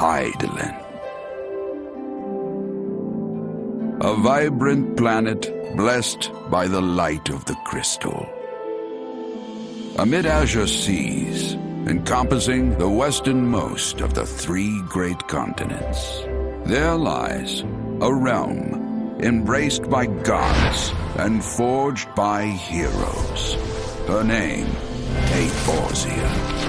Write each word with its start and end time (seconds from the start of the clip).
Hydaelyn. 0.00 0.76
A 4.00 4.14
vibrant 4.14 4.96
planet 4.96 5.76
blessed 5.76 6.30
by 6.48 6.66
the 6.66 6.80
light 6.80 7.28
of 7.28 7.44
the 7.44 7.54
crystal. 7.66 8.26
Amid 9.98 10.24
azure 10.24 10.66
seas, 10.66 11.52
encompassing 11.86 12.78
the 12.78 12.88
westernmost 12.88 14.00
of 14.00 14.14
the 14.14 14.24
three 14.24 14.80
great 14.88 15.28
continents, 15.28 16.22
there 16.64 16.96
lies 16.96 17.60
a 18.00 18.14
realm 18.14 19.18
embraced 19.20 19.90
by 19.90 20.06
gods 20.06 20.94
and 21.18 21.44
forged 21.44 22.08
by 22.14 22.46
heroes. 22.46 23.54
Her 24.08 24.24
name, 24.24 24.64
Eorzea. 25.36 26.59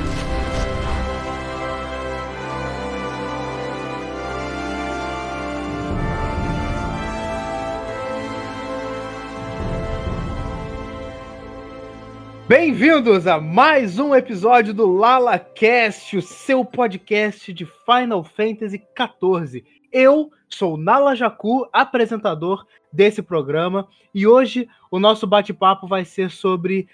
Bem-vindos 12.51 13.27
a 13.27 13.39
mais 13.39 13.97
um 13.97 14.13
episódio 14.13 14.73
do 14.73 14.85
LalaCast, 14.85 16.17
o 16.17 16.21
seu 16.21 16.65
podcast 16.65 17.53
de 17.53 17.65
Final 17.65 18.25
Fantasy 18.25 18.83
XIV. 18.93 19.63
Eu 19.89 20.29
sou 20.49 20.75
Nala 20.75 21.15
Jacu, 21.15 21.65
apresentador 21.71 22.67
desse 22.91 23.21
programa, 23.21 23.87
e 24.13 24.27
hoje 24.27 24.67
o 24.91 24.99
nosso 24.99 25.25
bate-papo 25.25 25.87
vai 25.87 26.03
ser 26.03 26.29
sobre 26.29 26.89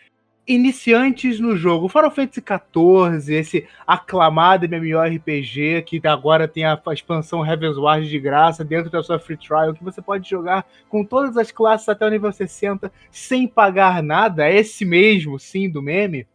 iniciantes 0.47 1.39
no 1.39 1.57
jogo. 1.57 1.89
Final 1.89 2.09
Fantasy 2.09 2.41
XIV, 2.41 3.35
esse 3.35 3.67
aclamado 3.85 4.65
MMORPG 4.65 5.81
que 5.85 6.01
agora 6.07 6.47
tem 6.47 6.63
a 6.63 6.81
expansão 6.93 7.45
Heaven's 7.45 7.77
Ward 7.77 8.07
de 8.07 8.19
graça 8.19 8.63
dentro 8.63 8.89
da 8.89 9.03
sua 9.03 9.19
free 9.19 9.35
trial, 9.35 9.73
que 9.73 9.83
você 9.83 10.01
pode 10.01 10.29
jogar 10.29 10.65
com 10.87 11.03
todas 11.03 11.35
as 11.35 11.51
classes 11.51 11.89
até 11.89 12.05
o 12.05 12.09
nível 12.09 12.31
60 12.31 12.91
sem 13.11 13.45
pagar 13.45 14.01
nada. 14.01 14.47
É 14.47 14.55
esse 14.55 14.85
mesmo, 14.85 15.37
sim, 15.37 15.69
do 15.69 15.81
meme. 15.81 16.25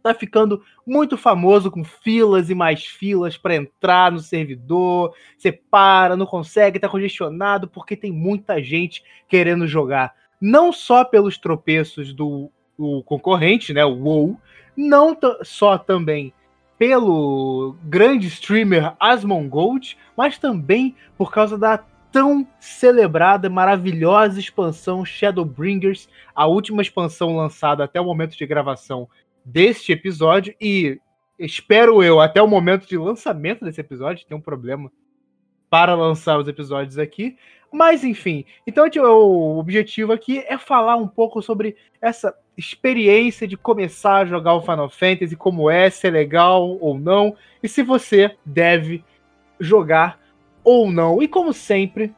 Tá 0.00 0.14
ficando 0.14 0.62
muito 0.86 1.16
famoso 1.16 1.72
com 1.72 1.82
filas 1.82 2.50
e 2.50 2.54
mais 2.54 2.84
filas 2.86 3.36
para 3.36 3.56
entrar 3.56 4.12
no 4.12 4.20
servidor. 4.20 5.12
Você 5.36 5.50
para, 5.50 6.16
não 6.16 6.24
consegue, 6.24 6.78
tá 6.78 6.88
congestionado 6.88 7.66
porque 7.66 7.96
tem 7.96 8.12
muita 8.12 8.62
gente 8.62 9.02
querendo 9.26 9.66
jogar. 9.66 10.14
Não 10.40 10.72
só 10.72 11.04
pelos 11.04 11.36
tropeços 11.36 12.14
do 12.14 12.48
o 12.78 13.02
concorrente, 13.02 13.74
né, 13.74 13.84
o 13.84 13.94
WoW, 13.94 14.40
não 14.76 15.18
só 15.42 15.76
também 15.76 16.32
pelo 16.78 17.76
grande 17.84 18.28
streamer 18.28 18.94
Asmongold, 19.00 19.98
mas 20.16 20.38
também 20.38 20.94
por 21.16 21.32
causa 21.32 21.58
da 21.58 21.84
tão 22.12 22.46
celebrada, 22.58 23.50
maravilhosa 23.50 24.38
expansão 24.38 25.04
Shadowbringers, 25.04 26.08
a 26.34 26.46
última 26.46 26.80
expansão 26.80 27.36
lançada 27.36 27.84
até 27.84 28.00
o 28.00 28.04
momento 28.04 28.36
de 28.36 28.46
gravação 28.46 29.08
deste 29.44 29.92
episódio 29.92 30.54
e 30.60 30.98
espero 31.38 32.02
eu 32.02 32.20
até 32.20 32.40
o 32.40 32.46
momento 32.46 32.86
de 32.86 32.96
lançamento 32.96 33.64
desse 33.64 33.80
episódio, 33.80 34.26
tem 34.26 34.36
um 34.36 34.40
problema 34.40 34.90
para 35.68 35.94
lançar 35.94 36.38
os 36.38 36.48
episódios 36.48 36.96
aqui, 36.96 37.36
mas 37.70 38.04
enfim, 38.04 38.44
então 38.66 38.86
o 38.86 39.58
objetivo 39.58 40.12
aqui 40.12 40.38
é 40.38 40.56
falar 40.56 40.96
um 40.96 41.08
pouco 41.08 41.42
sobre 41.42 41.76
essa 42.00 42.34
experiência 42.58 43.46
de 43.46 43.56
começar 43.56 44.16
a 44.16 44.24
jogar 44.26 44.54
o 44.54 44.60
Final 44.60 44.90
Fantasy, 44.90 45.36
como 45.36 45.70
é, 45.70 45.88
se 45.88 46.08
é 46.08 46.10
legal 46.10 46.76
ou 46.80 46.98
não, 46.98 47.36
e 47.62 47.68
se 47.68 47.84
você 47.84 48.36
deve 48.44 49.04
jogar 49.60 50.18
ou 50.64 50.90
não. 50.90 51.22
E 51.22 51.28
como 51.28 51.52
sempre, 51.52 52.12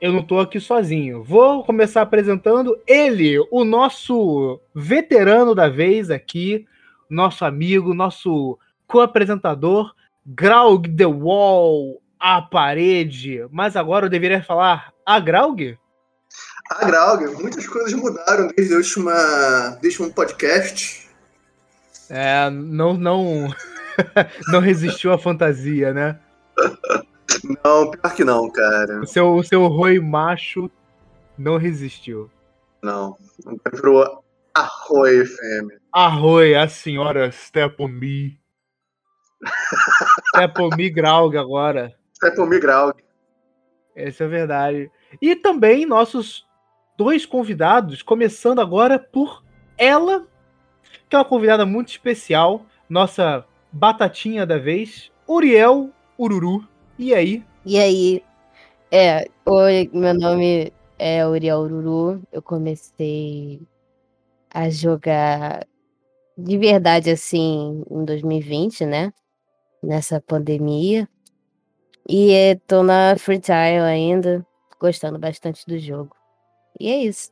eu 0.00 0.12
não 0.12 0.22
tô 0.22 0.38
aqui 0.38 0.60
sozinho. 0.60 1.24
Vou 1.24 1.64
começar 1.64 2.02
apresentando 2.02 2.78
ele, 2.86 3.36
o 3.50 3.64
nosso 3.64 4.60
veterano 4.72 5.52
da 5.52 5.68
vez 5.68 6.12
aqui, 6.12 6.64
nosso 7.10 7.44
amigo, 7.44 7.92
nosso 7.92 8.56
co-apresentador, 8.86 9.92
Graug 10.24 10.88
The 10.88 11.06
Wall, 11.06 12.00
a 12.20 12.40
parede. 12.40 13.44
Mas 13.50 13.74
agora 13.74 14.06
eu 14.06 14.10
deveria 14.10 14.44
falar 14.44 14.92
a 15.04 15.18
Graug? 15.18 15.76
A 16.72 16.86
Graug, 16.86 17.26
muitas 17.42 17.66
coisas 17.66 17.92
mudaram 17.92 18.48
desde 18.56 18.72
o 18.72 18.78
último, 18.78 19.10
desde 19.82 20.00
último 20.00 20.14
podcast. 20.14 21.06
É, 22.08 22.48
não, 22.48 22.94
não, 22.94 23.54
não 24.48 24.60
resistiu 24.60 25.12
à 25.12 25.18
fantasia, 25.18 25.92
né? 25.92 26.18
Não, 27.62 27.90
pior 27.90 28.14
que 28.14 28.24
não, 28.24 28.50
cara. 28.50 29.00
O 29.00 29.06
seu, 29.06 29.34
o 29.34 29.44
seu 29.44 29.66
Roi 29.66 29.98
macho 29.98 30.70
não 31.36 31.58
resistiu. 31.58 32.30
Não, 32.82 33.18
virou 33.74 34.24
Arroi 34.54 35.26
FM. 35.26 35.72
Arroi, 35.92 36.54
a 36.54 36.68
senhora 36.68 37.30
Step 37.32 37.82
on 37.82 37.88
Me. 37.88 38.40
Step 40.34 40.58
on 40.58 40.70
Me 40.74 40.88
Graug 40.88 41.36
agora. 41.36 41.92
Step 42.16 42.40
on 42.40 42.46
Me 42.46 42.58
Graug. 42.58 42.98
Essa 43.94 44.24
é 44.24 44.28
verdade. 44.28 44.90
E 45.20 45.36
também 45.36 45.84
nossos 45.84 46.50
dois 47.02 47.26
convidados, 47.26 48.00
começando 48.00 48.60
agora 48.60 48.96
por 48.96 49.42
ela, 49.76 50.24
que 51.08 51.16
é 51.16 51.18
uma 51.18 51.24
convidada 51.24 51.66
muito 51.66 51.88
especial, 51.88 52.64
nossa 52.88 53.44
batatinha 53.72 54.46
da 54.46 54.56
vez, 54.56 55.10
Uriel 55.26 55.90
Ururu. 56.16 56.64
E 56.96 57.12
aí? 57.12 57.42
E 57.66 57.76
aí? 57.76 58.22
É, 58.88 59.28
oi, 59.44 59.90
meu 59.92 60.14
nome 60.14 60.72
é 60.96 61.26
Uriel 61.26 61.58
Ururu. 61.58 62.22
Eu 62.30 62.40
comecei 62.40 63.60
a 64.48 64.70
jogar 64.70 65.66
de 66.38 66.56
verdade 66.56 67.10
assim 67.10 67.82
em 67.90 68.04
2020, 68.04 68.86
né? 68.86 69.12
Nessa 69.82 70.20
pandemia. 70.20 71.08
E 72.08 72.56
tô 72.68 72.84
na 72.84 73.16
free 73.18 73.40
trial 73.40 73.84
ainda, 73.84 74.46
gostando 74.78 75.18
bastante 75.18 75.66
do 75.66 75.76
jogo. 75.80 76.21
E 76.82 76.90
é 76.90 77.04
isso. 77.04 77.30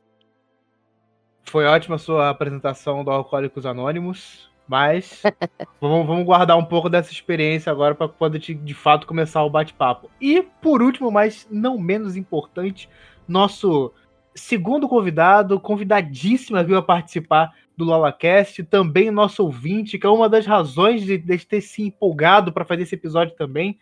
Foi 1.43 1.65
ótima 1.65 1.97
a 1.97 1.99
sua 1.99 2.29
apresentação 2.29 3.03
do 3.03 3.11
Alcoólicos 3.11 3.65
Anônimos, 3.65 4.49
mas 4.65 5.21
vamos, 5.81 6.07
vamos, 6.07 6.23
guardar 6.23 6.57
um 6.57 6.63
pouco 6.63 6.89
dessa 6.89 7.11
experiência 7.11 7.69
agora 7.69 7.93
para 7.93 8.07
poder 8.07 8.39
de 8.39 8.73
fato 8.73 9.05
começar 9.05 9.43
o 9.43 9.49
bate-papo. 9.49 10.09
E 10.21 10.41
por 10.41 10.81
último, 10.81 11.11
mas 11.11 11.45
não 11.51 11.77
menos 11.77 12.15
importante, 12.15 12.89
nosso 13.27 13.93
segundo 14.33 14.87
convidado, 14.87 15.59
convidadíssima 15.59 16.63
viu 16.63 16.77
a 16.77 16.81
participar 16.81 17.53
do 17.75 17.83
LolaCast, 17.83 18.63
também 18.63 19.11
nosso 19.11 19.43
ouvinte, 19.43 19.99
que 19.99 20.07
é 20.07 20.09
uma 20.09 20.29
das 20.29 20.45
razões 20.45 21.03
de, 21.03 21.17
de 21.17 21.45
ter 21.45 21.59
se 21.59 21.83
empolgado 21.83 22.53
para 22.53 22.63
fazer 22.63 22.83
esse 22.83 22.95
episódio 22.95 23.35
também. 23.35 23.77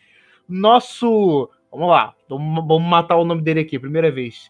Nosso. 0.48 1.48
Vamos 1.72 1.90
lá, 1.90 2.16
vamos 2.28 2.82
matar 2.82 3.18
o 3.18 3.24
nome 3.24 3.44
dele 3.44 3.60
aqui, 3.60 3.78
primeira 3.78 4.10
vez. 4.10 4.50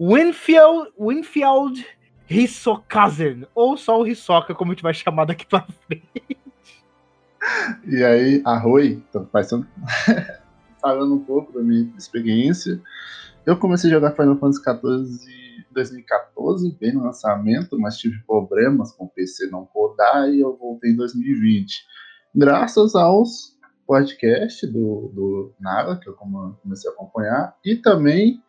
Winfield, 0.00 0.92
Winfield 0.98 1.86
Hisokazen, 2.28 3.46
ou 3.54 3.76
só 3.76 4.00
o 4.00 4.06
Hisoka, 4.06 4.54
como 4.54 4.72
a 4.72 4.74
gente 4.74 4.82
vai 4.82 4.94
chamar 4.94 5.26
daqui 5.26 5.46
pra 5.46 5.66
frente. 5.86 6.38
E 7.86 8.02
aí, 8.02 8.42
Arroi, 8.44 9.02
passando, 9.30 9.66
falando 10.80 11.14
um 11.14 11.24
pouco 11.24 11.52
da 11.52 11.62
minha 11.62 11.92
experiência. 11.96 12.80
Eu 13.44 13.58
comecei 13.58 13.90
a 13.90 13.94
jogar 13.94 14.12
Final 14.12 14.38
Fantasy 14.38 14.62
XIV 14.62 15.32
em 15.58 15.74
2014, 15.74 16.76
bem 16.80 16.94
no 16.94 17.04
lançamento, 17.04 17.78
mas 17.78 17.98
tive 17.98 18.18
problemas 18.26 18.92
com 18.92 19.04
o 19.04 19.10
PC 19.10 19.48
não 19.48 19.68
rodar 19.74 20.30
e 20.30 20.40
eu 20.40 20.56
voltei 20.56 20.92
em 20.92 20.96
2020. 20.96 21.84
Graças 22.34 22.94
aos 22.94 23.54
podcasts 23.86 24.66
do, 24.72 25.12
do 25.14 25.54
Nara, 25.60 25.96
que 25.96 26.08
eu 26.08 26.14
comecei 26.14 26.90
a 26.90 26.94
acompanhar, 26.94 27.54
e 27.62 27.76
também 27.76 28.42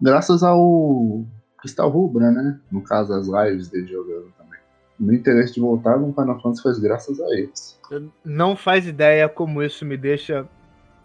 graças 0.00 0.42
ao 0.42 1.24
Cristal 1.58 1.88
Rubra, 1.88 2.30
né? 2.30 2.60
No 2.70 2.82
caso, 2.82 3.12
as 3.12 3.26
lives 3.26 3.68
dele 3.68 3.86
jogando 3.86 4.32
também. 4.36 4.60
O 4.98 5.04
meu 5.04 5.14
interesse 5.14 5.54
de 5.54 5.60
voltar 5.60 5.98
no 5.98 6.12
Final 6.12 6.40
Fantasy 6.40 6.62
foi 6.62 6.80
graças 6.80 7.20
a 7.20 7.26
eles. 7.30 7.80
Não 8.24 8.56
faz 8.56 8.86
ideia 8.86 9.28
como 9.28 9.62
isso 9.62 9.84
me 9.84 9.96
deixa 9.96 10.48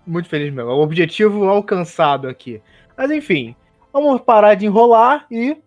muito 0.06 0.30
feliz 0.30 0.54
mesmo. 0.54 0.72
É 0.72 0.74
o 0.74 0.80
objetivo 0.80 1.46
alcançado 1.46 2.28
aqui. 2.28 2.62
Mas 2.98 3.10
enfim, 3.12 3.56
vamos 3.94 4.22
parar 4.22 4.56
de 4.56 4.66
enrolar 4.66 5.26
e 5.32 5.58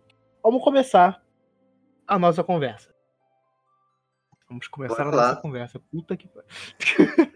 vamos 0.42 0.62
começar 0.62 1.22
a 2.06 2.18
nossa 2.18 2.44
conversa. 2.44 2.90
Vamos 4.48 4.68
começar 4.68 5.04
Bora 5.04 5.16
a 5.16 5.28
nossa 5.28 5.40
conversa. 5.40 5.80
Puta 5.90 6.16
que 6.16 6.28
pariu. 6.28 7.32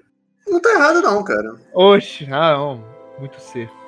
Não 0.46 0.60
tá 0.60 0.70
errado 0.70 1.00
não, 1.00 1.24
cara. 1.24 1.56
Oxe, 1.74 2.24
ah, 2.30 2.56
não. 2.56 2.84
Muito 3.18 3.40
cedo. 3.40 3.85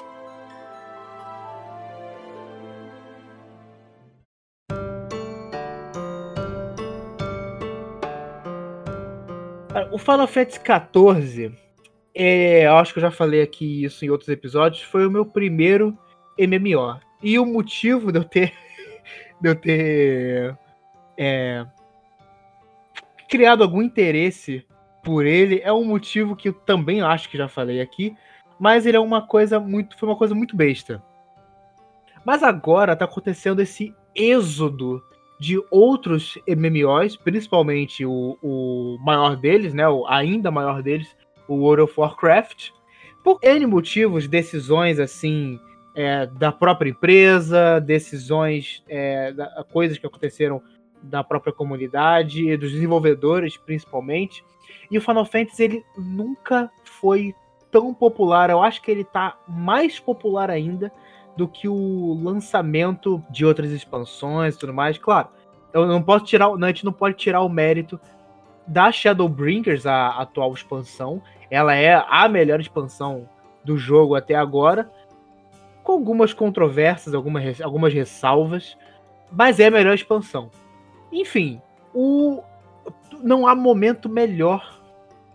O 9.90 9.98
Final 9.98 10.26
Fantasy 10.26 10.60
XIV 10.60 11.52
é, 12.14 12.66
acho 12.66 12.92
que 12.92 12.98
eu 12.98 13.02
já 13.02 13.10
falei 13.10 13.42
aqui 13.42 13.84
isso 13.84 14.04
em 14.04 14.10
outros 14.10 14.28
episódios, 14.28 14.82
foi 14.82 15.06
o 15.06 15.10
meu 15.10 15.24
primeiro 15.24 15.96
MMO. 16.36 17.00
E 17.22 17.38
o 17.38 17.46
motivo 17.46 18.10
de 18.10 18.18
eu 18.18 18.24
ter, 18.24 18.52
de 19.40 19.48
eu 19.48 19.54
ter 19.54 20.58
é, 21.16 21.64
criado 23.28 23.62
algum 23.62 23.80
interesse 23.80 24.66
por 25.04 25.24
ele 25.24 25.60
é 25.62 25.72
um 25.72 25.84
motivo 25.84 26.34
que 26.34 26.48
eu 26.48 26.52
também 26.52 27.00
acho 27.00 27.28
que 27.28 27.38
já 27.38 27.48
falei 27.48 27.80
aqui, 27.80 28.16
mas 28.58 28.84
ele 28.84 28.96
é 28.96 29.00
uma 29.00 29.22
coisa 29.22 29.60
muito, 29.60 29.96
foi 29.96 30.08
uma 30.08 30.16
coisa 30.16 30.34
muito 30.34 30.56
besta. 30.56 31.00
Mas 32.24 32.42
agora 32.42 32.96
tá 32.96 33.04
acontecendo 33.04 33.62
esse 33.62 33.94
êxodo 34.12 35.00
de 35.38 35.62
outros 35.70 36.36
MMOs, 36.46 37.16
principalmente 37.16 38.04
o, 38.04 38.36
o 38.42 38.98
maior 39.00 39.36
deles, 39.36 39.72
né, 39.72 39.88
o 39.88 40.06
ainda 40.06 40.50
maior 40.50 40.82
deles, 40.82 41.16
o 41.46 41.54
World 41.54 41.82
of 41.82 41.94
Warcraft, 41.96 42.70
por 43.22 43.38
N 43.42 43.66
motivos, 43.66 44.26
decisões 44.26 44.98
assim 44.98 45.60
é, 45.94 46.26
da 46.26 46.50
própria 46.50 46.90
empresa, 46.90 47.80
decisões, 47.80 48.82
é, 48.88 49.32
da, 49.32 49.64
coisas 49.70 49.98
que 49.98 50.06
aconteceram 50.06 50.62
da 51.02 51.22
própria 51.22 51.52
comunidade, 51.52 52.56
dos 52.56 52.72
desenvolvedores 52.72 53.56
principalmente. 53.56 54.44
E 54.90 54.98
o 54.98 55.00
Final 55.00 55.24
Fantasy 55.24 55.62
ele 55.62 55.84
nunca 55.96 56.70
foi 56.84 57.34
tão 57.70 57.94
popular. 57.94 58.50
Eu 58.50 58.62
acho 58.62 58.82
que 58.82 58.90
ele 58.90 59.04
tá 59.04 59.38
mais 59.46 60.00
popular 60.00 60.50
ainda 60.50 60.92
do 61.38 61.46
que 61.46 61.68
o 61.68 62.18
lançamento 62.20 63.22
de 63.30 63.46
outras 63.46 63.70
expansões 63.70 64.56
e 64.56 64.58
tudo 64.58 64.74
mais. 64.74 64.98
Claro, 64.98 65.28
eu 65.72 65.86
não 65.86 66.02
posso 66.02 66.24
tirar, 66.24 66.48
a 66.48 66.66
gente 66.66 66.84
não 66.84 66.92
pode 66.92 67.14
tirar 67.14 67.42
o 67.42 67.48
mérito 67.48 67.98
da 68.66 68.90
Shadowbringers, 68.90 69.86
a 69.86 70.08
atual 70.20 70.52
expansão. 70.52 71.22
Ela 71.48 71.76
é 71.76 72.04
a 72.08 72.28
melhor 72.28 72.60
expansão 72.60 73.28
do 73.64 73.78
jogo 73.78 74.16
até 74.16 74.34
agora, 74.34 74.90
com 75.84 75.92
algumas 75.92 76.34
controvérsias, 76.34 77.14
algumas, 77.14 77.60
algumas 77.60 77.94
ressalvas, 77.94 78.76
mas 79.30 79.60
é 79.60 79.68
a 79.68 79.70
melhor 79.70 79.94
expansão. 79.94 80.50
Enfim, 81.12 81.62
o 81.94 82.42
não 83.22 83.46
há 83.46 83.54
momento 83.54 84.08
melhor 84.08 84.76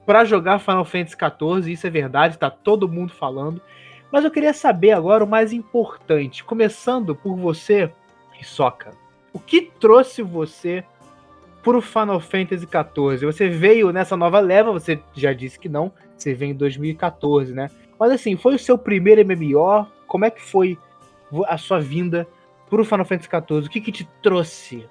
para 0.06 0.26
jogar 0.26 0.60
Final 0.60 0.84
Fantasy 0.84 1.16
XIV, 1.16 1.72
isso 1.72 1.88
é 1.88 1.90
verdade, 1.90 2.38
tá 2.38 2.50
todo 2.50 2.90
mundo 2.90 3.14
falando. 3.14 3.62
Mas 4.14 4.24
eu 4.24 4.30
queria 4.30 4.54
saber 4.54 4.92
agora 4.92 5.24
o 5.24 5.28
mais 5.28 5.52
importante, 5.52 6.44
começando 6.44 7.16
por 7.16 7.36
você, 7.36 7.92
Hisoka. 8.40 8.92
O 9.34 9.40
que 9.40 9.72
trouxe 9.80 10.22
você 10.22 10.84
pro 11.64 11.82
Final 11.82 12.20
Fantasy 12.20 12.68
XIV? 12.68 13.26
Você 13.26 13.50
veio 13.50 13.92
nessa 13.92 14.16
nova 14.16 14.40
leva, 14.40 14.72
você 14.72 15.02
já 15.16 15.34
disse 15.34 15.58
que 15.58 15.68
não, 15.68 15.92
você 16.16 16.32
veio 16.32 16.52
em 16.52 16.56
2014, 16.56 17.56
né? 17.56 17.72
Mas 18.00 18.12
assim, 18.12 18.38
foi 18.38 18.54
o 18.54 18.60
seu 18.60 18.78
primeiro 18.78 19.26
MMO? 19.26 19.88
Como 20.06 20.26
é 20.26 20.30
que 20.30 20.44
foi 20.44 20.78
a 21.48 21.58
sua 21.58 21.80
vinda 21.80 22.28
pro 22.70 22.86
Final 22.86 23.06
Fantasy 23.06 23.28
XIV? 23.28 23.66
O 23.66 23.70
que, 23.72 23.82
que 23.82 23.92
te 23.92 24.08
trouxe 24.22 24.88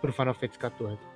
pro 0.00 0.14
Final 0.14 0.32
Fantasy 0.32 0.58
XIV? 0.58 1.11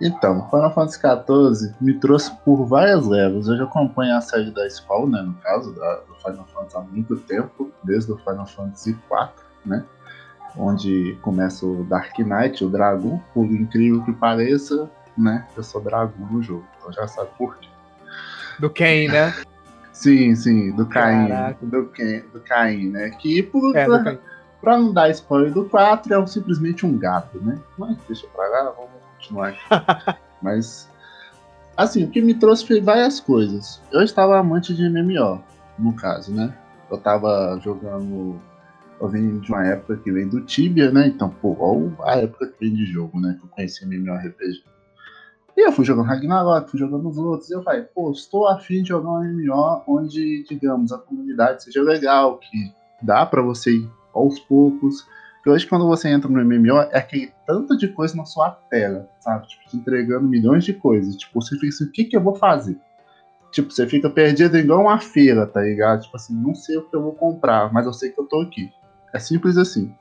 Então, 0.00 0.48
Final 0.50 0.74
Fantasy 0.74 0.98
XIV 0.98 1.74
me 1.80 1.94
trouxe 1.94 2.30
por 2.44 2.64
várias 2.64 3.06
levas. 3.06 3.46
Eu 3.46 3.56
já 3.56 3.64
acompanho 3.64 4.16
a 4.16 4.20
série 4.20 4.50
da 4.50 4.68
Spawn, 4.68 5.08
né, 5.08 5.22
no 5.22 5.34
caso, 5.34 5.72
da, 5.74 5.94
do 6.00 6.14
Final 6.16 6.46
Fantasy 6.52 6.76
há 6.76 6.80
muito 6.80 7.16
tempo, 7.16 7.70
desde 7.82 8.12
o 8.12 8.18
Final 8.18 8.46
Fantasy 8.46 8.90
IV, 8.90 9.28
né? 9.64 9.84
Onde 10.56 11.18
começa 11.22 11.66
o 11.66 11.84
Dark 11.84 12.16
Knight, 12.18 12.64
o 12.64 12.68
Dragon, 12.68 13.20
por 13.32 13.44
incrível 13.44 14.04
que 14.04 14.12
pareça, 14.12 14.88
né? 15.16 15.46
Eu 15.56 15.62
sou 15.62 15.80
Dragon 15.80 16.12
no 16.30 16.42
jogo, 16.42 16.64
então 16.78 16.92
já 16.92 17.06
sabe 17.08 17.30
por 17.36 17.56
quê. 17.56 17.68
Do 18.58 18.70
Ken, 18.70 19.08
né? 19.08 19.34
sim, 19.92 20.34
sim, 20.34 20.70
do 20.72 20.86
Caim. 20.86 21.28
Do, 21.60 21.86
Ken, 21.86 22.22
do 22.32 22.40
Caim, 22.40 22.90
né? 22.90 23.10
Que 23.10 23.42
por, 23.42 23.76
é, 23.76 23.84
pra, 23.84 24.18
pra, 24.60 24.78
não 24.78 24.92
dar 24.92 25.10
spoiler 25.10 25.52
do 25.52 25.64
4, 25.64 26.14
é 26.14 26.26
simplesmente 26.26 26.86
um 26.86 26.96
gato, 26.96 27.40
né? 27.40 27.58
Mas 27.76 27.96
deixa 28.06 28.26
pra 28.28 28.46
lá, 28.48 28.72
vamos 28.76 28.93
Mas, 30.42 30.90
assim, 31.76 32.04
o 32.04 32.10
que 32.10 32.20
me 32.20 32.34
trouxe 32.34 32.66
foi 32.66 32.80
várias 32.80 33.20
coisas. 33.20 33.80
Eu 33.92 34.02
estava 34.02 34.38
amante 34.38 34.74
de 34.74 34.88
MMO, 34.88 35.42
no 35.78 35.94
caso, 35.94 36.32
né? 36.32 36.54
Eu 36.90 36.98
tava 36.98 37.58
jogando. 37.62 38.40
Eu 39.00 39.08
venho 39.08 39.40
de 39.40 39.50
uma 39.50 39.66
época 39.66 39.96
que 39.96 40.12
vem 40.12 40.28
do 40.28 40.40
Tibia, 40.40 40.90
né? 40.90 41.08
Então, 41.08 41.28
pô, 41.28 41.92
a 42.02 42.16
época 42.16 42.46
que 42.46 42.60
vem 42.60 42.74
de 42.74 42.86
jogo, 42.86 43.20
né? 43.20 43.36
Que 43.38 43.44
eu 43.44 43.50
conheci 43.50 43.84
MMORPG. 43.84 44.62
E 45.56 45.60
eu 45.60 45.72
fui 45.72 45.84
jogando 45.84 46.06
Ragnarok, 46.06 46.70
fui 46.70 46.80
jogando 46.80 47.08
os 47.08 47.16
outros, 47.16 47.48
e 47.48 47.54
eu 47.54 47.62
falei, 47.62 47.82
pô, 47.82 48.10
estou 48.10 48.48
afim 48.48 48.82
de 48.82 48.88
jogar 48.88 49.10
um 49.10 49.22
MMO 49.22 49.82
onde, 49.86 50.44
digamos, 50.48 50.92
a 50.92 50.98
comunidade 50.98 51.62
seja 51.62 51.80
legal, 51.80 52.38
que 52.38 52.72
dá 53.00 53.24
para 53.24 53.40
você 53.40 53.70
ir 53.70 53.90
aos 54.12 54.40
poucos, 54.40 55.06
porque 55.44 55.50
hoje, 55.50 55.66
quando 55.66 55.86
você 55.86 56.08
entra 56.08 56.26
no 56.26 56.42
MMO, 56.42 56.78
é 56.90 56.96
aquele 56.96 57.30
tanto 57.46 57.76
de 57.76 57.88
coisa 57.88 58.16
na 58.16 58.24
sua 58.24 58.50
tela, 58.70 59.06
sabe? 59.20 59.46
Tipo, 59.46 59.68
te 59.68 59.76
entregando 59.76 60.26
milhões 60.26 60.64
de 60.64 60.72
coisas. 60.72 61.16
Tipo, 61.16 61.38
você 61.38 61.54
fica 61.56 61.68
assim, 61.68 61.84
o 61.84 61.92
que, 61.92 62.04
que 62.04 62.16
eu 62.16 62.22
vou 62.22 62.34
fazer? 62.34 62.78
Tipo, 63.52 63.70
você 63.70 63.86
fica 63.86 64.08
perdido 64.08 64.56
igual 64.56 64.80
uma 64.80 64.98
feira, 64.98 65.46
tá 65.46 65.60
ligado? 65.60 66.00
Tipo 66.00 66.16
assim, 66.16 66.34
não 66.34 66.54
sei 66.54 66.78
o 66.78 66.88
que 66.88 66.96
eu 66.96 67.02
vou 67.02 67.12
comprar, 67.12 67.70
mas 67.74 67.84
eu 67.84 67.92
sei 67.92 68.10
que 68.10 68.18
eu 68.18 68.24
tô 68.24 68.40
aqui. 68.40 68.70
É 69.12 69.18
simples 69.18 69.58
assim. 69.58 69.94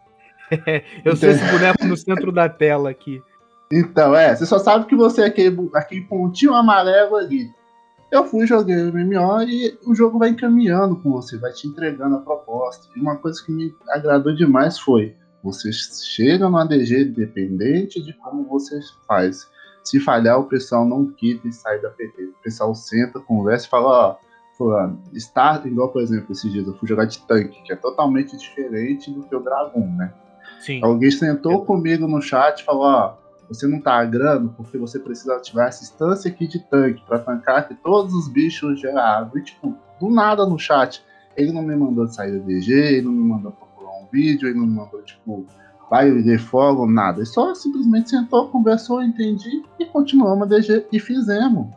eu 1.03 1.13
sou 1.17 1.27
esse 1.27 1.43
boneco 1.51 1.85
no 1.87 1.97
centro 1.97 2.31
da 2.31 2.47
tela 2.47 2.89
aqui. 2.89 3.21
Então, 3.69 4.15
é, 4.15 4.33
você 4.33 4.45
só 4.45 4.59
sabe 4.59 4.85
que 4.85 4.95
você 4.95 5.23
é 5.23 5.25
aquele, 5.25 5.69
aquele 5.75 6.05
pontinho 6.05 6.53
amarelo 6.53 7.17
ali. 7.17 7.51
Eu 8.09 8.23
fui, 8.23 8.47
joguei 8.47 8.77
o 8.77 8.93
MMO 8.93 9.41
e 9.41 9.77
o 9.85 9.93
jogo 9.93 10.17
vai 10.17 10.29
encaminhando 10.29 10.95
com 10.95 11.11
você, 11.11 11.37
vai 11.37 11.51
te 11.51 11.67
entregando 11.67 12.15
a 12.15 12.21
proposta. 12.21 12.87
E 12.95 13.01
uma 13.01 13.17
coisa 13.17 13.43
que 13.45 13.51
me 13.51 13.75
agradou 13.89 14.33
demais 14.33 14.79
foi 14.79 15.17
você 15.43 15.71
chega 15.71 16.49
no 16.49 16.57
ADG 16.57 17.09
independente 17.09 18.01
de 18.01 18.13
como 18.13 18.45
você 18.45 18.79
faz. 19.07 19.47
Se 19.83 19.99
falhar, 19.99 20.39
o 20.39 20.45
pessoal 20.45 20.85
não 20.85 21.05
quita 21.05 21.47
e 21.47 21.51
sai 21.51 21.81
da 21.81 21.89
PT. 21.89 22.23
O 22.23 22.33
pessoal 22.41 22.73
senta, 22.73 23.19
conversa 23.19 23.67
e 23.67 23.69
fala, 23.69 23.89
ó, 23.89 24.15
fulano, 24.57 25.01
igual, 25.65 25.89
por 25.89 26.01
exemplo, 26.01 26.31
esses 26.31 26.49
dias 26.51 26.65
eu 26.65 26.73
fui 26.75 26.87
jogar 26.87 27.05
de 27.05 27.19
tanque, 27.27 27.61
que 27.63 27.73
é 27.73 27.75
totalmente 27.75 28.37
diferente 28.37 29.11
do 29.11 29.23
que 29.23 29.35
o 29.35 29.41
Dragon, 29.41 29.85
né? 29.97 30.13
Sim. 30.61 30.79
Alguém 30.81 31.11
sentou 31.11 31.65
comigo 31.65 32.07
no 32.07 32.21
chat 32.21 32.61
e 32.61 32.63
falou, 32.63 32.83
ó, 32.83 33.17
você 33.49 33.67
não 33.67 33.81
tá 33.81 33.95
agrando 33.95 34.49
porque 34.55 34.77
você 34.77 34.97
precisa 34.97 35.35
ativar 35.35 35.67
essa 35.67 35.83
instância 35.83 36.31
aqui 36.31 36.47
de 36.47 36.59
tanque 36.59 37.03
para 37.05 37.19
tancar 37.19 37.67
que 37.67 37.75
todos 37.75 38.13
os 38.13 38.29
bichos 38.29 38.83
água. 38.85 39.37
E, 39.37 39.43
tipo, 39.43 39.75
do 39.99 40.09
nada 40.09 40.45
no 40.45 40.57
chat. 40.57 41.03
Ele 41.35 41.51
não 41.51 41.63
me 41.63 41.75
mandou 41.75 42.07
sair 42.07 42.39
da 42.39 42.45
DG, 42.45 42.71
ele 42.71 43.01
não 43.07 43.11
me 43.11 43.27
mandou 43.27 43.51
vídeo, 44.13 44.47
ele 44.47 44.59
não 44.59 44.67
mandou, 44.67 45.01
tipo, 45.01 45.45
vai 45.89 46.11
de 46.11 46.37
fogo, 46.37 46.85
nada. 46.85 47.19
Ele 47.19 47.25
só 47.25 47.53
simplesmente 47.55 48.11
sentou, 48.11 48.47
conversou, 48.49 49.03
entendi 49.03 49.63
e 49.79 49.85
continuamos 49.85 50.43
a 50.43 50.45
DG 50.45 50.85
e 50.91 50.99
fizemos. 50.99 51.67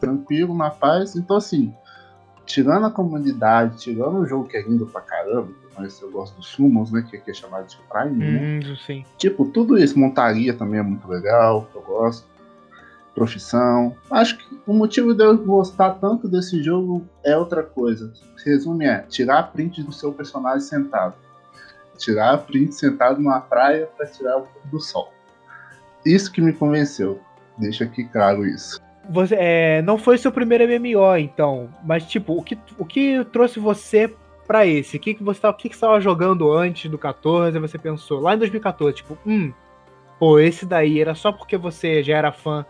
Tranquilo, 0.00 0.54
na 0.54 0.68
paz. 0.68 1.14
Então, 1.16 1.36
assim, 1.36 1.72
tirando 2.44 2.86
a 2.86 2.90
comunidade, 2.90 3.78
tirando 3.78 4.18
o 4.18 4.26
jogo 4.26 4.48
que 4.48 4.56
é 4.56 4.62
lindo 4.62 4.86
pra 4.86 5.00
caramba, 5.00 5.48
mas 5.78 6.00
eu 6.00 6.10
gosto 6.10 6.36
dos 6.36 6.46
Summons, 6.48 6.90
né? 6.90 7.06
Que 7.08 7.16
aqui 7.16 7.30
é 7.30 7.34
chamado 7.34 7.66
de 7.66 7.76
Prime, 7.88 8.16
né? 8.18 8.60
Hum, 8.60 8.76
sim. 8.84 9.04
Tipo, 9.16 9.46
tudo 9.46 9.78
isso, 9.78 9.98
montaria 9.98 10.52
também 10.52 10.80
é 10.80 10.82
muito 10.82 11.06
legal, 11.08 11.68
eu 11.74 11.80
gosto. 11.80 12.26
Profissão. 13.14 13.96
Acho 14.10 14.36
que 14.36 14.60
o 14.66 14.74
motivo 14.74 15.14
de 15.14 15.24
eu 15.24 15.38
gostar 15.38 15.92
tanto 15.94 16.28
desse 16.28 16.62
jogo 16.62 17.02
é 17.24 17.34
outra 17.34 17.62
coisa. 17.62 18.12
Resume 18.44 18.84
é 18.84 18.98
tirar 18.98 19.50
print 19.52 19.82
do 19.82 19.90
seu 19.90 20.12
personagem 20.12 20.60
sentado 20.60 21.14
tirar 21.96 22.34
a 22.34 22.38
print 22.38 22.74
sentado 22.74 23.20
numa 23.20 23.40
praia 23.40 23.88
para 23.96 24.06
tirar 24.06 24.38
o 24.38 24.42
pôr 24.42 24.62
do 24.70 24.80
sol. 24.80 25.12
Isso 26.04 26.30
que 26.30 26.40
me 26.40 26.52
convenceu. 26.52 27.20
Deixa 27.58 27.84
aqui 27.84 28.04
claro 28.04 28.46
isso. 28.46 28.80
Você, 29.08 29.36
é, 29.38 29.82
não 29.82 29.98
foi 29.98 30.18
seu 30.18 30.32
primeiro 30.32 30.64
MMO, 30.64 31.16
então, 31.16 31.70
mas 31.84 32.04
tipo, 32.04 32.36
o 32.36 32.42
que, 32.42 32.58
o 32.76 32.84
que 32.84 33.24
trouxe 33.26 33.58
você 33.60 34.12
para 34.46 34.66
esse? 34.66 34.96
O 34.96 35.00
que, 35.00 35.14
que 35.14 35.22
você 35.22 35.40
tava, 35.40 35.54
o 35.54 35.56
que, 35.56 35.68
que 35.68 35.74
estava 35.74 36.00
jogando 36.00 36.52
antes 36.52 36.90
do 36.90 36.98
14? 36.98 37.58
Você 37.58 37.78
pensou 37.78 38.20
lá 38.20 38.34
em 38.34 38.38
2014, 38.38 38.96
tipo, 38.96 39.16
hum, 39.24 39.52
pô, 40.18 40.38
esse 40.38 40.66
daí 40.66 41.00
era 41.00 41.14
só 41.14 41.30
porque 41.30 41.56
você 41.56 42.02
já 42.02 42.16
era 42.16 42.32
fã 42.32 42.64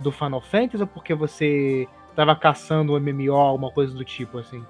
do 0.00 0.10
Final 0.10 0.40
Fantasy 0.40 0.82
ou 0.82 0.86
porque 0.86 1.14
você 1.14 1.86
tava 2.14 2.34
caçando 2.34 2.94
um 2.94 3.00
MMO, 3.00 3.34
alguma 3.34 3.70
coisa 3.70 3.94
do 3.94 4.04
tipo 4.04 4.38
assim? 4.38 4.64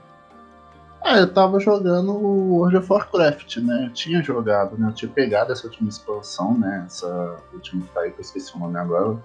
Ah, 1.09 1.21
eu 1.21 1.33
tava 1.33 1.61
jogando 1.61 2.11
o 2.11 2.57
World 2.57 2.79
of 2.79 2.93
Warcraft, 2.93 3.59
né? 3.59 3.87
Eu 3.87 3.93
tinha 3.93 4.21
jogado, 4.25 4.77
né? 4.77 4.89
Eu 4.89 4.93
tinha 4.93 5.09
pegado 5.09 5.53
essa 5.53 5.65
última 5.65 5.89
expansão, 5.89 6.59
né? 6.59 6.83
Essa 6.85 7.37
última 7.53 7.83
que 7.83 7.95
tá 7.95 8.01
aí, 8.01 8.11
que 8.11 8.19
eu 8.19 8.23
esqueci 8.23 8.57
o 8.57 8.59
nome 8.59 8.77
agora. 8.77 9.17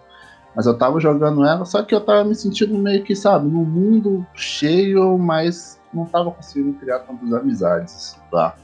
Mas 0.56 0.68
eu 0.68 0.78
tava 0.78 1.00
jogando 1.00 1.44
ela, 1.44 1.66
só 1.66 1.82
que 1.82 1.96
eu 1.96 2.00
tava 2.00 2.24
me 2.24 2.36
sentindo 2.36 2.78
meio 2.78 3.04
que, 3.04 3.16
sabe, 3.16 3.48
num 3.48 3.66
mundo 3.66 4.24
cheio, 4.36 5.18
mas 5.18 5.82
não 5.92 6.06
tava 6.06 6.30
conseguindo 6.30 6.78
criar 6.78 7.00
tantas 7.00 7.34
amizades 7.34 8.16
lá. 8.32 8.56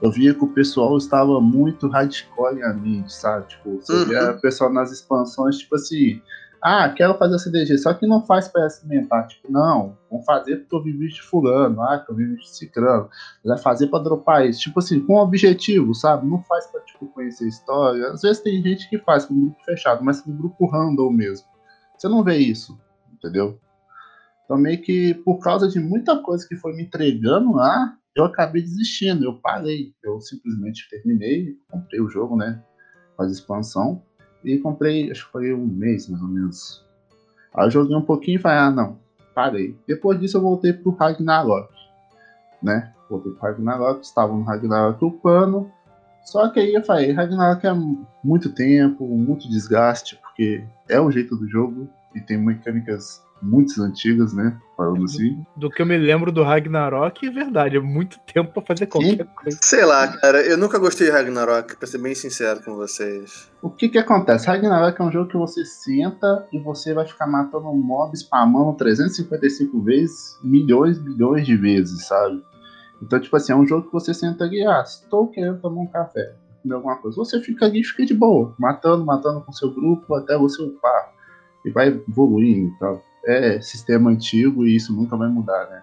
Eu 0.00 0.12
via 0.12 0.32
que 0.32 0.44
o 0.44 0.48
pessoal 0.48 0.96
estava 0.96 1.40
muito 1.40 1.88
hardcore 1.88 2.60
em 2.60 2.74
mente, 2.74 3.12
sabe? 3.12 3.48
Tipo, 3.48 3.80
você 3.80 3.92
uhum. 3.94 4.04
via 4.04 4.30
o 4.30 4.40
pessoal 4.40 4.72
nas 4.72 4.92
expansões, 4.92 5.58
tipo 5.58 5.74
assim, 5.74 6.22
Ah, 6.62 6.88
quero 6.90 7.16
fazer 7.16 7.36
a 7.36 7.38
CDG, 7.38 7.78
só 7.78 7.94
que 7.94 8.06
não 8.06 8.24
faz 8.26 8.48
para 8.48 8.66
experimentar. 8.66 9.26
Tipo, 9.26 9.50
não, 9.50 9.96
vamos 10.10 10.26
fazer 10.26 10.56
porque 10.56 10.74
eu 10.74 10.82
vivi 10.82 11.08
de 11.08 11.22
fulano, 11.22 11.80
ah, 11.82 11.98
que 11.98 12.10
eu 12.12 12.16
vivi 12.16 12.36
de 12.36 12.48
ciclano. 12.48 13.08
Vai 13.44 13.56
fazer 13.56 13.86
para 13.86 14.04
dropar 14.04 14.46
isso. 14.46 14.60
Tipo 14.60 14.78
assim, 14.78 15.00
com 15.00 15.16
objetivo, 15.16 15.94
sabe? 15.94 16.26
Não 16.26 16.42
faz 16.42 16.66
para 16.66 16.80
tipo, 16.82 17.06
conhecer 17.08 17.48
história. 17.48 18.08
Às 18.08 18.20
vezes 18.20 18.42
tem 18.42 18.62
gente 18.62 18.88
que 18.90 18.98
faz 18.98 19.24
com 19.24 19.40
grupo 19.40 19.64
fechado, 19.64 20.04
mas 20.04 20.20
com 20.20 20.36
grupo 20.36 20.66
random 20.66 21.10
mesmo. 21.10 21.46
Você 21.96 22.08
não 22.08 22.22
vê 22.22 22.36
isso, 22.36 22.78
entendeu? 23.12 23.58
Então 24.44 24.58
meio 24.58 24.82
que 24.82 25.14
por 25.14 25.38
causa 25.38 25.68
de 25.68 25.80
muita 25.80 26.18
coisa 26.22 26.46
que 26.46 26.56
foi 26.56 26.74
me 26.74 26.82
entregando 26.82 27.52
lá, 27.54 27.96
eu 28.14 28.24
acabei 28.24 28.60
desistindo, 28.60 29.24
eu 29.24 29.38
parei. 29.38 29.94
Eu 30.02 30.20
simplesmente 30.20 30.88
terminei, 30.90 31.56
comprei 31.70 32.00
o 32.00 32.08
jogo, 32.08 32.36
né? 32.36 32.62
Faz 33.16 33.32
expansão. 33.32 34.02
E 34.44 34.58
comprei, 34.58 35.10
acho 35.10 35.26
que 35.26 35.32
foi 35.32 35.52
um 35.52 35.66
mês 35.66 36.08
mais 36.08 36.22
ou 36.22 36.28
menos. 36.28 36.84
Aí 37.54 37.66
eu 37.66 37.70
joguei 37.70 37.96
um 37.96 38.02
pouquinho 38.02 38.38
e 38.38 38.40
falei, 38.40 38.58
ah 38.58 38.70
não, 38.70 38.98
parei. 39.34 39.76
Depois 39.86 40.18
disso 40.18 40.36
eu 40.36 40.42
voltei 40.42 40.72
pro 40.72 40.92
Ragnarok, 40.92 41.72
né? 42.62 42.92
Voltei 43.08 43.32
pro 43.32 43.42
Ragnarok, 43.42 44.04
estava 44.04 44.32
no 44.32 44.42
Ragnarok 44.44 45.04
upando. 45.04 45.70
Só 46.24 46.48
que 46.48 46.60
aí 46.60 46.74
eu 46.74 46.84
falei, 46.84 47.12
Ragnarok 47.12 47.66
é 47.66 47.72
muito 48.22 48.52
tempo, 48.52 49.06
muito 49.06 49.48
desgaste, 49.48 50.16
porque 50.16 50.64
é 50.88 51.00
o 51.00 51.10
jeito 51.10 51.36
do 51.36 51.48
jogo 51.48 51.88
e 52.14 52.20
tem 52.20 52.38
mecânicas 52.38 53.22
muito 53.42 53.82
antigas, 53.82 54.32
né? 54.32 54.58
Falando 54.76 55.04
assim. 55.04 55.44
Do 55.56 55.70
que 55.70 55.82
eu 55.82 55.86
me 55.86 55.96
lembro 55.96 56.30
do 56.30 56.42
Ragnarok, 56.42 57.26
é 57.26 57.30
verdade, 57.30 57.76
é 57.76 57.80
muito 57.80 58.18
tempo 58.32 58.52
pra 58.52 58.62
fazer 58.62 58.86
qualquer 58.86 59.24
Sim. 59.24 59.30
coisa. 59.34 59.58
Sei 59.62 59.84
lá, 59.84 60.08
cara, 60.08 60.42
eu 60.42 60.56
nunca 60.56 60.78
gostei 60.78 61.06
de 61.06 61.12
Ragnarok, 61.12 61.76
pra 61.76 61.86
ser 61.86 61.98
bem 61.98 62.14
sincero 62.14 62.62
com 62.62 62.74
vocês. 62.76 63.50
O 63.62 63.70
que 63.70 63.88
que 63.88 63.98
acontece? 63.98 64.46
Ragnarok 64.46 65.00
é 65.00 65.04
um 65.04 65.12
jogo 65.12 65.30
que 65.30 65.36
você 65.36 65.64
senta 65.64 66.46
e 66.52 66.58
você 66.58 66.94
vai 66.94 67.06
ficar 67.06 67.26
matando 67.26 67.72
mobs, 67.72 68.20
spamando 68.20 68.76
355 68.76 69.80
vezes, 69.82 70.38
milhões, 70.42 70.98
bilhões 70.98 71.46
de 71.46 71.56
vezes, 71.56 72.06
sabe? 72.06 72.42
Então, 73.02 73.18
tipo 73.18 73.34
assim, 73.36 73.52
é 73.52 73.56
um 73.56 73.66
jogo 73.66 73.86
que 73.86 73.92
você 73.92 74.12
senta 74.12 74.44
ali, 74.44 74.66
ah, 74.66 74.82
estou 74.82 75.28
querendo 75.28 75.58
tomar 75.60 75.80
um 75.80 75.86
café, 75.86 76.34
comer 76.62 76.74
alguma 76.74 76.96
coisa. 76.96 77.16
Você 77.16 77.40
fica 77.40 77.64
ali 77.64 77.80
e 77.80 77.84
fica 77.84 78.04
de 78.04 78.12
boa, 78.12 78.54
matando, 78.58 79.04
matando 79.06 79.40
com 79.40 79.52
seu 79.52 79.72
grupo 79.72 80.14
até 80.14 80.36
você 80.36 80.62
upar. 80.62 81.10
E 81.64 81.70
vai 81.70 81.88
evoluindo 81.88 82.68
e 82.68 82.78
tal 82.78 83.09
é 83.24 83.60
sistema 83.60 84.10
antigo 84.10 84.64
e 84.64 84.76
isso 84.76 84.94
nunca 84.94 85.16
vai 85.16 85.28
mudar, 85.28 85.68
né? 85.68 85.82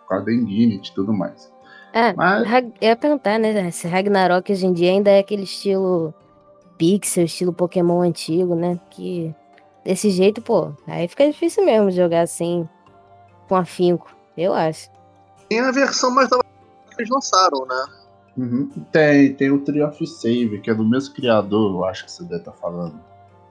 Por 0.00 0.08
causa 0.08 0.26
da 0.26 0.32
Infinity 0.32 0.90
e 0.90 0.94
tudo 0.94 1.12
mais. 1.12 1.52
É, 1.92 2.12
Mas... 2.14 2.46
eu 2.80 2.88
ia 2.88 2.96
perguntar, 2.96 3.38
né? 3.38 3.70
Se 3.70 3.88
Ragnarok 3.88 4.52
hoje 4.52 4.66
em 4.66 4.72
dia 4.72 4.90
ainda 4.90 5.10
é 5.10 5.18
aquele 5.18 5.44
estilo 5.44 6.14
pixel, 6.76 7.24
estilo 7.24 7.52
Pokémon 7.52 8.00
antigo, 8.02 8.54
né? 8.54 8.78
Que 8.90 9.34
desse 9.84 10.10
jeito, 10.10 10.40
pô, 10.40 10.72
aí 10.86 11.08
fica 11.08 11.26
difícil 11.26 11.64
mesmo 11.64 11.90
jogar 11.90 12.22
assim 12.22 12.68
com 13.48 13.56
afinco, 13.56 14.14
eu 14.36 14.52
acho. 14.52 14.90
Tem 15.48 15.60
a 15.60 15.72
versão 15.72 16.10
mais 16.10 16.28
da 16.28 16.38
que 16.38 16.44
eles 16.98 17.10
lançaram, 17.10 17.66
né? 17.66 17.86
Uhum. 18.36 18.68
Tem, 18.92 19.34
tem 19.34 19.50
o 19.50 19.60
Tree 19.60 19.82
of 19.82 20.06
Save, 20.06 20.60
que 20.60 20.70
é 20.70 20.74
do 20.74 20.84
mesmo 20.84 21.14
criador, 21.14 21.74
eu 21.74 21.84
acho 21.84 22.04
que 22.04 22.12
você 22.12 22.22
deve 22.24 22.36
estar 22.36 22.52
tá 22.52 22.58
falando, 22.58 23.00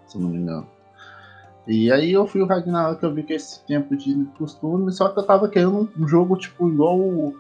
se 0.06 0.16
eu 0.16 0.22
não 0.22 0.30
me 0.30 0.38
engano. 0.38 0.68
E 1.68 1.92
aí 1.92 2.14
eu 2.14 2.26
fui 2.26 2.42
o 2.42 2.46
Ragnarok, 2.46 3.04
eu 3.04 3.14
vi 3.14 3.24
que 3.24 3.34
esse 3.34 3.60
tempo 3.66 3.96
de 3.98 4.26
costume, 4.38 4.90
só 4.94 5.10
que 5.10 5.20
eu 5.20 5.24
tava 5.24 5.50
querendo 5.50 5.90
um 6.00 6.08
jogo 6.08 6.38
tipo 6.38 6.70
igual. 6.70 7.34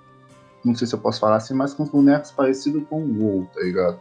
Não 0.65 0.75
sei 0.75 0.85
se 0.85 0.93
eu 0.93 0.99
posso 0.99 1.21
falar 1.21 1.37
assim, 1.37 1.53
mas 1.53 1.73
com 1.73 1.83
os 1.83 1.89
bonecos 1.89 2.31
parecidos 2.31 2.83
com 2.89 3.01
o 3.01 3.23
WoW, 3.23 3.49
tá 3.53 3.61
ligado? 3.61 3.99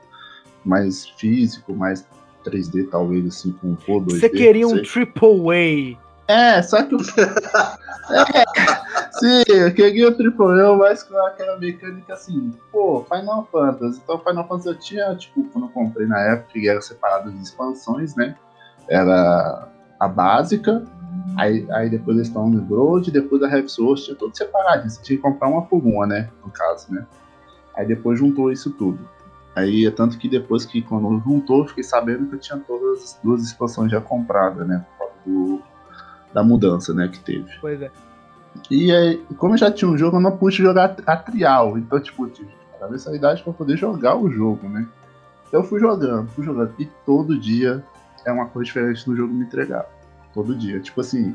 Mais 0.65 1.07
físico, 1.07 1.73
mais 1.73 2.05
3D, 2.45 2.89
talvez, 2.91 3.25
assim, 3.27 3.53
com 3.53 3.77
pô 3.77 4.01
2D. 4.01 4.19
Você 4.19 4.29
queria 4.29 4.67
um 4.67 4.83
Triple 4.83 5.97
A. 6.27 6.33
É, 6.33 6.61
só 6.61 6.83
que 6.83 6.97
o. 6.97 6.99
é, 8.11 8.45
sim, 9.13 9.45
eu 9.47 9.73
queria 9.73 10.09
o 10.09 10.15
Triple 10.17 10.61
A, 10.61 10.75
mas 10.75 11.05
com 11.05 11.17
aquela 11.19 11.57
mecânica 11.57 12.15
assim, 12.15 12.53
pô, 12.73 13.05
Final 13.05 13.49
Fantasy. 13.53 14.01
Então, 14.03 14.19
Final 14.19 14.49
Fantasy 14.49 14.69
eu 14.69 14.75
tinha, 14.75 15.15
tipo, 15.15 15.45
quando 15.51 15.67
eu 15.67 15.71
comprei 15.71 16.09
na 16.09 16.21
época, 16.21 16.53
que 16.53 16.69
era 16.69 16.81
separado 16.81 17.31
de 17.31 17.41
expansões, 17.41 18.17
né? 18.17 18.35
Era 18.89 19.69
a 19.99 20.09
básica, 20.09 20.85
aí, 21.37 21.67
aí 21.71 21.91
depois 21.91 22.19
a 22.19 22.25
Stone 22.25 22.61
Broad, 22.61 23.11
depois 23.11 23.43
a 23.43 23.49
Heavy 23.49 23.69
Source, 23.69 24.05
tinha 24.05 24.17
tudo 24.17 24.37
separado. 24.37 24.89
Você 24.89 25.03
tinha 25.03 25.17
que 25.17 25.23
comprar 25.23 25.49
uma 25.49 25.63
por 25.63 25.85
uma, 25.85 26.07
né? 26.07 26.31
No 26.45 26.51
caso, 26.51 26.93
né? 26.93 27.07
Aí 27.77 27.87
depois 27.87 28.19
juntou 28.19 28.51
isso 28.51 28.71
tudo. 28.71 28.99
Aí 29.55 29.87
é 29.87 29.91
tanto 29.91 30.19
que 30.19 30.29
depois 30.29 30.67
que 30.67 30.83
quando 30.83 31.19
juntou, 31.21 31.67
fiquei 31.67 31.83
sabendo 31.83 32.27
que 32.27 32.35
eu 32.35 32.39
tinha 32.39 32.59
todas 32.59 33.03
as 33.03 33.21
duas 33.23 33.43
expansões 33.43 33.91
já 33.91 34.01
compradas, 34.01 34.67
né? 34.67 34.85
Por 34.91 34.99
causa 34.99 35.15
do, 35.25 35.63
da 36.35 36.43
mudança, 36.43 36.93
né, 36.93 37.09
que 37.09 37.19
teve. 37.21 37.51
Pois 37.61 37.81
é. 37.81 37.91
E 38.71 38.93
aí, 38.93 39.17
como 39.39 39.55
eu 39.55 39.59
já 39.59 39.71
tinha 39.71 39.91
um 39.91 39.97
jogo, 39.97 40.17
eu 40.17 40.21
não 40.21 40.37
pude 40.37 40.57
jogar 40.57 40.97
a 41.07 41.17
trial. 41.17 41.79
Então, 41.79 42.01
tipo, 42.01 42.27
tive 42.29 42.51
a 42.81 42.89
mensalidade 42.89 43.43
para 43.43 43.53
poder 43.53 43.77
jogar 43.77 44.17
o 44.17 44.31
jogo, 44.31 44.69
né? 44.69 44.87
Então 45.49 45.61
eu 45.61 45.67
fui 45.67 45.81
jogando, 45.81 46.29
fui 46.29 46.45
jogando. 46.45 46.75
E 46.79 46.87
todo 47.05 47.39
dia 47.39 47.83
é 48.27 48.33
uma 48.33 48.47
coisa 48.47 48.67
diferente 48.67 49.09
no 49.09 49.17
jogo 49.17 49.33
me 49.33 49.45
entregar. 49.45 49.87
Todo 50.35 50.55
dia. 50.55 50.81
Tipo 50.81 51.01
assim, 51.01 51.35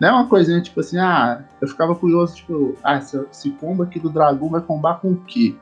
não 0.00 0.08
é 0.08 0.12
uma 0.12 0.28
coisinha 0.28 0.60
tipo 0.60 0.80
assim, 0.80 0.98
ah, 0.98 1.44
eu 1.60 1.68
ficava 1.68 1.94
curioso, 1.94 2.36
tipo, 2.36 2.74
ah, 2.82 2.96
esse, 2.96 3.16
esse 3.30 3.50
combo 3.50 3.82
aqui 3.82 4.00
do 4.00 4.08
dragão 4.08 4.48
vai 4.48 4.60
combar 4.60 5.00
com 5.00 5.12
o 5.12 5.24
quê? 5.24 5.54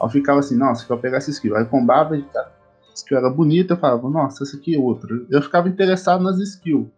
Eu 0.00 0.08
ficava 0.08 0.40
assim, 0.40 0.56
nossa, 0.56 0.84
se 0.84 0.90
eu 0.90 0.98
pegar 0.98 1.18
essa 1.18 1.30
skill, 1.30 1.56
aí 1.56 1.64
combava 1.64 2.20
tá, 2.32 2.50
skill 2.94 3.18
era 3.18 3.30
bonita, 3.30 3.74
eu 3.74 3.78
falava, 3.78 4.10
nossa, 4.10 4.42
essa 4.42 4.56
aqui 4.56 4.74
é 4.74 4.78
outra. 4.78 5.08
Eu 5.30 5.40
ficava 5.40 5.68
interessado 5.68 6.22
nas 6.22 6.38
skills. 6.38 6.88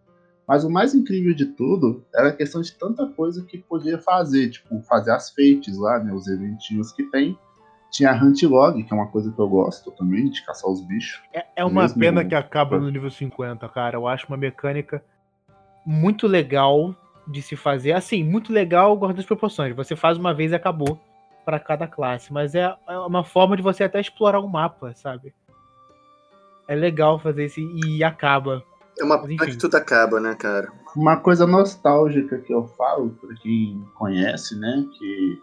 Mas 0.47 0.63
o 0.63 0.69
mais 0.69 0.95
incrível 0.95 1.33
de 1.35 1.45
tudo 1.45 2.03
era 2.13 2.29
a 2.29 2.33
questão 2.33 2.59
de 2.59 2.71
tanta 2.71 3.05
coisa 3.05 3.43
que 3.43 3.59
podia 3.59 3.99
fazer, 3.99 4.49
tipo, 4.49 4.81
fazer 4.81 5.11
as 5.11 5.29
feites 5.29 5.77
lá, 5.77 5.99
né, 5.99 6.11
os 6.11 6.27
eventinhos 6.27 6.91
que 6.91 7.03
tem, 7.03 7.37
tinha 7.89 8.11
a 8.11 8.15
Hunt 8.15 8.41
Log, 8.43 8.83
que 8.83 8.93
é 8.93 8.95
uma 8.95 9.07
coisa 9.07 9.31
que 9.31 9.39
eu 9.39 9.47
gosto 9.47 9.91
também, 9.91 10.29
de 10.29 10.43
caçar 10.45 10.69
os 10.69 10.81
bichos. 10.81 11.21
É, 11.33 11.45
é 11.55 11.65
uma 11.65 11.83
mesmo... 11.83 11.99
pena 11.99 12.23
que 12.23 12.35
acaba 12.35 12.79
no 12.79 12.89
nível 12.89 13.09
50, 13.09 13.67
cara. 13.69 13.97
Eu 13.97 14.07
acho 14.07 14.27
uma 14.27 14.37
mecânica 14.37 15.03
muito 15.85 16.27
legal 16.27 16.95
de 17.27 17.41
se 17.41 17.55
fazer. 17.55 17.93
Assim, 17.93 18.23
muito 18.23 18.53
legal, 18.53 18.95
guarda 18.95 19.19
as 19.19 19.25
proporções. 19.25 19.75
Você 19.75 19.95
faz 19.95 20.17
uma 20.17 20.33
vez 20.33 20.51
e 20.51 20.55
acabou 20.55 20.99
para 21.43 21.59
cada 21.59 21.87
classe. 21.87 22.31
Mas 22.31 22.53
é, 22.53 22.75
é 22.87 22.97
uma 22.99 23.23
forma 23.23 23.57
de 23.57 23.63
você 23.63 23.83
até 23.83 23.99
explorar 23.99 24.39
o 24.39 24.47
mapa, 24.47 24.93
sabe? 24.93 25.33
É 26.67 26.75
legal 26.75 27.17
fazer 27.17 27.45
isso 27.45 27.59
e 27.59 28.03
acaba. 28.03 28.63
É 28.99 29.03
uma 29.03 29.19
pena 29.19 29.45
que 29.45 29.57
tudo 29.57 29.75
acaba, 29.75 30.19
né, 30.19 30.35
cara? 30.35 30.71
Uma 30.95 31.17
coisa 31.17 31.47
nostálgica 31.47 32.37
que 32.37 32.53
eu 32.53 32.67
falo, 32.67 33.09
pra 33.11 33.33
quem 33.35 33.83
conhece, 33.95 34.59
né, 34.59 34.85
que 34.97 35.41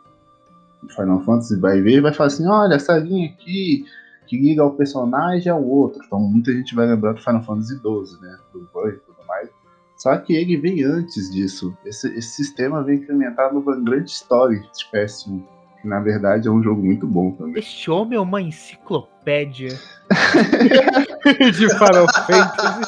Final 0.95 1.21
Fantasy 1.23 1.59
vai 1.59 1.81
ver 1.81 1.97
e 1.97 2.01
vai 2.01 2.13
falar 2.13 2.29
assim: 2.29 2.47
olha, 2.47 2.75
essa 2.75 2.99
linha 2.99 3.29
aqui 3.29 3.85
que 4.27 4.37
liga 4.37 4.63
ao 4.63 4.73
personagem 4.73 5.51
é 5.51 5.55
o 5.55 5.65
outro. 5.65 6.03
Então 6.05 6.19
muita 6.19 6.53
gente 6.53 6.75
vai 6.75 6.87
lembrar 6.87 7.13
do 7.13 7.23
Final 7.23 7.43
Fantasy 7.43 7.77
XII, 7.77 8.21
né? 8.21 8.37
Do 8.53 8.69
Boy 8.73 8.91
e 8.91 8.99
tudo 8.99 9.19
mais. 9.27 9.49
Só 9.97 10.17
que 10.19 10.35
ele 10.35 10.57
vem 10.57 10.85
antes 10.85 11.31
disso. 11.31 11.77
Esse, 11.85 12.09
esse 12.17 12.29
sistema 12.29 12.83
vem 12.83 12.97
implementado 12.97 13.55
no 13.55 13.63
Vanguard 13.63 14.07
Story 14.07 14.61
de 14.61 14.91
PS1. 14.93 15.43
Que 15.81 15.89
na 15.89 16.01
verdade 16.01 16.49
é 16.49 16.51
um 16.51 16.63
jogo 16.63 16.83
muito 16.83 17.07
bom 17.07 17.33
também. 17.33 17.59
Este 17.59 17.91
homem 17.91 18.19
é 18.19 18.21
uma 18.21 18.43
enciclopédia 18.43 19.79
de 21.25 21.69
Final 21.69 22.07
Fantasy. 22.27 22.83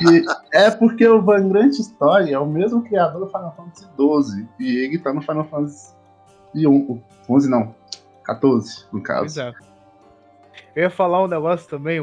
E 0.00 0.24
é 0.52 0.70
porque 0.70 1.06
o 1.06 1.22
Vanguard 1.22 1.70
Story 1.70 2.32
é 2.32 2.38
o 2.38 2.46
mesmo 2.46 2.82
criador 2.82 3.20
do 3.20 3.26
Final 3.26 3.54
Fantasy 3.56 3.84
XII. 3.84 4.48
E 4.58 4.76
ele 4.84 4.98
tá 4.98 5.12
no 5.12 5.20
Final 5.20 5.44
Fantasy 5.44 5.97
e 6.54 6.66
11 6.66 7.48
não, 7.48 7.74
14 8.24 8.86
no 8.92 9.02
caso. 9.02 9.26
Exato. 9.26 9.58
Eu 10.74 10.84
ia 10.84 10.90
falar 10.90 11.22
um 11.22 11.28
negócio 11.28 11.68
também, 11.68 12.00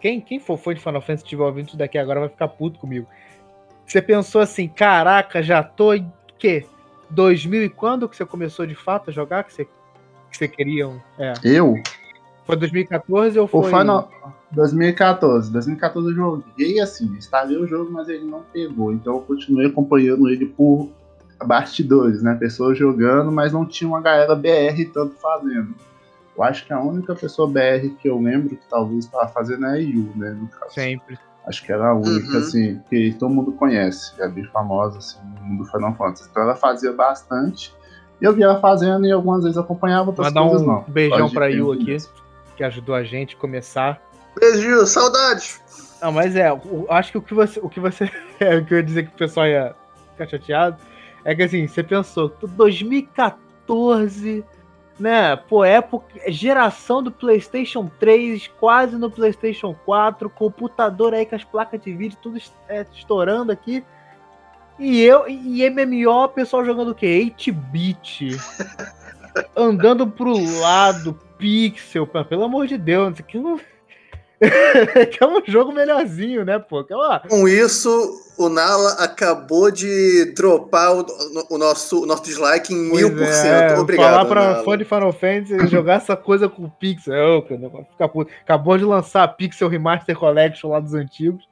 quem, 0.00 0.20
quem 0.20 0.40
for 0.40 0.58
fã 0.58 0.74
de 0.74 0.80
Final 0.80 1.00
Fantasy 1.00 1.24
estiver 1.24 1.44
ouvindo 1.44 1.68
isso 1.68 1.76
daqui 1.76 1.98
agora 1.98 2.20
vai 2.20 2.28
ficar 2.28 2.48
puto 2.48 2.78
comigo. 2.78 3.06
Você 3.86 4.02
pensou 4.02 4.40
assim, 4.40 4.68
caraca, 4.68 5.42
já 5.42 5.62
tô 5.62 5.94
em 5.94 6.10
quê? 6.38 6.66
2000 7.10 7.64
e 7.64 7.68
quando 7.68 8.08
que 8.08 8.16
você 8.16 8.24
começou 8.24 8.66
de 8.66 8.74
fato 8.74 9.10
a 9.10 9.12
jogar? 9.12 9.44
Que 9.44 9.52
você, 9.52 9.64
que 9.64 10.36
você 10.36 10.48
queria? 10.48 10.88
É. 11.18 11.34
Eu? 11.42 11.74
Foi 12.44 12.56
2014 12.56 13.38
ou 13.38 13.46
foi? 13.46 13.60
O 13.60 13.64
Final 13.64 14.10
2014. 14.52 15.52
2014 15.52 16.08
eu 16.08 16.14
joguei 16.14 16.80
assim, 16.80 17.06
instalei 17.16 17.56
o 17.56 17.66
jogo, 17.66 17.90
mas 17.92 18.08
ele 18.08 18.24
não 18.24 18.42
pegou. 18.52 18.92
Então 18.92 19.16
eu 19.16 19.20
continuei 19.22 19.66
acompanhando 19.66 20.28
ele 20.28 20.46
por 20.46 20.88
bastidores, 21.44 22.22
né? 22.22 22.34
Pessoas 22.34 22.78
jogando, 22.78 23.30
mas 23.32 23.52
não 23.52 23.64
tinha 23.64 23.88
uma 23.88 24.00
galera 24.00 24.34
BR 24.34 24.84
tanto 24.92 25.14
fazendo. 25.16 25.74
Eu 26.36 26.44
acho 26.44 26.66
que 26.66 26.72
a 26.72 26.80
única 26.80 27.14
pessoa 27.14 27.48
BR 27.48 27.88
que 27.98 28.08
eu 28.08 28.18
lembro 28.20 28.50
que 28.50 28.66
talvez 28.68 29.04
estava 29.04 29.28
fazendo 29.28 29.66
é 29.66 29.70
a 29.70 29.76
Yu, 29.76 30.10
né? 30.16 30.30
No 30.30 30.48
caso. 30.48 30.72
Sempre. 30.74 31.18
Acho 31.46 31.64
que 31.64 31.72
era 31.72 31.88
a 31.88 31.94
única, 31.94 32.32
uhum. 32.32 32.38
assim, 32.38 32.80
que 32.88 33.14
todo 33.18 33.30
mundo 33.30 33.52
conhece, 33.52 34.12
é 34.20 34.28
bem 34.28 34.44
famosa, 34.44 34.98
assim, 34.98 35.18
no 35.40 35.46
mundo 35.46 35.64
Final 35.70 35.94
Fantasy. 35.94 36.28
Então 36.30 36.42
ela 36.42 36.54
fazia 36.54 36.92
bastante. 36.92 37.74
E 38.20 38.24
eu 38.24 38.32
via 38.34 38.44
ela 38.44 38.60
fazendo 38.60 39.06
e 39.06 39.10
algumas 39.12 39.42
vezes 39.42 39.56
acompanhava 39.56 40.10
outras 40.10 40.28
Mandar 40.28 40.42
coisas, 40.48 40.62
um 40.62 40.70
não. 40.70 40.84
beijão 40.86 41.20
Pode 41.20 41.34
pra 41.34 41.46
Yu 41.48 41.72
aqui, 41.72 41.96
que 42.56 42.62
ajudou 42.62 42.94
a 42.94 43.02
gente 43.02 43.34
a 43.34 43.38
começar. 43.38 44.00
Beijo, 44.38 44.86
saudades! 44.86 45.60
Não, 46.00 46.12
mas 46.12 46.36
é, 46.36 46.52
o- 46.52 46.86
acho 46.90 47.12
que 47.12 47.18
o 47.18 47.22
que 47.22 47.34
você. 47.34 47.58
O 47.60 47.68
que 47.68 47.80
você. 47.80 48.10
É, 48.40 48.56
o 48.56 48.64
que 48.64 48.72
eu 48.72 48.78
ia 48.78 48.82
dizer 48.82 49.02
que 49.06 49.14
o 49.14 49.18
pessoal 49.18 49.46
ia 49.46 49.74
ficar 50.12 50.26
chateado. 50.26 50.78
É 51.24 51.34
que 51.34 51.42
assim, 51.42 51.66
você 51.66 51.82
pensou, 51.82 52.32
2014, 52.42 54.44
né? 54.98 55.36
Pô, 55.36 55.64
época. 55.64 56.06
Geração 56.28 57.02
do 57.02 57.10
PlayStation 57.10 57.90
3, 57.98 58.48
quase 58.58 58.96
no 58.96 59.10
PlayStation 59.10 59.74
4, 59.84 60.30
computador 60.30 61.12
aí 61.14 61.26
com 61.26 61.34
as 61.34 61.44
placas 61.44 61.80
de 61.80 61.92
vídeo, 61.92 62.18
tudo 62.22 62.40
é, 62.68 62.86
estourando 62.92 63.50
aqui. 63.52 63.84
E 64.78 65.02
eu, 65.02 65.28
e 65.28 65.68
MMO, 65.68 66.24
o 66.24 66.28
pessoal 66.28 66.64
jogando 66.64 66.92
o 66.92 66.94
quê? 66.94 67.34
8-bit. 67.36 68.36
andando 69.54 70.06
pro 70.06 70.34
lado, 70.60 71.18
pixel, 71.38 72.06
pelo 72.06 72.44
amor 72.44 72.66
de 72.66 72.76
Deus, 72.76 73.14
isso 73.14 73.22
aqui 73.22 73.38
não. 73.38 73.60
que 75.10 75.22
é 75.22 75.26
um 75.26 75.42
jogo 75.46 75.70
melhorzinho, 75.70 76.44
né, 76.44 76.58
pô? 76.58 76.82
Que 76.82 76.92
é 76.94 76.96
uma- 76.96 77.20
Com 77.20 77.46
isso, 77.46 77.90
o 78.38 78.48
Nala 78.48 78.92
acabou 78.92 79.70
de 79.70 80.32
dropar 80.34 80.96
o, 80.96 81.06
o 81.50 81.58
nosso, 81.58 82.02
o 82.02 82.06
nosso 82.06 82.22
dislike 82.22 82.72
em 82.72 82.88
Pois 82.88 83.02
mil 83.02 83.14
por 83.14 83.22
é, 83.22 83.32
cento. 83.32 83.80
Obrigado. 83.80 84.12
Falar 84.12 84.24
pra 84.24 84.44
Nala. 84.52 84.64
fã 84.64 84.78
de 84.78 84.84
Final 84.84 85.12
Fantasy 85.12 85.66
jogar 85.66 85.94
essa 85.94 86.16
coisa 86.16 86.48
com 86.48 86.70
pixel. 86.70 87.14
É, 87.14 87.42
cara. 87.98 88.24
Acabou 88.42 88.78
de 88.78 88.84
lançar 88.84 89.24
a 89.24 89.28
Pixel 89.28 89.68
Remaster 89.68 90.16
Collection 90.16 90.70
lá 90.70 90.80
dos 90.80 90.94
antigos. 90.94 91.46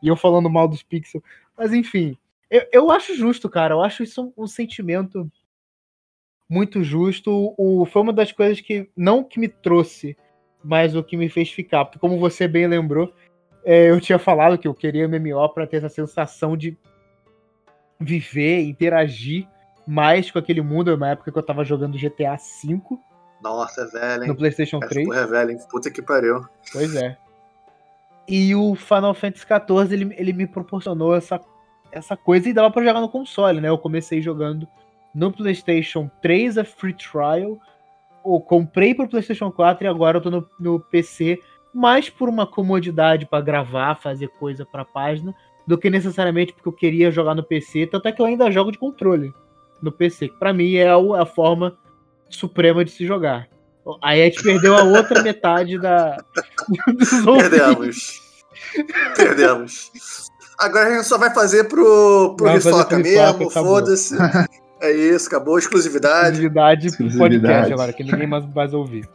E 0.00 0.06
eu 0.06 0.16
falando 0.16 0.48
mal 0.48 0.68
dos 0.68 0.82
pixel. 0.82 1.22
Mas 1.56 1.72
enfim, 1.72 2.16
eu, 2.48 2.62
eu 2.72 2.90
acho 2.92 3.16
justo, 3.16 3.48
cara. 3.48 3.74
Eu 3.74 3.82
acho 3.82 4.04
isso 4.04 4.22
um, 4.36 4.44
um 4.44 4.46
sentimento 4.46 5.28
muito 6.48 6.84
justo. 6.84 7.52
O, 7.58 7.84
foi 7.84 8.02
uma 8.02 8.12
das 8.12 8.30
coisas 8.30 8.60
que, 8.60 8.88
não 8.96 9.24
que 9.24 9.40
me 9.40 9.48
trouxe, 9.48 10.16
mas 10.62 10.94
o 10.94 11.02
que 11.02 11.16
me 11.16 11.28
fez 11.28 11.50
ficar. 11.50 11.84
Porque 11.84 11.98
como 11.98 12.18
você 12.18 12.48
bem 12.48 12.66
lembrou, 12.66 13.12
é, 13.64 13.90
eu 13.90 14.00
tinha 14.00 14.18
falado 14.18 14.58
que 14.58 14.66
eu 14.68 14.74
queria 14.74 15.08
MMO 15.08 15.48
pra 15.50 15.66
ter 15.66 15.78
essa 15.78 15.88
sensação 15.88 16.56
de 16.56 16.76
viver, 18.00 18.62
interagir 18.62 19.46
mais 19.86 20.30
com 20.30 20.38
aquele 20.38 20.60
mundo. 20.60 20.96
Na 20.96 21.10
época 21.10 21.32
que 21.32 21.38
eu 21.38 21.42
tava 21.42 21.64
jogando 21.64 21.98
GTA 21.98 22.36
V 22.36 22.80
Nossa, 23.42 23.82
é 23.82 23.86
velho, 23.86 24.22
hein? 24.22 24.28
no 24.28 24.36
PlayStation 24.36 24.78
Essa 24.78 24.88
3. 24.88 25.06
porra 25.06 25.20
é 25.20 25.26
velho, 25.26 25.50
hein? 25.52 25.58
Puta 25.70 25.90
que 25.90 26.02
pariu. 26.02 26.44
Pois 26.72 26.94
é. 26.94 27.16
E 28.28 28.54
o 28.54 28.74
Final 28.74 29.14
Fantasy 29.14 29.46
XIV, 29.46 29.94
ele, 29.94 30.14
ele 30.18 30.32
me 30.34 30.46
proporcionou 30.46 31.16
essa, 31.16 31.40
essa 31.90 32.14
coisa 32.14 32.48
e 32.48 32.52
dava 32.52 32.70
pra 32.70 32.84
jogar 32.84 33.00
no 33.00 33.08
console, 33.08 33.60
né? 33.60 33.70
Eu 33.70 33.78
comecei 33.78 34.20
jogando 34.20 34.68
no 35.14 35.32
PlayStation 35.32 36.10
3 36.20 36.58
a 36.58 36.64
free 36.64 36.92
trial. 36.92 37.58
Eu 38.24 38.40
comprei 38.40 38.94
pro 38.94 39.08
PlayStation 39.08 39.50
4 39.50 39.84
e 39.84 39.88
agora 39.88 40.18
eu 40.18 40.20
tô 40.20 40.30
no, 40.30 40.48
no 40.58 40.80
PC 40.80 41.40
mais 41.74 42.08
por 42.10 42.28
uma 42.28 42.46
comodidade 42.46 43.26
pra 43.26 43.40
gravar, 43.40 43.94
fazer 43.96 44.28
coisa 44.38 44.64
pra 44.66 44.84
página, 44.84 45.34
do 45.66 45.76
que 45.78 45.90
necessariamente 45.90 46.52
porque 46.52 46.68
eu 46.68 46.72
queria 46.72 47.10
jogar 47.10 47.34
no 47.34 47.42
PC. 47.42 47.86
Tanto 47.86 48.08
é 48.08 48.12
que 48.12 48.20
eu 48.22 48.26
ainda 48.26 48.50
jogo 48.50 48.72
de 48.72 48.78
controle 48.78 49.32
no 49.82 49.92
PC, 49.92 50.28
que 50.28 50.38
pra 50.38 50.52
mim 50.52 50.74
é 50.76 50.94
o- 50.96 51.14
a 51.14 51.24
forma 51.26 51.76
suprema 52.28 52.84
de 52.84 52.90
se 52.90 53.06
jogar. 53.06 53.46
Aí 54.02 54.20
a 54.20 54.24
gente 54.26 54.42
perdeu 54.42 54.76
a 54.76 54.82
outra 54.82 55.22
metade 55.22 55.78
da. 55.78 56.22
Perdemos. 57.38 58.20
Perdemos. 59.16 59.90
Agora 60.58 60.88
a 60.88 60.94
gente 60.96 61.06
só 61.06 61.16
vai 61.16 61.32
fazer 61.32 61.64
pro, 61.64 62.34
pro 62.36 62.46
Vai 62.46 62.54
Risoca 62.56 62.98
mesmo, 62.98 63.50
foda-se. 63.50 64.16
É 64.80 64.92
isso, 64.92 65.26
acabou. 65.28 65.58
Exclusividade. 65.58 66.36
Exclusividade 66.36 66.80
pro 66.96 67.06
Exclusividade. 67.06 67.40
podcast 67.40 67.72
agora, 67.72 67.92
que 67.92 68.04
ninguém 68.04 68.26
mais 68.26 68.44
vai 68.46 68.68
ouvir. 68.72 69.08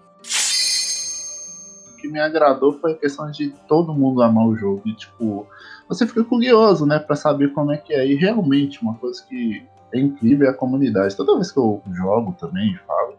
O 1.92 2.02
que 2.02 2.08
me 2.10 2.20
agradou 2.20 2.80
foi 2.80 2.92
a 2.92 2.96
questão 2.96 3.32
de 3.32 3.50
todo 3.68 3.94
mundo 3.94 4.22
amar 4.22 4.46
o 4.46 4.56
jogo. 4.56 4.82
E, 4.86 4.94
tipo, 4.94 5.48
você 5.88 6.06
fica 6.06 6.24
curioso, 6.24 6.86
né, 6.86 7.00
pra 7.00 7.16
saber 7.16 7.54
como 7.54 7.72
é 7.72 7.78
que 7.78 7.94
é. 7.94 8.06
E 8.06 8.16
realmente, 8.16 8.82
uma 8.82 8.96
coisa 8.96 9.24
que 9.28 9.66
é 9.94 10.00
incrível 10.00 10.48
é 10.48 10.50
a 10.50 10.54
comunidade. 10.54 11.16
Toda 11.16 11.36
vez 11.36 11.52
que 11.52 11.60
eu 11.60 11.82
jogo 11.94 12.36
também, 12.38 12.78
falo, 12.86 13.14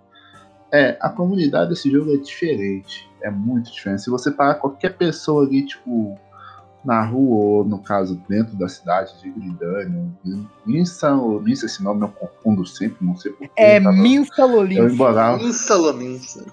é, 0.71 0.99
a 1.01 1.09
comunidade 1.09 1.71
desse 1.71 1.91
jogo 1.91 2.13
é 2.13 2.17
diferente. 2.19 3.09
É 3.23 3.31
muito 3.31 3.73
diferente. 3.73 4.03
Se 4.03 4.11
você 4.11 4.31
parar 4.31 4.57
qualquer 4.57 4.97
pessoa 4.97 5.47
ali, 5.47 5.65
tipo, 5.65 6.19
na 6.85 7.05
rua, 7.05 7.37
ou 7.59 7.65
no 7.65 7.79
caso, 7.79 8.21
dentro 8.29 8.55
da 8.57 8.69
cidade 8.69 9.19
de 9.23 9.31
Gridânia, 9.31 10.07
Minsa, 10.67 11.15
ou 11.15 11.41
Minsa, 11.41 11.67
esse 11.67 11.83
nome 11.83 12.03
eu 12.03 12.09
confundo 12.09 12.67
sempre, 12.67 13.05
não 13.05 13.17
sei 13.17 13.33
porquê. 13.33 13.51
É 13.57 13.81
tava- 13.81 13.97
Minsa 13.97 14.43
Eu 14.43 14.47
Lolinha. 14.49 14.83
embolava. 14.85 15.39
Minsa 15.39 15.77
Lominsa. 15.77 16.45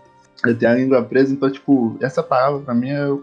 Eu 0.46 0.58
tenho 0.58 0.72
a 0.72 0.76
língua 0.76 1.04
presa, 1.04 1.34
então, 1.34 1.50
tipo, 1.52 1.96
essa 2.02 2.24
palavra 2.24 2.62
pra 2.62 2.74
mim 2.74 2.89
é 2.89 3.08
o 3.10 3.22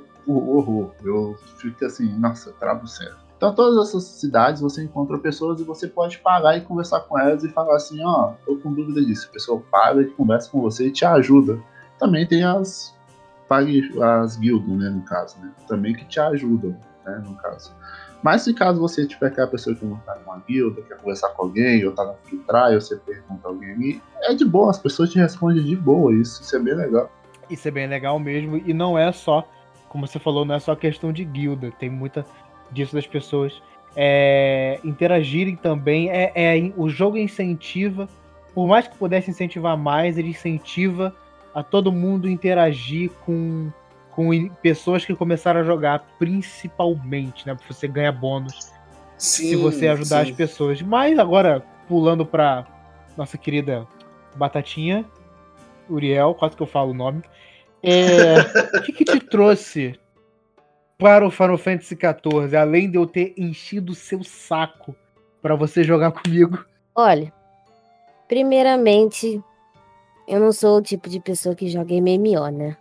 horror. 0.57 0.91
Eu 1.03 1.37
fico 1.57 1.85
assim, 1.85 2.07
nossa, 2.19 2.53
travo 2.61 2.87
sério. 2.87 3.17
Então, 3.37 3.55
todas 3.55 3.89
essas 3.89 4.03
cidades 4.05 4.61
você 4.61 4.83
encontra 4.83 5.17
pessoas 5.17 5.61
e 5.61 5.65
você 5.65 5.87
pode 5.87 6.19
parar 6.19 6.57
e 6.57 6.61
conversar 6.61 7.01
com 7.01 7.19
elas 7.19 7.43
e 7.45 7.49
falar 7.49 7.77
assim: 7.77 8.05
ó, 8.05 8.33
tô 8.45 8.57
com 8.57 8.73
dúvida 8.73 9.01
disso. 9.01 9.29
A 9.31 9.33
pessoa 9.33 9.63
para 9.71 10.03
e 10.03 10.07
conversa 10.07 10.51
com 10.51 10.61
você 10.61 10.89
e 10.89 10.91
te 10.91 11.05
ajuda. 11.05 11.59
Também 12.01 12.27
tem 12.27 12.43
as, 12.45 12.95
pague- 13.49 13.91
as 14.03 14.37
guildas, 14.37 14.69
né, 14.77 14.89
no 14.91 15.03
caso, 15.03 15.37
né? 15.41 15.51
Também 15.69 15.95
que 15.95 16.05
te 16.05 16.19
ajudam, 16.21 16.77
né, 17.09 17.23
no 17.25 17.35
caso. 17.37 17.75
Mas 18.23 18.43
se 18.43 18.53
caso 18.53 18.81
você 18.81 19.07
tiver 19.07 19.29
aquela 19.29 19.47
pessoa 19.47 19.75
que 19.77 19.85
não 19.85 19.97
tá 19.99 20.17
numa 20.17 20.39
guilda, 20.47 20.83
quer 20.83 20.97
conversar 20.99 21.29
com 21.31 21.43
alguém, 21.43 21.85
ou 21.85 21.93
tá 21.93 22.05
no 22.05 22.15
free 22.25 22.39
trial, 22.39 22.81
você 22.81 22.97
pergunta 22.97 23.47
alguém 23.47 23.73
ali, 23.73 24.03
é 24.23 24.35
de 24.35 24.45
boa, 24.45 24.71
as 24.71 24.79
pessoas 24.79 25.11
te 25.11 25.19
respondem 25.19 25.63
de 25.63 25.77
boa, 25.77 26.13
isso, 26.15 26.43
isso 26.43 26.57
é 26.57 26.59
bem 26.59 26.75
legal. 26.75 27.11
Isso 27.49 27.67
é 27.69 27.71
bem 27.71 27.87
legal 27.87 28.19
mesmo. 28.19 28.57
E 28.57 28.75
não 28.75 28.99
é 28.99 29.11
só, 29.13 29.49
como 29.89 30.07
você 30.07 30.19
falou, 30.19 30.45
não 30.45 30.55
é 30.55 30.61
só 30.61 30.75
questão 30.75 31.13
de 31.13 31.25
guilda. 31.25 31.71
Tem 31.79 31.89
muita 31.89 32.27
disso 32.71 32.95
das 32.95 33.07
pessoas 33.07 33.63
é, 33.97 34.79
interagirem 34.85 35.57
também. 35.57 36.11
É, 36.11 36.33
é- 36.35 36.73
o 36.77 36.89
jogo 36.89 37.17
incentiva, 37.17 38.09
por 38.55 38.67
mais 38.67 38.87
que 38.87 38.97
pudesse 38.97 39.31
incentivar 39.31 39.77
mais, 39.77 40.19
ele 40.19 40.31
incentiva 40.31 41.15
a 41.55 41.63
todo 41.63 41.91
mundo 41.91 42.29
interagir 42.29 43.11
com, 43.25 43.71
com 44.19 44.49
pessoas 44.61 45.05
que 45.05 45.15
começaram 45.15 45.61
a 45.61 45.63
jogar, 45.63 46.05
principalmente, 46.19 47.47
né? 47.47 47.55
Porque 47.55 47.73
você 47.73 47.87
ganha 47.87 48.11
bônus 48.11 48.73
Sim, 49.17 49.51
se 49.51 49.55
você 49.55 49.87
ajudar 49.87 50.25
sim. 50.25 50.33
as 50.33 50.37
pessoas. 50.37 50.83
Mas 50.83 51.17
agora, 51.21 51.65
pulando 51.87 52.27
pra 52.27 52.67
nossa 53.17 53.39
querida 53.39 53.87
Batatinha, 54.35 55.05
Uriel, 55.89 56.35
quase 56.35 56.57
que 56.57 56.63
eu 56.65 56.67
falo 56.67 56.91
o 56.91 56.95
nome. 56.95 57.23
É, 57.81 58.41
o 58.79 58.83
que, 58.83 58.93
que 58.93 59.05
te 59.05 59.21
trouxe 59.21 59.97
para 60.99 61.25
o 61.25 61.31
Final 61.31 61.57
Fantasy 61.57 61.95
XIV, 61.95 62.57
além 62.57 62.91
de 62.91 62.99
eu 62.99 63.07
ter 63.07 63.35
enchido 63.37 63.93
o 63.93 63.95
seu 63.95 64.25
saco 64.25 64.97
para 65.41 65.55
você 65.55 65.85
jogar 65.85 66.11
comigo? 66.11 66.59
Olha, 66.93 67.33
primeiramente, 68.27 69.41
eu 70.27 70.41
não 70.41 70.51
sou 70.51 70.79
o 70.79 70.83
tipo 70.83 71.09
de 71.09 71.21
pessoa 71.21 71.55
que 71.55 71.69
joga 71.69 71.95
MMO, 71.95 72.49
né? 72.49 72.77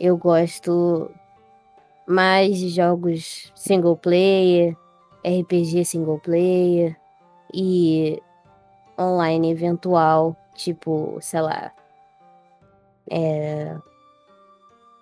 Eu 0.00 0.16
gosto 0.16 1.10
mais 2.06 2.56
de 2.56 2.68
jogos 2.68 3.52
single 3.54 3.96
player, 3.96 4.76
RPG 5.24 5.84
single 5.84 6.18
player 6.20 6.96
e 7.52 8.22
online 8.98 9.50
eventual, 9.50 10.36
tipo, 10.54 11.18
sei 11.20 11.40
lá, 11.40 11.72
é, 13.10 13.76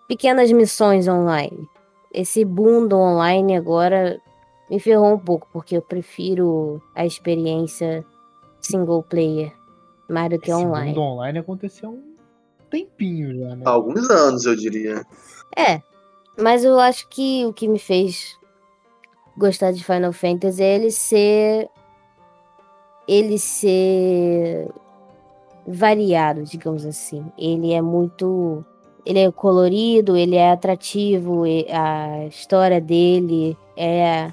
pequenas 0.09 0.51
missões 0.53 1.07
online. 1.07 1.69
Esse 2.13 2.45
boom 2.45 2.87
do 2.89 2.97
online 2.97 3.57
agora 3.57 4.21
me 4.71 4.81
ferrou 4.81 5.15
um 5.15 5.19
pouco, 5.19 5.49
porque 5.53 5.77
eu 5.77 5.83
prefiro 5.83 6.83
a 6.95 7.05
experiência 7.05 8.05
single 8.61 9.03
player 9.03 9.53
mais 10.09 10.31
do 10.31 10.39
que 10.39 10.51
Esse 10.51 10.61
online. 10.61 10.91
mundo 10.91 11.03
online 11.03 11.39
aconteceu 11.39 11.91
um 11.91 12.16
tempinho 12.85 13.39
já, 13.39 13.57
né? 13.57 13.63
Há 13.65 13.71
alguns 13.71 14.09
anos, 14.11 14.45
eu 14.45 14.57
diria. 14.57 15.05
É, 15.57 15.81
mas 16.39 16.65
eu 16.65 16.79
acho 16.79 17.09
que 17.09 17.45
o 17.47 17.53
que 17.53 17.69
me 17.69 17.79
fez 17.79 18.37
gostar 19.37 19.73
de 19.73 19.85
Final 19.85 20.13
Fantasy 20.13 20.63
é 20.63 20.75
ele 20.77 20.91
ser. 20.91 21.69
Ele 23.09 23.39
ser 23.39 24.69
variado, 25.67 26.43
digamos 26.45 26.85
assim. 26.85 27.25
Ele 27.39 27.73
é 27.73 27.81
muito. 27.81 28.65
Ele 29.05 29.21
é 29.21 29.31
colorido, 29.31 30.17
ele 30.17 30.35
é 30.35 30.51
atrativo, 30.51 31.47
e 31.47 31.65
a 31.71 32.27
história 32.27 32.81
dele 32.81 33.57
é, 33.77 34.33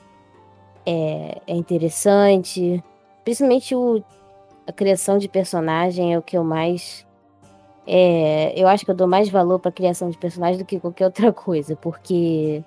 é, 0.84 1.41
é 1.45 1.56
interessante. 1.56 2.84
Principalmente 3.23 3.75
o, 3.75 4.03
a 4.65 4.71
criação 4.71 5.19
de 5.19 5.29
personagem 5.29 6.13
é 6.13 6.17
o 6.17 6.23
que 6.23 6.36
eu 6.36 6.43
mais 6.43 7.06
é, 7.86 8.54
eu 8.60 8.67
acho 8.67 8.86
que 8.86 8.91
eu 8.91 8.96
dou 8.96 9.08
mais 9.08 9.30
valor 9.30 9.60
pra 9.60 9.72
criação 9.72 10.10
de 10.10 10.17
personagem 10.17 10.58
do 10.58 10.65
que 10.65 10.80
qualquer 10.80 11.06
outra 11.06 11.32
coisa, 11.34 11.76
porque 11.76 12.63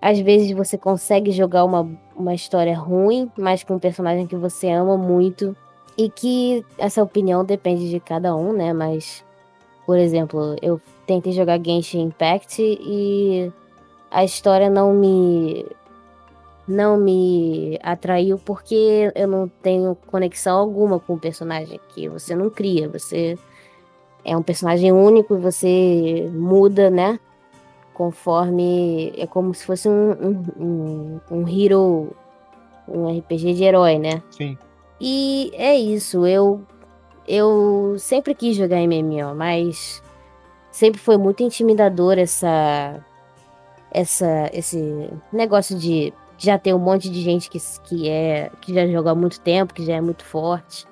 às 0.00 0.18
vezes 0.18 0.52
você 0.52 0.78
consegue 0.78 1.30
jogar 1.30 1.64
uma, 1.64 1.88
uma 2.16 2.34
história 2.34 2.76
ruim, 2.76 3.30
mas 3.36 3.62
com 3.62 3.74
um 3.74 3.78
personagem 3.78 4.26
que 4.26 4.36
você 4.36 4.70
ama 4.70 4.96
muito, 4.96 5.56
e 6.00 6.08
que 6.08 6.64
essa 6.78 7.02
opinião 7.02 7.44
depende 7.44 7.90
de 7.90 8.00
cada 8.00 8.34
um, 8.34 8.54
né? 8.54 8.72
Mas, 8.72 9.22
por 9.84 9.98
exemplo, 9.98 10.56
eu 10.62 10.80
tentei 11.06 11.32
jogar 11.32 11.60
Genshin 11.62 12.04
Impact 12.04 12.62
e 12.62 13.52
a 14.10 14.24
história 14.24 14.70
não 14.70 14.94
me 14.94 15.66
não 16.66 16.96
me 16.96 17.78
atraiu 17.82 18.38
porque 18.38 19.12
eu 19.14 19.26
não 19.26 19.48
tenho 19.48 19.94
conexão 20.06 20.56
alguma 20.56 21.00
com 21.00 21.14
o 21.14 21.18
personagem 21.18 21.80
que 21.88 22.08
você 22.08 22.34
não 22.34 22.48
cria, 22.48 22.88
você 22.88 23.36
é 24.24 24.36
um 24.36 24.42
personagem 24.42 24.92
único 24.92 25.34
e 25.34 25.38
você 25.38 26.30
muda, 26.32 26.90
né? 26.90 27.18
Conforme 27.94 29.12
é 29.16 29.26
como 29.26 29.52
se 29.54 29.64
fosse 29.64 29.88
um, 29.88 30.10
um, 30.12 30.44
um, 30.58 31.20
um 31.30 31.48
hero, 31.48 32.10
um 32.88 33.18
RPG 33.18 33.54
de 33.54 33.64
herói, 33.64 33.98
né? 33.98 34.22
Sim. 34.30 34.56
E 35.00 35.50
é 35.54 35.76
isso, 35.76 36.26
eu 36.26 36.60
eu 37.26 37.94
sempre 37.98 38.34
quis 38.34 38.56
jogar 38.56 38.78
MMO, 38.78 39.34
mas 39.34 40.02
sempre 40.70 41.00
foi 41.00 41.16
muito 41.16 41.42
intimidador 41.42 42.18
essa 42.18 43.04
essa 43.90 44.50
esse 44.52 45.10
negócio 45.32 45.78
de 45.78 46.12
já 46.38 46.58
tem 46.58 46.72
um 46.72 46.78
monte 46.78 47.10
de 47.10 47.20
gente 47.20 47.50
que, 47.50 47.58
que 47.84 48.08
é 48.08 48.50
que 48.60 48.72
já 48.72 48.86
joga 48.86 49.10
há 49.10 49.14
muito 49.14 49.40
tempo, 49.40 49.74
que 49.74 49.84
já 49.84 49.94
é 49.94 50.00
muito 50.00 50.24
forte. 50.24 50.86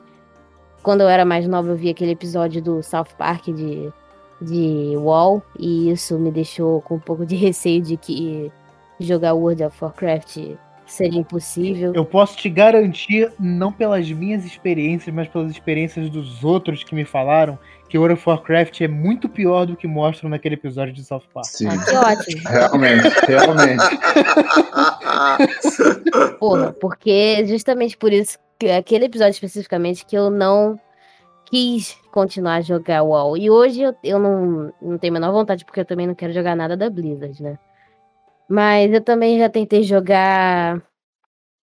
Quando 0.83 1.03
eu 1.03 1.09
era 1.09 1.25
mais 1.25 1.47
nova, 1.47 1.69
eu 1.69 1.77
vi 1.77 1.91
aquele 1.91 2.13
episódio 2.13 2.63
do 2.63 2.83
South 2.83 3.09
Park 3.17 3.47
de, 3.47 3.93
de 4.41 4.97
WoW, 4.97 5.43
e 5.59 5.91
isso 5.91 6.19
me 6.19 6.31
deixou 6.31 6.81
com 6.83 6.97
um 6.97 7.01
pouco 7.01 7.27
de 7.27 7.35
receio 7.37 7.83
de 7.83 7.97
que 7.97 8.51
jogar 9.01 9.35
World 9.35 9.65
of 9.65 9.77
Warcraft 9.81 10.57
seria 10.89 11.21
impossível. 11.21 11.93
Eu 11.95 12.05
posso 12.05 12.37
te 12.37 12.49
garantir, 12.49 13.31
não 13.39 13.71
pelas 13.71 14.11
minhas 14.11 14.45
experiências, 14.45 15.15
mas 15.15 15.29
pelas 15.29 15.49
experiências 15.51 16.09
dos 16.09 16.43
outros 16.43 16.83
que 16.83 16.95
me 16.95 17.05
falaram, 17.05 17.59
que 17.89 17.99
World 17.99 18.19
of 18.19 18.29
Warcraft 18.29 18.81
é 18.81 18.89
muito 18.89 19.29
pior 19.29 19.67
do 19.67 19.77
que 19.77 19.87
mostram 19.87 20.31
naquele 20.31 20.55
episódio 20.55 20.95
de 20.95 21.05
South 21.05 21.23
Park. 21.33 21.47
Sim. 21.47 21.69
Ah, 21.69 21.85
que 21.85 21.95
ótimo. 21.95 22.43
Realmente, 22.49 23.09
realmente. 23.27 23.85
Porra, 26.39 26.73
porque 26.81 27.45
justamente 27.47 27.97
por 27.97 28.13
isso, 28.13 28.39
aquele 28.77 29.05
episódio 29.05 29.33
especificamente, 29.33 30.05
que 30.05 30.17
eu 30.17 30.31
não 30.31 30.79
quis 31.47 31.97
continuar 32.13 32.57
a 32.57 32.61
jogar 32.61 33.03
WoW. 33.03 33.37
E 33.37 33.51
hoje 33.51 33.83
eu, 33.83 33.95
eu 34.03 34.19
não, 34.19 34.73
não 34.81 34.99
tenho 34.99 35.13
a 35.13 35.21
menor 35.21 35.33
vontade, 35.33 35.65
porque 35.65 35.81
eu 35.81 35.85
também 35.85 36.07
não 36.07 36.15
quero 36.15 36.33
jogar 36.33 36.55
nada 36.55 36.77
da 36.77 36.91
Blizzard, 36.91 37.43
né? 37.43 37.59
Mas 38.49 38.93
eu 38.93 39.01
também 39.01 39.39
já 39.39 39.49
tentei 39.49 39.83
jogar 39.83 40.83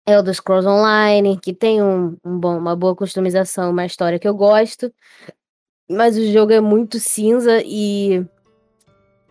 Elder 0.06 0.34
Scrolls 0.34 0.68
Online, 0.68 1.40
que 1.40 1.54
tem 1.54 1.82
um, 1.82 2.18
um 2.24 2.38
bom, 2.38 2.58
uma 2.58 2.76
boa 2.76 2.96
customização, 2.96 3.72
uma 3.72 3.86
história 3.86 4.20
que 4.20 4.28
eu 4.28 4.36
gosto. 4.36 4.94
Mas 5.90 6.18
o 6.18 6.32
jogo 6.32 6.52
é 6.52 6.62
muito 6.62 7.00
cinza 7.00 7.62
e 7.66 8.26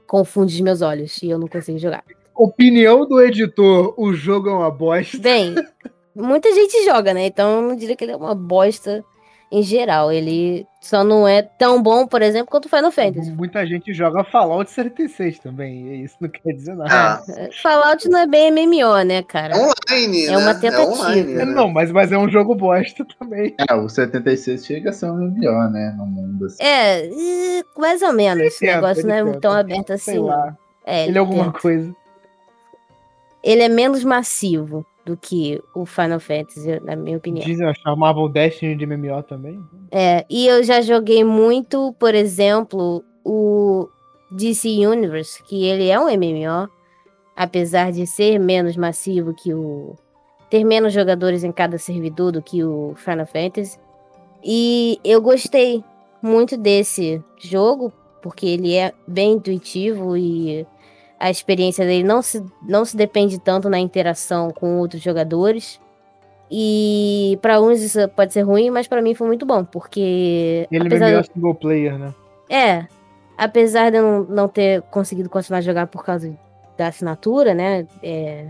confunde 0.07 0.55
os 0.55 0.61
meus 0.61 0.83
olhos 0.83 1.23
e 1.23 1.31
eu 1.31 1.39
não 1.39 1.49
consigo 1.49 1.79
jogar. 1.79 2.05
Opinião 2.35 3.07
do 3.07 3.21
editor: 3.21 3.95
o 3.99 4.13
jogo 4.13 4.49
é 4.49 4.53
uma 4.53 4.71
bosta. 4.71 5.19
Bem, 5.19 5.55
muita 6.15 6.53
gente 6.53 6.85
joga, 6.85 7.13
né? 7.15 7.27
Então 7.27 7.57
eu 7.57 7.69
não 7.69 7.77
diria 7.77 7.97
que 7.97 8.05
ele 8.05 8.13
é 8.13 8.17
uma 8.17 8.35
bosta 8.35 9.05
em 9.51 9.63
geral. 9.63 10.11
Ele 10.11 10.67
só 10.81 11.05
não 11.05 11.29
é 11.29 11.43
tão 11.43 11.83
bom, 11.83 12.07
por 12.07 12.23
exemplo, 12.23 12.49
quanto 12.51 12.67
o 12.67 12.69
Final 12.71 12.91
Fantasy. 12.91 13.31
Muita 13.33 13.67
gente 13.67 13.93
joga 13.93 14.25
Fallout 14.25 14.71
76 14.71 15.39
também, 15.41 15.89
e 15.89 16.05
isso 16.05 16.17
não 16.21 16.29
quer 16.31 16.53
dizer 16.55 16.75
nada. 16.75 16.91
Ah, 16.91 17.23
Fallout 17.63 18.09
não 18.09 18.21
é 18.21 18.27
bem 18.27 18.51
MMO, 18.51 19.03
né, 19.05 19.23
cara? 19.23 19.55
online, 19.57 20.25
É 20.27 20.31
né? 20.31 20.39
uma 20.39 20.55
tentativa. 20.55 20.91
online, 20.91 21.33
É, 21.33 21.37
né? 21.37 21.45
Não, 21.45 21.69
mas, 21.69 21.93
mas 21.93 22.11
é 22.11 22.17
um 22.17 22.31
jogo 22.31 22.55
bosta 22.55 23.05
também. 23.19 23.55
É, 23.69 23.75
o 23.75 23.89
76 23.91 24.65
chega 24.65 24.89
a 24.89 24.93
ser 24.93 25.11
um 25.11 25.17
MMO, 25.19 25.71
né? 25.71 25.95
No 25.99 26.07
mundo 26.07 26.47
assim. 26.47 26.63
É, 26.63 27.11
mais 27.77 28.01
ou 28.01 28.13
menos. 28.15 28.43
Esse 28.45 28.65
negócio 28.65 29.07
não 29.07 29.15
é 29.15 29.19
ele 29.21 29.27
tenta. 29.33 29.41
tão 29.41 29.53
aberto 29.53 29.93
assim. 29.93 30.13
Sei 30.13 30.19
lá. 30.19 30.57
É, 30.85 31.07
Ele 31.07 31.17
é 31.17 31.21
alguma 31.21 31.45
tenta. 31.45 31.59
coisa. 31.61 31.95
ele 33.45 33.63
é 33.63 33.69
menos 33.69 34.03
massivo 34.03 34.85
do 35.05 35.17
que 35.17 35.61
o 35.75 35.85
Final 35.85 36.21
Fantasy, 36.21 36.81
na 36.81 36.95
minha 36.95 37.17
opinião. 37.17 37.45
Dizem, 37.45 37.67
eu 37.67 37.75
chamavam 37.75 38.25
o 38.25 38.29
Destiny 38.29 38.77
de 38.77 38.87
MMO 38.87 39.23
também. 39.23 39.61
É, 39.91 40.25
e 40.31 40.47
eu 40.47 40.63
já 40.63 40.81
joguei 40.81 41.25
muito, 41.25 41.95
por 41.99 42.15
exemplo, 42.15 43.05
o 43.25 43.89
DC 44.31 44.69
Universe, 44.87 45.43
que 45.43 45.65
ele 45.65 45.89
é 45.89 45.99
um 45.99 46.07
MMO, 46.07 46.69
apesar 47.37 47.91
de 47.91 48.07
ser 48.07 48.39
menos 48.39 48.77
massivo 48.77 49.35
que 49.35 49.53
o. 49.53 49.97
ter 50.49 50.65
menos 50.65 50.93
jogadores 50.93 51.43
em 51.43 51.53
cada 51.53 51.79
servidor 51.79 52.33
do 52.33 52.43
que 52.43 52.63
o 52.63 52.95
Final 52.97 53.27
Fantasy. 53.27 53.79
E 54.45 54.99
eu 55.05 55.21
gostei 55.21 55.85
muito 56.23 56.57
desse 56.57 57.23
jogo, 57.39 57.93
porque 58.23 58.47
ele 58.47 58.75
é 58.75 58.93
bem 59.07 59.33
intuitivo 59.33 60.17
e 60.17 60.67
a 61.23 61.31
experiência 61.31 61.87
dele 61.87 62.03
não 62.03 62.21
se, 62.21 62.45
não 62.67 62.85
se 62.85 62.97
depende 62.97 63.39
tanto 63.39 63.71
na 63.71 63.79
interação 63.79 64.51
com 64.51 64.79
outros 64.79 65.01
jogadores. 65.01 65.81
E 66.51 67.39
para 67.41 67.61
uns 67.61 67.81
isso 67.81 68.09
pode 68.11 68.33
ser 68.33 68.43
ruim, 68.43 68.71
mas 68.71 68.89
para 68.89 69.01
mim 69.01 69.15
foi 69.15 69.27
muito 69.29 69.47
bom, 69.47 69.65
porque 69.65 70.67
Ele 70.71 70.87
apesar 70.87 71.11
MMO 71.11 71.23
de- 71.23 71.33
single 71.33 71.55
player, 71.55 71.97
né? 71.99 72.13
é, 72.51 72.87
apesar 73.39 73.91
de 73.91 73.99
eu 73.99 74.03
não, 74.03 74.25
não 74.25 74.49
ter 74.49 74.83
conseguido 74.91 75.31
continuar 75.31 75.59
a 75.59 75.63
jogar 75.63 75.87
por 75.87 76.05
causa 76.05 76.37
da 76.77 76.89
assinatura, 76.89 77.55
né? 77.55 77.87
é, 78.03 78.49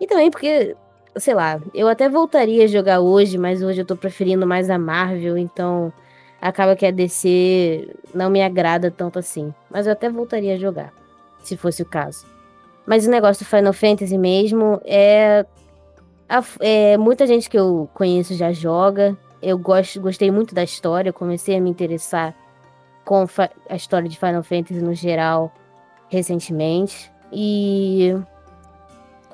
e 0.00 0.06
também 0.06 0.30
porque, 0.30 0.76
sei 1.16 1.34
lá, 1.34 1.60
eu 1.74 1.88
até 1.88 2.08
voltaria 2.08 2.64
a 2.64 2.68
jogar 2.68 3.00
hoje, 3.00 3.36
mas 3.36 3.62
hoje 3.62 3.80
eu 3.82 3.86
tô 3.86 3.96
preferindo 3.96 4.46
mais 4.46 4.70
a 4.70 4.78
Marvel, 4.78 5.36
então 5.36 5.92
acaba 6.40 6.74
que 6.76 6.86
a 6.86 6.90
DC 6.90 7.88
não 8.14 8.30
me 8.30 8.42
agrada 8.42 8.90
tanto 8.90 9.18
assim. 9.18 9.52
Mas 9.70 9.86
eu 9.86 9.92
até 9.92 10.08
voltaria 10.08 10.54
a 10.54 10.58
jogar, 10.58 10.92
se 11.48 11.56
fosse 11.56 11.82
o 11.82 11.86
caso. 11.86 12.26
Mas 12.86 13.06
o 13.06 13.10
negócio 13.10 13.44
do 13.44 13.48
Final 13.48 13.72
Fantasy 13.72 14.18
mesmo 14.18 14.80
é. 14.84 15.44
é, 16.60 16.96
muita 16.96 17.26
gente 17.26 17.48
que 17.48 17.58
eu 17.58 17.88
conheço 17.94 18.34
já 18.34 18.52
joga. 18.52 19.16
Eu 19.40 19.58
gosto, 19.58 20.00
gostei 20.00 20.30
muito 20.30 20.54
da 20.54 20.62
história, 20.62 21.10
eu 21.10 21.14
comecei 21.14 21.56
a 21.56 21.60
me 21.60 21.70
interessar 21.70 22.34
com 23.04 23.26
a 23.68 23.74
história 23.74 24.08
de 24.08 24.18
Final 24.18 24.42
Fantasy 24.42 24.80
no 24.80 24.94
geral 24.94 25.52
recentemente. 26.08 27.10
E 27.32 28.14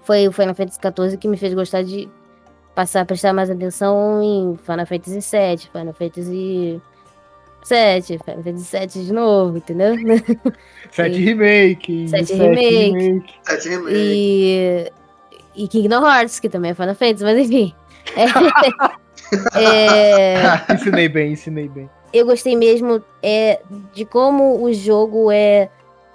foi 0.03 0.27
o 0.29 0.33
Final 0.33 0.55
Fantasy 0.55 0.79
XIV 0.81 1.18
que 1.18 1.29
me 1.29 1.37
fez 1.37 1.53
gostar 1.53 1.83
de 1.83 2.09
passar 2.75 3.01
a 3.01 3.05
prestar 3.05 3.33
mais 3.33 3.51
atenção 3.51 4.23
em 4.23 4.57
Final 4.57 4.87
Fantasy 4.87 5.18
VII, 5.18 5.71
Final 5.73 5.92
Fantasy 5.92 6.81
VII, 7.68 8.18
Final 8.24 8.42
Fantasy 8.42 8.78
VII 8.78 9.04
de 9.04 9.12
novo, 9.12 9.57
entendeu? 9.59 9.94
7 10.90 11.18
remake. 11.18 12.09
Sete 12.09 12.26
sete 12.26 12.40
remake. 12.40 13.35
Sete 13.42 13.68
remake. 13.68 13.94
E, 13.94 14.92
e 15.57 15.68
Kingdom 15.68 16.07
Hearts, 16.07 16.40
que 16.40 16.48
também 16.48 16.70
é 16.70 16.74
Final 16.74 16.94
Fantasy, 16.94 17.24
mas 17.24 17.38
enfim. 17.38 17.74
É, 18.16 19.59
é, 19.59 20.37
Ensinei 20.72 21.09
bem, 21.09 21.33
ensinei 21.33 21.68
bem. 21.68 21.90
eu 22.12 22.24
gostei 22.24 22.57
mesmo 22.57 23.02
é, 23.22 23.61
de 23.92 24.04
como 24.04 24.62
o 24.62 24.72
jogo 24.72 25.31
é, 25.31 25.68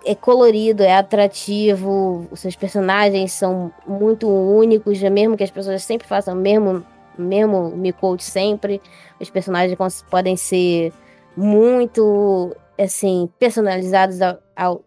é 0.05 0.15
colorido, 0.15 0.83
é 0.83 0.95
atrativo, 0.95 2.27
os 2.31 2.39
seus 2.39 2.55
personagens 2.55 3.31
são 3.33 3.71
muito 3.85 4.27
únicos, 4.27 5.01
mesmo 5.03 5.37
que 5.37 5.43
as 5.43 5.51
pessoas 5.51 5.83
sempre 5.83 6.07
façam 6.07 6.33
o 6.33 6.37
mesmo, 6.37 6.83
mesmo 7.17 7.69
me 7.75 7.93
quote 7.93 8.23
sempre, 8.23 8.81
os 9.19 9.29
personagens 9.29 9.77
podem 10.09 10.35
ser 10.35 10.91
muito 11.35 12.55
assim 12.79 13.29
personalizados 13.39 14.21
ao, 14.21 14.39
ao, 14.55 14.83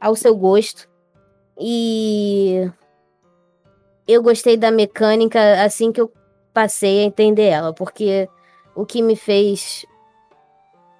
ao 0.00 0.16
seu 0.16 0.36
gosto. 0.36 0.88
E 1.58 2.70
eu 4.06 4.22
gostei 4.22 4.56
da 4.56 4.70
mecânica 4.70 5.62
assim 5.62 5.92
que 5.92 6.00
eu 6.00 6.12
passei 6.52 7.00
a 7.00 7.04
entender 7.04 7.46
ela, 7.46 7.72
porque 7.72 8.28
o 8.74 8.84
que 8.84 9.02
me 9.02 9.16
fez 9.16 9.84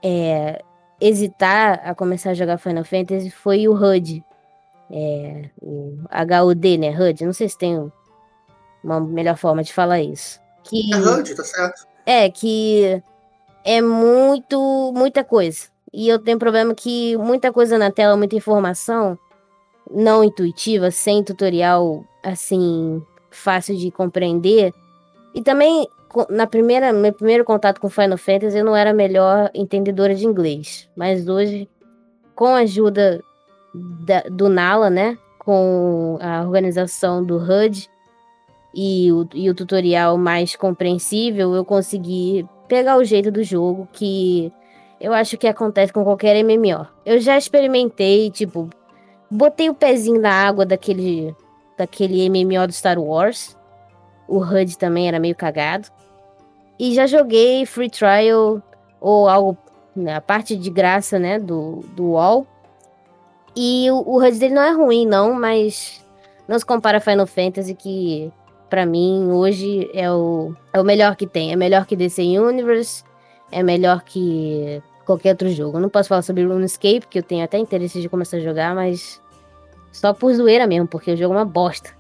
é, 0.03 0.63
hesitar 1.01 1.81
a 1.85 1.95
começar 1.95 2.31
a 2.31 2.35
jogar 2.35 2.59
Final 2.59 2.85
Fantasy 2.85 3.31
foi 3.31 3.69
o 3.69 3.75
HUD. 3.75 4.25
É, 4.91 5.51
o 5.61 5.99
HUD, 6.47 6.79
né? 6.79 6.91
HUD. 6.91 7.25
Não 7.25 7.33
sei 7.33 7.49
se 7.49 7.59
tem 7.59 7.91
uma 8.83 9.01
melhor 9.01 9.37
forma 9.37 9.63
de 9.63 9.73
falar 9.73 10.01
isso. 10.01 10.41
Que, 10.63 10.93
É 10.93 10.97
HUD, 10.97 11.35
tá 11.35 11.45
certo. 11.45 11.87
é, 12.07 12.31
que 12.31 13.03
é 13.65 13.81
muito, 13.81 14.93
muita 14.95 15.25
coisa. 15.25 15.69
E 15.93 16.09
eu 16.09 16.19
tenho 16.19 16.39
problema 16.39 16.75
que 16.75 17.17
muita 17.17 17.53
coisa 17.53 17.79
na 17.79 17.91
tela, 17.91 18.17
muita 18.17 18.37
informação 18.37 19.19
não 19.91 20.25
intuitiva, 20.25 20.91
sem 20.91 21.23
tutorial 21.23 22.05
assim 22.23 23.03
fácil 23.31 23.77
de 23.77 23.91
compreender. 23.91 24.73
E 25.35 25.43
também 25.43 25.87
na 26.31 26.47
primeira, 26.47 26.93
meu 26.93 27.13
primeiro 27.13 27.45
contato 27.45 27.81
com 27.81 27.89
Final 27.91 28.17
Fantasy 28.17 28.59
eu 28.59 28.65
não 28.65 28.77
era 28.77 28.91
a 28.91 28.95
melhor 28.95 29.51
entendedora 29.55 30.15
de 30.15 30.25
inglês, 30.27 30.89
mas 30.97 31.29
hoje 31.29 31.69
com 32.37 32.47
a 32.47 32.59
ajuda 32.59 33.23
da- 33.75 34.23
do 34.31 34.49
Nala, 34.49 34.89
né, 34.91 35.19
com 35.39 36.17
a 36.21 36.43
organização 36.43 37.23
do 37.25 37.37
HUD 37.37 37.89
e 38.75 39.13
o, 39.13 39.29
e 39.35 39.51
o 39.51 39.55
tutorial 39.55 40.17
mais 40.17 40.55
compreensível, 40.57 41.55
eu 41.55 41.65
consegui 41.65 42.47
pegar 42.69 42.97
o 42.97 43.05
jeito 43.05 43.31
do 43.31 43.43
jogo 43.43 43.89
que 43.93 44.53
eu 45.01 45.13
acho 45.13 45.37
que 45.37 45.47
acontece 45.47 45.93
com 45.93 46.05
qualquer 46.05 46.43
MMO. 46.43 46.87
Eu 47.05 47.21
já 47.21 47.37
experimentei, 47.37 48.31
tipo, 48.31 48.71
botei 49.31 49.69
o 49.69 49.75
pezinho 49.75 50.21
na 50.21 50.33
água 50.33 50.65
daquele, 50.65 51.35
daquele 51.77 52.29
MMO 52.29 52.67
do 52.67 52.73
Star 52.73 52.99
Wars. 52.99 53.57
O 54.27 54.39
HUD 54.39 54.79
também 54.79 55.09
era 55.09 55.21
meio 55.21 55.35
cagado. 55.35 55.89
E 56.79 56.95
já 56.95 57.07
joguei 57.07 57.67
Free 57.67 57.91
Trial 57.91 58.63
ou 59.01 59.29
algo, 59.29 59.59
né, 59.95 60.15
a 60.15 60.21
parte 60.21 60.57
de 60.57 60.71
graça, 60.71 61.19
né, 61.19 61.39
do, 61.39 61.81
do 61.95 62.13
WoW. 62.13 62.47
E 63.55 63.91
o, 63.91 63.97
o 63.97 64.25
HUD 64.25 64.39
dele 64.39 64.55
não 64.55 64.63
é 64.63 64.73
ruim, 64.73 65.07
não, 65.07 65.35
mas 65.35 66.05
não 66.49 66.59
se 66.59 66.65
compara 66.65 66.99
a 66.99 67.01
Final 67.01 67.27
Fantasy, 67.27 67.75
que 67.75 68.33
para 68.69 68.85
mim 68.87 69.29
hoje 69.31 69.91
é 69.93 70.11
o, 70.11 70.53
é 70.73 70.81
o 70.81 70.85
melhor 70.85 71.17
que 71.17 71.27
tem. 71.27 71.53
É 71.53 71.57
melhor 71.57 71.87
que 71.87 71.97
DC 71.97 72.23
Universe, 72.23 73.05
é 73.51 73.63
melhor 73.63 74.03
que 74.03 74.83
qualquer 75.05 75.31
outro 75.31 75.49
jogo. 75.51 75.77
Eu 75.77 75.83
não 75.83 75.89
posso 75.89 76.09
falar 76.09 76.23
sobre 76.23 76.45
RuneScape, 76.45 77.07
que 77.09 77.19
eu 77.19 77.23
tenho 77.23 77.45
até 77.45 77.59
interesse 77.59 78.01
de 78.01 78.09
começar 78.09 78.39
a 78.39 78.41
jogar, 78.41 78.75
mas 78.75 79.21
só 79.93 80.13
por 80.13 80.33
zoeira 80.35 80.67
mesmo, 80.67 80.89
porque 80.89 81.13
o 81.13 81.17
jogo 81.17 81.35
é 81.35 81.39
uma 81.39 81.45
bosta. 81.45 81.91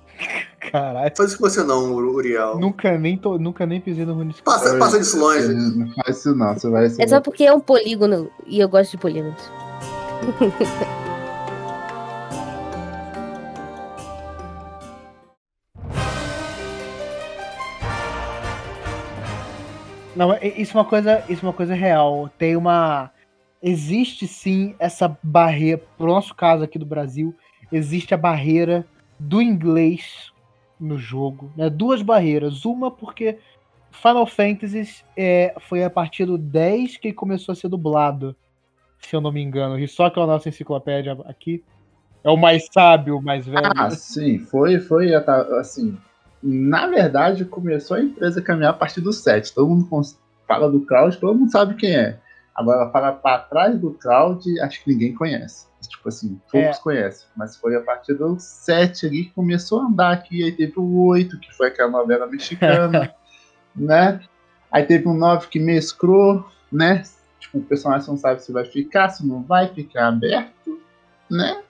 Caralho. 0.70 1.12
Faz 1.16 1.30
isso 1.30 1.38
com 1.38 1.48
você 1.48 1.62
não, 1.62 1.92
Uriel. 1.94 2.58
Nunca 2.58 2.96
nem, 2.96 3.16
tô, 3.16 3.38
nunca 3.38 3.66
nem 3.66 3.80
pisei 3.80 4.04
no 4.04 4.14
RuneScape. 4.14 4.44
Passa, 4.44 4.76
passa 4.78 4.98
disso 4.98 5.18
longe. 5.18 5.48
Não 5.48 5.92
faz 5.94 6.18
isso 6.18 6.34
não, 6.34 6.54
você 6.54 6.70
vai... 6.70 6.88
Você 6.88 7.02
É 7.02 7.06
só 7.06 7.20
porque 7.20 7.44
é 7.44 7.52
um 7.52 7.60
polígono 7.60 8.30
e 8.46 8.60
eu 8.60 8.68
gosto 8.68 8.92
de 8.92 8.98
polígonos. 8.98 9.40
Não, 20.16 20.36
isso 20.42 20.76
é 20.76 20.80
uma 20.80 20.86
coisa, 20.86 21.24
isso 21.28 21.44
é 21.44 21.48
uma 21.48 21.54
coisa 21.54 21.74
real. 21.74 22.30
Tem 22.38 22.56
uma 22.56 23.10
existe 23.62 24.26
sim 24.26 24.74
essa 24.78 25.16
barreira, 25.22 25.82
pro 25.96 26.06
nosso 26.06 26.34
caso 26.34 26.62
aqui 26.62 26.78
do 26.78 26.84
Brasil, 26.84 27.34
existe 27.72 28.12
a 28.12 28.18
barreira 28.18 28.86
do 29.18 29.40
inglês 29.40 30.30
no 30.78 30.98
jogo, 30.98 31.50
né? 31.56 31.70
Duas 31.70 32.02
barreiras, 32.02 32.66
uma 32.66 32.90
porque 32.90 33.38
Final 33.90 34.26
Fantasy 34.26 35.02
é, 35.16 35.54
foi 35.60 35.82
a 35.82 35.88
partir 35.88 36.26
do 36.26 36.36
10 36.36 36.98
que 36.98 37.12
começou 37.12 37.52
a 37.52 37.56
ser 37.56 37.68
dublado, 37.68 38.36
se 38.98 39.16
eu 39.16 39.20
não 39.20 39.32
me 39.32 39.40
engano. 39.42 39.78
E 39.78 39.88
só 39.88 40.10
que 40.10 40.18
é 40.18 40.22
a 40.22 40.26
nossa 40.26 40.48
enciclopédia 40.48 41.16
aqui 41.24 41.64
é 42.22 42.30
o 42.30 42.36
mais 42.36 42.66
sábio, 42.70 43.18
o 43.18 43.22
mais 43.22 43.46
velho. 43.46 43.72
Ah, 43.76 43.90
sim, 43.90 44.38
foi, 44.38 44.78
foi 44.78 45.14
assim. 45.14 45.96
Na 46.46 46.86
verdade, 46.86 47.42
começou 47.46 47.96
a 47.96 48.02
empresa 48.02 48.38
a 48.38 48.42
caminhar 48.42 48.70
a 48.70 48.76
partir 48.76 49.00
do 49.00 49.14
7. 49.14 49.54
Todo 49.54 49.66
mundo 49.66 49.88
fala 50.46 50.70
do 50.70 50.80
Cloud, 50.80 51.16
todo 51.16 51.34
mundo 51.34 51.50
sabe 51.50 51.74
quem 51.74 51.96
é. 51.96 52.18
Agora, 52.54 52.86
para, 52.90 53.12
para 53.12 53.38
trás 53.38 53.78
do 53.80 53.92
Cloud, 53.92 54.60
acho 54.60 54.84
que 54.84 54.92
ninguém 54.92 55.14
conhece. 55.14 55.66
Tipo 55.80 56.08
assim, 56.08 56.38
poucos 56.52 56.76
É. 56.76 56.80
conhecem. 56.82 57.26
Mas 57.34 57.56
foi 57.56 57.74
a 57.74 57.80
partir 57.80 58.12
do 58.14 58.36
7 58.38 59.06
ali 59.06 59.24
que 59.24 59.30
começou 59.30 59.80
a 59.80 59.84
andar 59.86 60.12
aqui. 60.12 60.44
Aí 60.44 60.52
teve 60.52 60.74
o 60.76 61.06
8, 61.06 61.40
que 61.40 61.52
foi 61.54 61.68
aquela 61.68 61.90
novela 61.90 62.26
mexicana, 62.26 63.14
né? 63.74 64.20
Aí 64.70 64.84
teve 64.84 65.08
um 65.08 65.14
9 65.14 65.48
que 65.48 65.58
mesclou, 65.58 66.46
né? 66.70 67.02
Tipo, 67.40 67.58
o 67.58 67.62
personagem 67.62 68.06
não 68.08 68.16
sabe 68.18 68.42
se 68.42 68.52
vai 68.52 68.64
ficar, 68.66 69.08
se 69.08 69.26
não 69.26 69.42
vai 69.42 69.68
ficar 69.68 70.08
aberto, 70.08 70.78
né? 71.30 71.62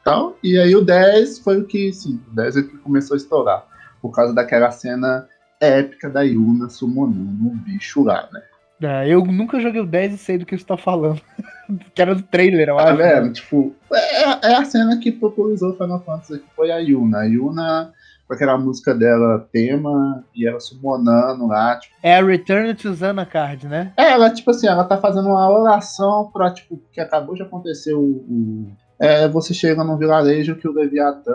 Então, 0.00 0.34
e 0.42 0.56
aí 0.58 0.74
o 0.76 0.84
10 0.84 1.40
foi 1.40 1.60
o 1.60 1.64
que, 1.64 1.92
sim, 1.92 2.20
o 2.30 2.34
10 2.36 2.56
é 2.56 2.62
que 2.62 2.76
começou 2.78 3.14
a 3.14 3.18
estourar. 3.18 3.66
Por 4.00 4.10
causa 4.12 4.34
daquela 4.34 4.70
cena 4.70 5.26
épica 5.60 6.08
da 6.10 6.22
Yuna 6.22 6.68
summonando 6.68 7.48
um 7.48 7.56
bicho 7.56 8.02
lá, 8.04 8.28
né? 8.32 8.42
É, 8.82 9.08
eu 9.08 9.24
nunca 9.24 9.58
joguei 9.58 9.80
o 9.80 9.86
10 9.86 10.14
e 10.14 10.18
sei 10.18 10.36
do 10.38 10.44
que 10.44 10.56
você 10.56 10.64
tá 10.64 10.76
falando. 10.76 11.20
que 11.94 12.02
era 12.02 12.14
do 12.14 12.22
trailer, 12.22 12.68
eu 12.68 12.76
Tá 12.76 12.88
acho. 12.88 12.96
vendo? 12.98 13.32
Tipo, 13.32 13.74
é, 13.92 14.50
é 14.50 14.54
a 14.54 14.64
cena 14.64 14.98
que 14.98 15.10
popularizou 15.10 15.70
o 15.70 15.76
Final 15.76 16.04
Fantasy, 16.04 16.38
que 16.40 16.54
foi 16.54 16.70
a 16.70 16.76
Yuna. 16.78 17.20
A 17.20 17.24
Yuna, 17.24 17.92
com 18.28 18.34
aquela 18.34 18.58
música 18.58 18.94
dela, 18.94 19.48
tema, 19.50 20.22
e 20.34 20.46
ela 20.46 20.60
summonando 20.60 21.46
lá, 21.46 21.78
tipo, 21.78 21.94
É 22.02 22.18
a 22.18 22.22
Return 22.24 22.74
to 22.74 22.92
Zanarkand, 22.92 23.66
né? 23.66 23.92
É, 23.96 24.10
ela, 24.12 24.28
tipo 24.30 24.50
assim, 24.50 24.66
ela 24.66 24.84
tá 24.84 24.98
fazendo 24.98 25.28
uma 25.30 25.48
oração 25.50 26.30
pra, 26.30 26.50
tipo, 26.50 26.78
que 26.92 27.00
acabou 27.00 27.34
de 27.34 27.42
acontecer 27.42 27.94
o. 27.94 28.00
o- 28.02 28.66
é, 28.98 29.26
você 29.28 29.52
chega 29.54 29.82
num 29.84 29.96
vilarejo 29.96 30.56
que 30.56 30.68
o 30.68 30.72
Leviatã 30.72 31.32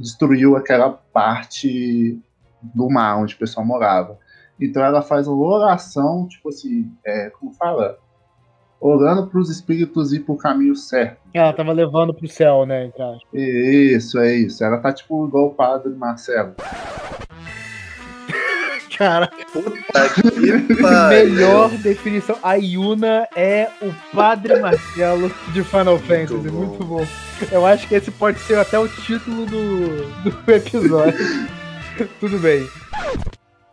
destruiu 0.00 0.56
aquela 0.56 0.90
parte 0.90 2.18
do 2.62 2.88
mar 2.88 3.18
onde 3.18 3.34
o 3.34 3.38
pessoal 3.38 3.64
morava. 3.64 4.18
Então 4.60 4.84
ela 4.84 5.02
faz 5.02 5.26
uma 5.26 5.46
oração, 5.46 6.26
tipo 6.28 6.48
assim, 6.48 6.90
é, 7.04 7.30
como 7.30 7.52
fala? 7.52 7.98
Orando 8.80 9.26
pros 9.26 9.50
espíritos 9.50 10.12
ir 10.12 10.20
pro 10.20 10.36
caminho 10.36 10.74
certo. 10.74 11.18
Ela 11.34 11.52
tava 11.52 11.72
levando 11.72 12.14
pro 12.14 12.26
céu, 12.26 12.64
né? 12.64 12.86
Isso, 13.32 14.18
é 14.18 14.34
isso. 14.34 14.64
Ela 14.64 14.78
tá 14.78 14.92
tipo 14.92 15.26
igual 15.26 15.48
o 15.48 15.54
padre 15.54 15.92
Marcelo. 15.94 16.54
Cara, 19.00 19.28
Puta 19.50 19.70
que 20.10 20.74
pariu. 20.76 21.08
melhor 21.08 21.70
definição. 21.78 22.36
A 22.42 22.56
Yuna 22.56 23.26
é 23.34 23.70
o 23.80 23.94
Padre 24.14 24.60
Marcelo 24.60 25.32
de 25.54 25.64
Final 25.64 25.98
Fantasy. 26.00 26.34
bom. 26.50 26.66
Muito 26.66 26.84
bom. 26.84 27.06
Eu 27.50 27.64
acho 27.64 27.88
que 27.88 27.94
esse 27.94 28.10
pode 28.10 28.38
ser 28.40 28.58
até 28.58 28.78
o 28.78 28.86
título 28.86 29.46
do, 29.46 30.04
do 30.22 30.30
episódio. 30.52 31.18
Tudo 32.20 32.38
bem. 32.40 32.68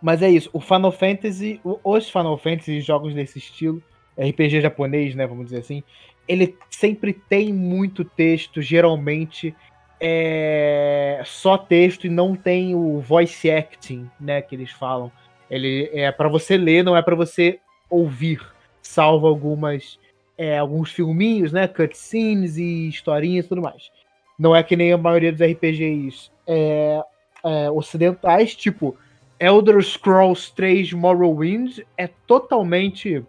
Mas 0.01 0.21
é 0.21 0.29
isso. 0.29 0.49
O 0.53 0.61
Final 0.61 0.93
Fantasy, 0.93 1.59
os 1.83 2.09
Final 2.09 2.37
Fantasy 2.37 2.79
jogos 2.79 3.13
desse 3.13 3.37
estilo, 3.37 3.83
RPG 4.17 4.61
japonês, 4.61 5.13
né? 5.13 5.27
Vamos 5.27 5.47
dizer 5.47 5.57
assim. 5.59 5.83
Ele 6.25 6.55
sempre 6.69 7.11
tem 7.11 7.51
muito 7.51 8.05
texto, 8.05 8.61
geralmente 8.61 9.53
é 9.99 11.21
só 11.25 11.57
texto 11.57 12.05
e 12.05 12.09
não 12.09 12.35
tem 12.35 12.75
o 12.75 12.99
voice 12.99 13.49
acting, 13.49 14.09
né, 14.19 14.41
que 14.41 14.55
eles 14.55 14.71
falam. 14.71 15.11
Ele 15.49 15.89
é 15.93 16.11
para 16.11 16.27
você 16.27 16.57
ler, 16.57 16.83
não 16.83 16.95
é 16.95 17.01
para 17.01 17.15
você 17.15 17.59
ouvir, 17.89 18.41
salvo 18.81 19.27
algumas 19.27 19.99
é, 20.37 20.57
alguns 20.57 20.91
filminhos, 20.91 21.51
né, 21.51 21.67
cutscenes 21.67 22.57
e 22.57 22.87
historinhas 22.87 23.45
e 23.45 23.49
tudo 23.49 23.61
mais. 23.61 23.89
Não 24.37 24.55
é 24.55 24.61
que 24.61 24.75
nem 24.75 24.93
a 24.93 24.97
maioria 24.97 25.31
dos 25.31 25.41
RPGs 25.41 26.29
é, 26.45 27.01
é, 27.43 27.71
ocidentais, 27.71 28.55
tipo 28.55 28.95
Elder 29.39 29.81
Scrolls 29.81 30.53
3 30.55 30.93
Morrowind 30.93 31.79
é 31.97 32.07
totalmente 32.27 33.23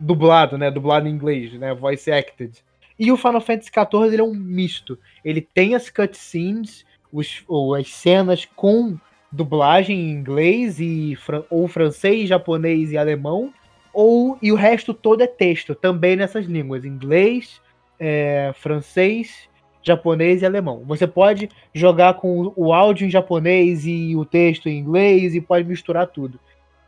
dublado, 0.00 0.56
né, 0.56 0.70
dublado 0.70 1.06
em 1.06 1.10
inglês, 1.10 1.52
né, 1.52 1.74
voice 1.74 2.10
acted. 2.10 2.64
E 2.98 3.10
o 3.10 3.16
Final 3.16 3.40
Fantasy 3.40 3.70
XIV 3.70 4.06
ele 4.06 4.20
é 4.20 4.24
um 4.24 4.34
misto. 4.34 4.98
Ele 5.24 5.40
tem 5.40 5.74
as 5.74 5.90
cutscenes, 5.90 6.84
os, 7.12 7.42
ou 7.48 7.74
as 7.74 7.90
cenas 7.92 8.44
com 8.56 8.96
dublagem 9.30 9.98
em 9.98 10.10
inglês 10.10 10.78
e 10.78 11.18
ou 11.50 11.66
francês, 11.66 12.28
japonês 12.28 12.92
e 12.92 12.96
alemão, 12.96 13.52
ou 13.92 14.38
e 14.40 14.52
o 14.52 14.56
resto 14.56 14.94
todo 14.94 15.22
é 15.22 15.26
texto, 15.26 15.74
também 15.74 16.16
nessas 16.16 16.46
línguas, 16.46 16.84
inglês, 16.84 17.60
é, 17.98 18.52
francês, 18.54 19.48
japonês 19.82 20.42
e 20.42 20.46
alemão. 20.46 20.82
Você 20.86 21.06
pode 21.06 21.48
jogar 21.72 22.14
com 22.14 22.52
o 22.56 22.72
áudio 22.72 23.06
em 23.06 23.10
japonês 23.10 23.86
e 23.86 24.14
o 24.16 24.24
texto 24.24 24.68
em 24.68 24.78
inglês 24.78 25.34
e 25.34 25.40
pode 25.40 25.68
misturar 25.68 26.06
tudo. 26.06 26.38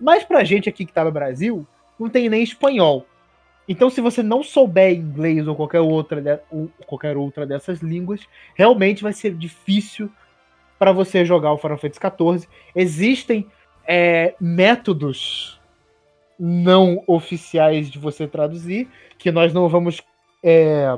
Mas 0.00 0.24
pra 0.24 0.44
gente 0.44 0.68
aqui 0.68 0.84
que 0.84 0.92
tá 0.92 1.04
no 1.04 1.12
Brasil, 1.12 1.66
não 1.98 2.08
tem 2.08 2.28
nem 2.28 2.42
espanhol. 2.42 3.06
Então, 3.68 3.90
se 3.90 4.00
você 4.00 4.22
não 4.22 4.42
souber 4.42 4.94
inglês 4.94 5.46
ou 5.48 5.57
qualquer 5.57 5.81
outra, 5.81 6.42
ou 6.50 6.70
qualquer 6.87 7.16
outra 7.16 7.44
dessas 7.44 7.81
línguas, 7.81 8.20
realmente 8.55 9.02
vai 9.02 9.12
ser 9.12 9.35
difícil 9.35 10.11
para 10.79 10.92
você 10.92 11.24
jogar 11.24 11.52
o 11.52 11.59
Final 11.59 11.79
Fantasy 11.79 12.00
XIV. 12.00 12.48
Existem 12.74 13.46
é, 13.87 14.35
métodos 14.40 15.61
não 16.38 17.02
oficiais 17.07 17.90
de 17.90 17.98
você 17.98 18.26
traduzir, 18.26 18.88
que 19.18 19.33
nós 19.33 19.52
não 19.52 19.68
vamos 19.68 20.02
é, 20.42 20.96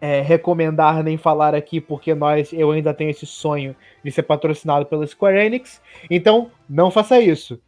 é, 0.00 0.20
recomendar 0.20 1.02
nem 1.02 1.16
falar 1.16 1.54
aqui, 1.54 1.80
porque 1.80 2.14
nós 2.14 2.52
eu 2.52 2.70
ainda 2.70 2.92
tenho 2.92 3.10
esse 3.10 3.26
sonho 3.26 3.74
de 4.04 4.12
ser 4.12 4.22
patrocinado 4.22 4.86
pela 4.86 5.06
Square 5.06 5.38
Enix. 5.38 5.80
Então, 6.10 6.50
não 6.68 6.90
faça 6.90 7.20
isso. 7.20 7.58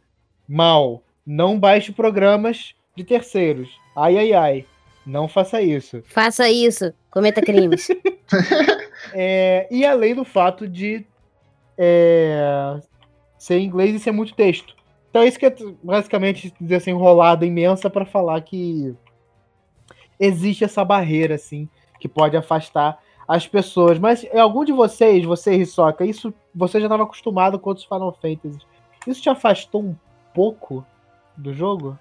Mal, 0.47 1.01
não 1.25 1.59
baixe 1.59 1.91
programas 1.91 2.76
de 2.97 3.03
terceiros. 3.03 3.69
Ai, 3.95 4.17
ai, 4.17 4.33
ai. 4.33 4.65
Não 5.05 5.27
faça 5.27 5.61
isso. 5.61 6.01
Faça 6.03 6.49
isso, 6.49 6.91
cometa 7.11 7.41
crimes. 7.41 7.87
É, 9.13 9.67
e 9.71 9.85
além 9.85 10.15
do 10.15 10.25
fato 10.25 10.67
de 10.67 11.05
é, 11.77 12.81
ser 13.37 13.59
inglês 13.59 13.95
e 13.95 13.99
ser 13.99 14.11
muito 14.11 14.33
texto. 14.33 14.75
Então 15.09 15.23
isso 15.23 15.37
que 15.37 15.45
é 15.45 15.55
basicamente 15.81 16.53
essa 16.69 16.89
enrolada 16.89 17.45
imensa 17.45 17.89
para 17.89 18.05
falar 18.05 18.41
que 18.41 18.93
existe 20.19 20.63
essa 20.63 20.83
barreira 20.83 21.35
assim 21.35 21.69
que 21.99 22.07
pode 22.07 22.35
afastar 22.35 22.99
as 23.27 23.47
pessoas. 23.47 23.99
Mas 23.99 24.25
é, 24.25 24.39
algum 24.39 24.65
de 24.65 24.73
vocês, 24.73 25.23
você 25.23 25.55
Hisoka, 25.55 26.03
isso 26.03 26.33
você 26.53 26.79
já 26.79 26.87
estava 26.87 27.03
acostumado 27.03 27.59
com 27.59 27.69
outros 27.69 27.85
Final 27.85 28.17
Fantasy. 28.19 28.59
Isso 29.05 29.21
te 29.21 29.29
afastou 29.29 29.83
um 29.83 29.95
pouco 30.33 30.85
do 31.37 31.53
jogo? 31.53 31.97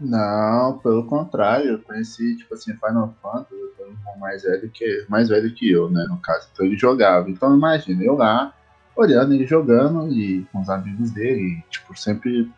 Não, 0.00 0.78
pelo 0.78 1.04
contrário, 1.06 1.72
eu 1.72 1.78
conheci, 1.80 2.36
tipo 2.36 2.54
assim, 2.54 2.72
Final 2.74 3.14
Fantasy, 3.22 3.54
eu 3.54 3.68
tenho 3.76 3.88
um 3.90 3.92
irmão 3.92 4.18
mais 4.18 4.42
velho 4.42 4.70
que, 4.70 5.04
mais 5.08 5.28
velho 5.28 5.54
que 5.54 5.70
eu, 5.70 5.90
né, 5.90 6.06
no 6.08 6.16
caso. 6.18 6.48
Então 6.52 6.66
ele 6.66 6.76
jogava. 6.76 7.30
Então 7.30 7.54
imagina, 7.54 8.02
eu 8.02 8.16
lá, 8.16 8.54
olhando 8.96 9.34
ele 9.34 9.46
jogando 9.46 10.10
e 10.12 10.46
com 10.52 10.60
os 10.60 10.68
amigos 10.68 11.10
dele, 11.10 11.40
e, 11.40 11.70
tipo, 11.70 11.98
sempre. 11.98 12.50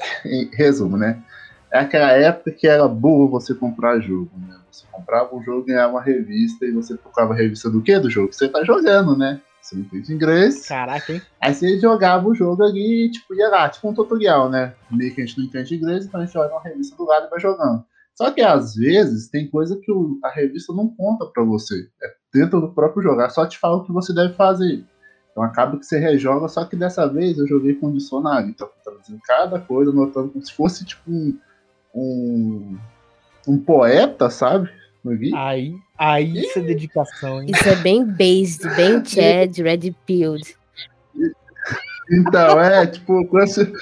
em 0.24 0.50
resumo, 0.54 0.96
né? 0.96 1.22
É 1.70 1.78
aquela 1.78 2.10
época 2.12 2.50
que 2.50 2.66
era 2.66 2.86
burro 2.88 3.28
você 3.28 3.54
comprar 3.54 4.00
jogo, 4.00 4.30
né? 4.36 4.56
Você 4.70 4.84
comprava 4.90 5.34
um 5.34 5.42
jogo, 5.42 5.66
ganhava 5.66 5.92
uma 5.92 6.02
revista 6.02 6.64
e 6.64 6.72
você 6.72 6.96
procurava 6.96 7.32
a 7.32 7.36
revista 7.36 7.70
do 7.70 7.82
quê? 7.82 7.98
Do 7.98 8.10
jogo 8.10 8.28
que 8.28 8.36
você 8.36 8.48
tá 8.48 8.64
jogando, 8.64 9.16
né? 9.16 9.40
Você 9.60 9.76
não 9.76 9.82
entende 9.82 10.12
inglês. 10.12 10.66
Caraca, 10.66 11.12
hein? 11.12 11.22
Aí 11.40 11.54
você 11.54 11.78
jogava 11.78 12.26
o 12.28 12.34
jogo 12.34 12.62
ali 12.64 13.06
e, 13.06 13.10
tipo, 13.10 13.34
ia 13.34 13.48
lá, 13.48 13.68
tipo 13.68 13.88
um 13.88 13.94
tutorial, 13.94 14.48
né? 14.50 14.74
Meio 14.90 15.14
que 15.14 15.20
a 15.22 15.26
gente 15.26 15.38
não 15.38 15.44
entende 15.46 15.74
inglês, 15.76 16.06
então 16.06 16.20
a 16.20 16.24
gente 16.24 16.36
olha 16.36 16.50
uma 16.50 16.62
revista 16.62 16.96
do 16.96 17.04
lado 17.04 17.26
e 17.26 17.30
vai 17.30 17.38
jogando. 17.40 17.84
Só 18.14 18.30
que 18.30 18.40
às 18.42 18.74
vezes 18.74 19.28
tem 19.28 19.48
coisa 19.48 19.76
que 19.80 19.90
o- 19.92 20.18
a 20.24 20.30
revista 20.30 20.72
não 20.74 20.88
conta 20.88 21.24
pra 21.26 21.42
você. 21.44 21.88
É 22.02 22.08
dentro 22.34 22.60
do 22.60 22.72
próprio 22.72 23.02
jogo, 23.02 23.20
ela 23.20 23.30
só 23.30 23.46
te 23.46 23.58
fala 23.58 23.76
o 23.78 23.84
que 23.84 23.92
você 23.92 24.12
deve 24.14 24.34
fazer. 24.34 24.84
Então 25.30 25.42
acaba 25.42 25.78
que 25.78 25.86
você 25.86 25.98
rejoga, 25.98 26.48
só 26.48 26.64
que 26.64 26.74
dessa 26.76 27.06
vez 27.06 27.38
eu 27.38 27.46
joguei 27.46 27.74
com 27.74 27.92
dicionário. 27.92 28.48
Então 28.50 28.66
eu 28.66 28.82
traduzindo 28.82 29.20
cada 29.24 29.58
coisa, 29.60 29.90
anotando 29.90 30.30
como 30.30 30.44
se 30.44 30.52
fosse 30.52 30.84
tipo 30.84 31.10
um, 31.10 31.38
um, 31.94 32.78
um 33.48 33.58
poeta, 33.58 34.28
sabe? 34.30 34.70
No 35.02 35.16
guia. 35.16 35.32
Aí, 35.34 35.74
aí 35.96 36.40
isso 36.40 36.58
é 36.58 36.62
dedicação, 36.62 37.40
hein? 37.40 37.48
Isso 37.54 37.68
é 37.68 37.76
bem 37.76 38.04
based, 38.04 38.68
bem 38.76 39.02
Chad, 39.04 39.56
Red 39.58 39.92
Pilled. 40.06 40.56
Então, 42.12 42.60
é, 42.60 42.86
tipo, 42.86 43.26
como 43.26 43.46
se, 43.46 43.72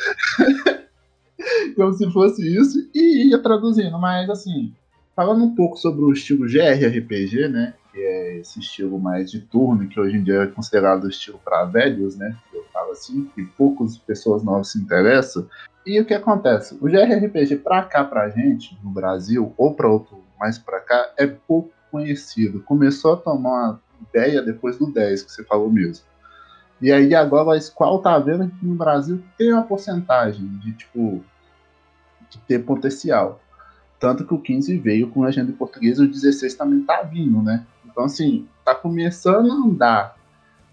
como 1.75 1.93
se 1.95 2.13
fosse 2.13 2.57
isso, 2.57 2.91
e 2.95 3.31
ia 3.31 3.43
traduzindo, 3.43 3.99
mas 3.99 4.29
assim, 4.29 4.73
falando 5.17 5.45
um 5.45 5.55
pouco 5.55 5.77
sobre 5.77 6.03
o 6.03 6.13
estilo 6.13 6.47
GRRPG, 6.47 7.49
né? 7.49 7.75
Que 7.91 7.99
é 7.99 8.39
esse 8.39 8.61
estilo 8.61 8.99
mais 8.99 9.31
de 9.31 9.41
turno, 9.41 9.89
que 9.89 9.99
hoje 9.99 10.17
em 10.17 10.23
dia 10.23 10.43
é 10.43 10.47
considerado 10.47 11.05
o 11.05 11.09
estilo 11.09 11.41
para 11.45 11.65
velhos, 11.65 12.17
né? 12.17 12.37
Eu 12.53 12.65
falo 12.73 12.93
assim, 12.93 13.29
que 13.35 13.43
poucas 13.43 13.97
pessoas 13.99 14.45
novas 14.45 14.71
se 14.71 14.79
interessam. 14.79 15.49
E 15.85 15.99
o 15.99 16.05
que 16.05 16.13
acontece? 16.13 16.77
O 16.81 16.85
GRRPG 16.85 17.57
pra 17.57 17.83
cá, 17.83 18.05
pra 18.05 18.29
gente, 18.29 18.79
no 18.85 18.91
Brasil, 18.91 19.55
ou 19.57 19.75
pra 19.75 19.89
outro 19.89 20.28
mais 20.39 20.59
pra 20.59 20.81
cá, 20.81 21.13
é 21.17 21.27
pouco 21.27 21.71
conhecido. 21.91 22.61
Começou 22.61 23.15
a 23.15 23.17
tomar 23.17 23.51
uma 23.51 23.81
ideia 24.09 24.43
depois 24.43 24.79
do 24.79 24.91
10, 24.93 25.23
que 25.23 25.33
você 25.33 25.45
falou 25.45 25.71
mesmo. 25.71 26.05
E 26.81 26.93
aí 26.93 27.15
agora 27.15 27.57
a 27.57 27.61
Squall 27.61 28.01
tá 28.01 28.19
vendo 28.19 28.49
que 28.49 28.65
no 28.65 28.75
Brasil 28.75 29.23
tem 29.37 29.53
uma 29.53 29.65
porcentagem 29.65 30.47
de 30.59 30.73
tipo 30.73 31.25
de 32.31 32.39
ter 32.41 32.61
potencial. 32.61 33.41
Tanto 33.99 34.25
que 34.25 34.35
o 34.35 34.41
15 34.41 34.79
veio 34.79 35.11
com 35.11 35.23
legenda 35.23 35.51
em 35.51 35.55
português 35.55 35.99
e 35.99 36.03
o 36.03 36.11
16 36.11 36.55
também 36.55 36.83
tá 36.83 37.03
vindo, 37.03 37.43
né? 37.43 37.67
Então 37.85 38.05
assim, 38.05 38.47
tá 38.65 38.75
começando 38.75 39.51
a 39.51 39.55
andar. 39.55 40.17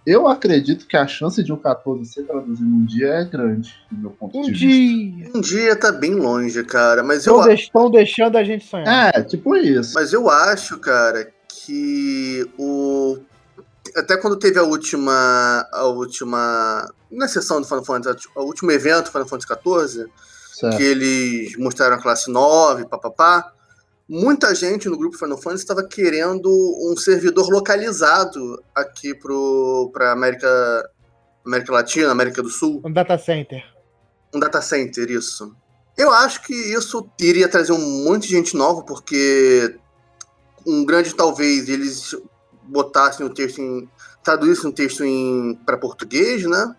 Eu 0.05 0.27
acredito 0.27 0.85
que 0.87 0.95
a 0.95 1.07
chance 1.07 1.41
de 1.43 1.51
um 1.51 1.57
14 1.57 2.05
ser 2.05 2.23
traduzido 2.23 2.69
um 2.69 2.85
dia 2.85 3.07
é 3.07 3.23
grande, 3.25 3.73
do 3.91 4.01
meu 4.01 4.11
ponto 4.11 4.37
Um 4.37 4.43
de 4.43 4.51
vista. 4.51 4.67
dia. 4.67 5.31
Um 5.33 5.41
dia 5.41 5.75
tá 5.75 5.91
bem 5.91 6.13
longe, 6.13 6.63
cara, 6.63 7.01
mas 7.03 7.25
eu, 7.25 7.41
Estão 7.51 7.89
deixando 7.89 8.37
a 8.37 8.43
gente 8.43 8.65
sonhar. 8.65 9.11
É, 9.15 9.23
tipo 9.23 9.55
isso. 9.55 9.93
mas 9.95 10.13
eu 10.13 10.29
acho, 10.29 10.77
cara, 10.79 11.31
que 11.49 12.47
o 12.57 13.17
até 13.95 14.17
quando 14.17 14.35
teve 14.37 14.59
a 14.59 14.63
última 14.63 15.65
a 15.71 15.85
última 15.85 16.91
na 17.11 17.27
sessão 17.27 17.61
do 17.61 17.67
Final 17.67 17.85
Fantasy, 17.85 18.27
o 18.35 18.41
último 18.43 18.71
evento 18.71 19.05
do 19.05 19.11
Final 19.11 19.27
Fantasy 19.27 19.47
XIV, 19.47 20.05
que 20.77 20.83
eles 20.83 21.57
mostraram 21.57 21.95
a 21.95 22.01
classe 22.01 22.29
9, 22.29 22.85
papapá. 22.87 23.53
Muita 24.07 24.53
gente 24.53 24.87
no 24.87 24.97
grupo 24.97 25.17
Final 25.17 25.37
Fantasy 25.37 25.63
estava 25.63 25.83
querendo 25.87 26.47
um 26.47 26.95
servidor 26.95 27.49
localizado 27.49 28.63
aqui 28.73 29.15
para 29.15 30.11
América, 30.11 30.91
América 31.43 31.73
Latina, 31.73 32.11
América 32.11 32.43
do 32.43 32.49
Sul. 32.49 32.81
Um 32.85 32.91
data 32.91 33.17
center. 33.17 33.63
Um 34.33 34.39
data 34.39 34.61
center, 34.61 35.09
isso. 35.09 35.55
Eu 35.97 36.11
acho 36.11 36.43
que 36.43 36.53
isso 36.53 37.09
iria 37.19 37.47
trazer 37.47 37.71
um 37.71 38.03
monte 38.03 38.27
de 38.27 38.35
gente 38.35 38.55
nova, 38.55 38.83
porque 38.83 39.75
um 40.67 40.85
grande 40.85 41.15
talvez 41.15 41.67
eles 41.67 42.15
botassem 42.63 43.25
o 43.25 43.33
texto 43.33 43.59
em. 43.59 43.89
traduzissem 44.23 44.69
o 44.69 44.73
texto 44.73 45.03
em 45.03 45.55
para 45.65 45.77
português, 45.77 46.43
né? 46.43 46.75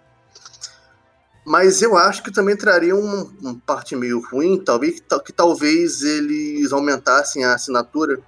Mas 1.47 1.81
eu 1.81 1.97
acho 1.97 2.25
que 2.25 2.33
também 2.33 2.57
traria 2.57 2.95
um, 2.97 3.31
uma 3.41 3.55
parte 3.65 3.95
meio 3.95 4.21
ruim, 4.21 4.59
talvez, 4.59 4.99
que, 4.99 5.19
que 5.21 5.33
talvez 5.33 6.03
eles 6.03 6.73
aumentassem 6.73 7.45
a 7.45 7.55
assinatura, 7.55 8.19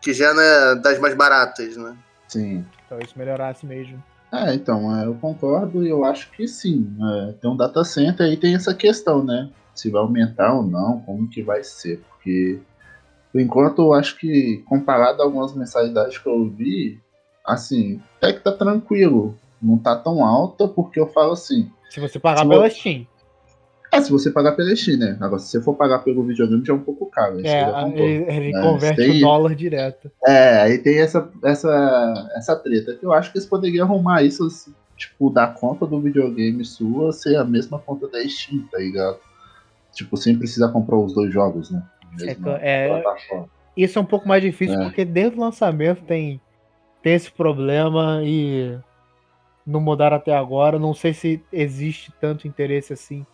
que 0.00 0.12
já 0.12 0.30
é 0.30 0.76
das 0.76 1.00
mais 1.00 1.16
baratas, 1.16 1.76
né? 1.76 1.96
Sim. 2.28 2.64
Então 2.86 3.00
isso 3.00 3.18
melhorasse 3.18 3.66
mesmo. 3.66 4.00
É, 4.30 4.54
então, 4.54 4.96
é, 4.96 5.04
eu 5.04 5.14
concordo 5.14 5.84
e 5.84 5.90
eu 5.90 6.04
acho 6.04 6.30
que 6.30 6.46
sim. 6.46 6.96
é, 7.00 7.32
tem 7.32 7.50
um 7.50 7.56
data 7.56 7.82
center 7.82 8.32
e 8.32 8.36
tem 8.36 8.54
essa 8.54 8.72
questão, 8.72 9.24
né? 9.24 9.50
Se 9.74 9.90
vai 9.90 10.00
aumentar 10.02 10.54
ou 10.54 10.62
não, 10.62 11.00
como 11.00 11.28
que 11.28 11.42
vai 11.42 11.64
ser. 11.64 12.04
Porque, 12.08 12.60
por 13.32 13.40
enquanto, 13.40 13.82
eu 13.82 13.92
acho 13.94 14.16
que, 14.16 14.62
comparado 14.68 15.20
a 15.20 15.24
algumas 15.24 15.52
mensalidades 15.54 16.18
que 16.18 16.28
eu 16.28 16.48
vi, 16.50 17.00
assim, 17.44 18.00
até 18.16 18.32
que 18.32 18.40
tá 18.40 18.52
tranquilo. 18.52 19.36
Não 19.60 19.76
tá 19.76 19.96
tão 19.96 20.24
alta, 20.24 20.68
porque 20.68 21.00
eu 21.00 21.08
falo 21.08 21.32
assim. 21.32 21.68
Se 21.94 22.00
você 22.00 22.18
pagar 22.18 22.42
Se 22.42 22.48
pela 22.48 22.68
Steam. 22.70 23.06
É, 23.92 24.00
se 24.00 24.10
você 24.10 24.28
pagar 24.30 24.52
pela 24.56 24.74
Steam, 24.74 24.98
né? 24.98 25.16
Agora, 25.20 25.38
se 25.38 25.48
você 25.50 25.62
for 25.62 25.74
pagar 25.76 26.00
pelo 26.00 26.24
videogame, 26.24 26.64
já 26.64 26.72
é 26.72 26.76
um 26.76 26.80
pouco 26.80 27.06
caro. 27.06 27.38
isso 27.38 27.46
É, 27.46 27.88
ele, 27.94 28.24
ele 28.28 28.56
É, 28.56 28.60
converte 28.60 28.96
tem- 29.00 29.18
o 29.18 29.20
dólar 29.20 29.54
direto. 29.54 30.10
É, 30.26 30.62
aí 30.62 30.78
tem 30.78 30.98
essa, 30.98 31.30
essa, 31.44 32.30
essa 32.34 32.56
treta. 32.56 32.98
Eu 33.00 33.12
acho 33.12 33.30
que 33.30 33.38
eles 33.38 33.46
poderiam 33.48 33.86
arrumar 33.86 34.24
isso, 34.24 34.44
assim, 34.46 34.74
tipo, 34.96 35.30
da 35.30 35.46
conta 35.46 35.86
do 35.86 36.00
videogame 36.00 36.64
sua 36.64 37.12
ser 37.12 37.36
a 37.36 37.44
mesma 37.44 37.78
conta 37.78 38.08
da 38.08 38.18
Steam, 38.28 38.66
tá 38.72 38.78
ligado? 38.78 39.18
Tipo, 39.92 40.16
sem 40.16 40.36
precisar 40.36 40.70
comprar 40.70 40.96
os 40.96 41.14
dois 41.14 41.32
jogos, 41.32 41.70
né? 41.70 41.80
É, 42.60 42.88
é-. 42.88 43.04
Isso 43.76 43.96
é 43.98 44.02
um 44.02 44.06
pouco 44.06 44.26
mais 44.26 44.42
difícil 44.42 44.80
É. 44.80 44.84
porque 44.84 45.04
desde 45.04 45.36
o 45.38 45.40
lançamento 45.40 46.02
tem, 46.02 46.40
tem 47.00 47.14
esse 47.14 47.30
problema 47.30 48.20
e 48.24 48.76
não 49.66 49.80
mudaram 49.80 50.16
até 50.16 50.34
agora. 50.34 50.78
Não 50.78 50.94
sei 50.94 51.12
se 51.12 51.42
existe 51.52 52.12
tanto 52.20 52.46
interesse 52.48 52.92
assim 52.92 53.24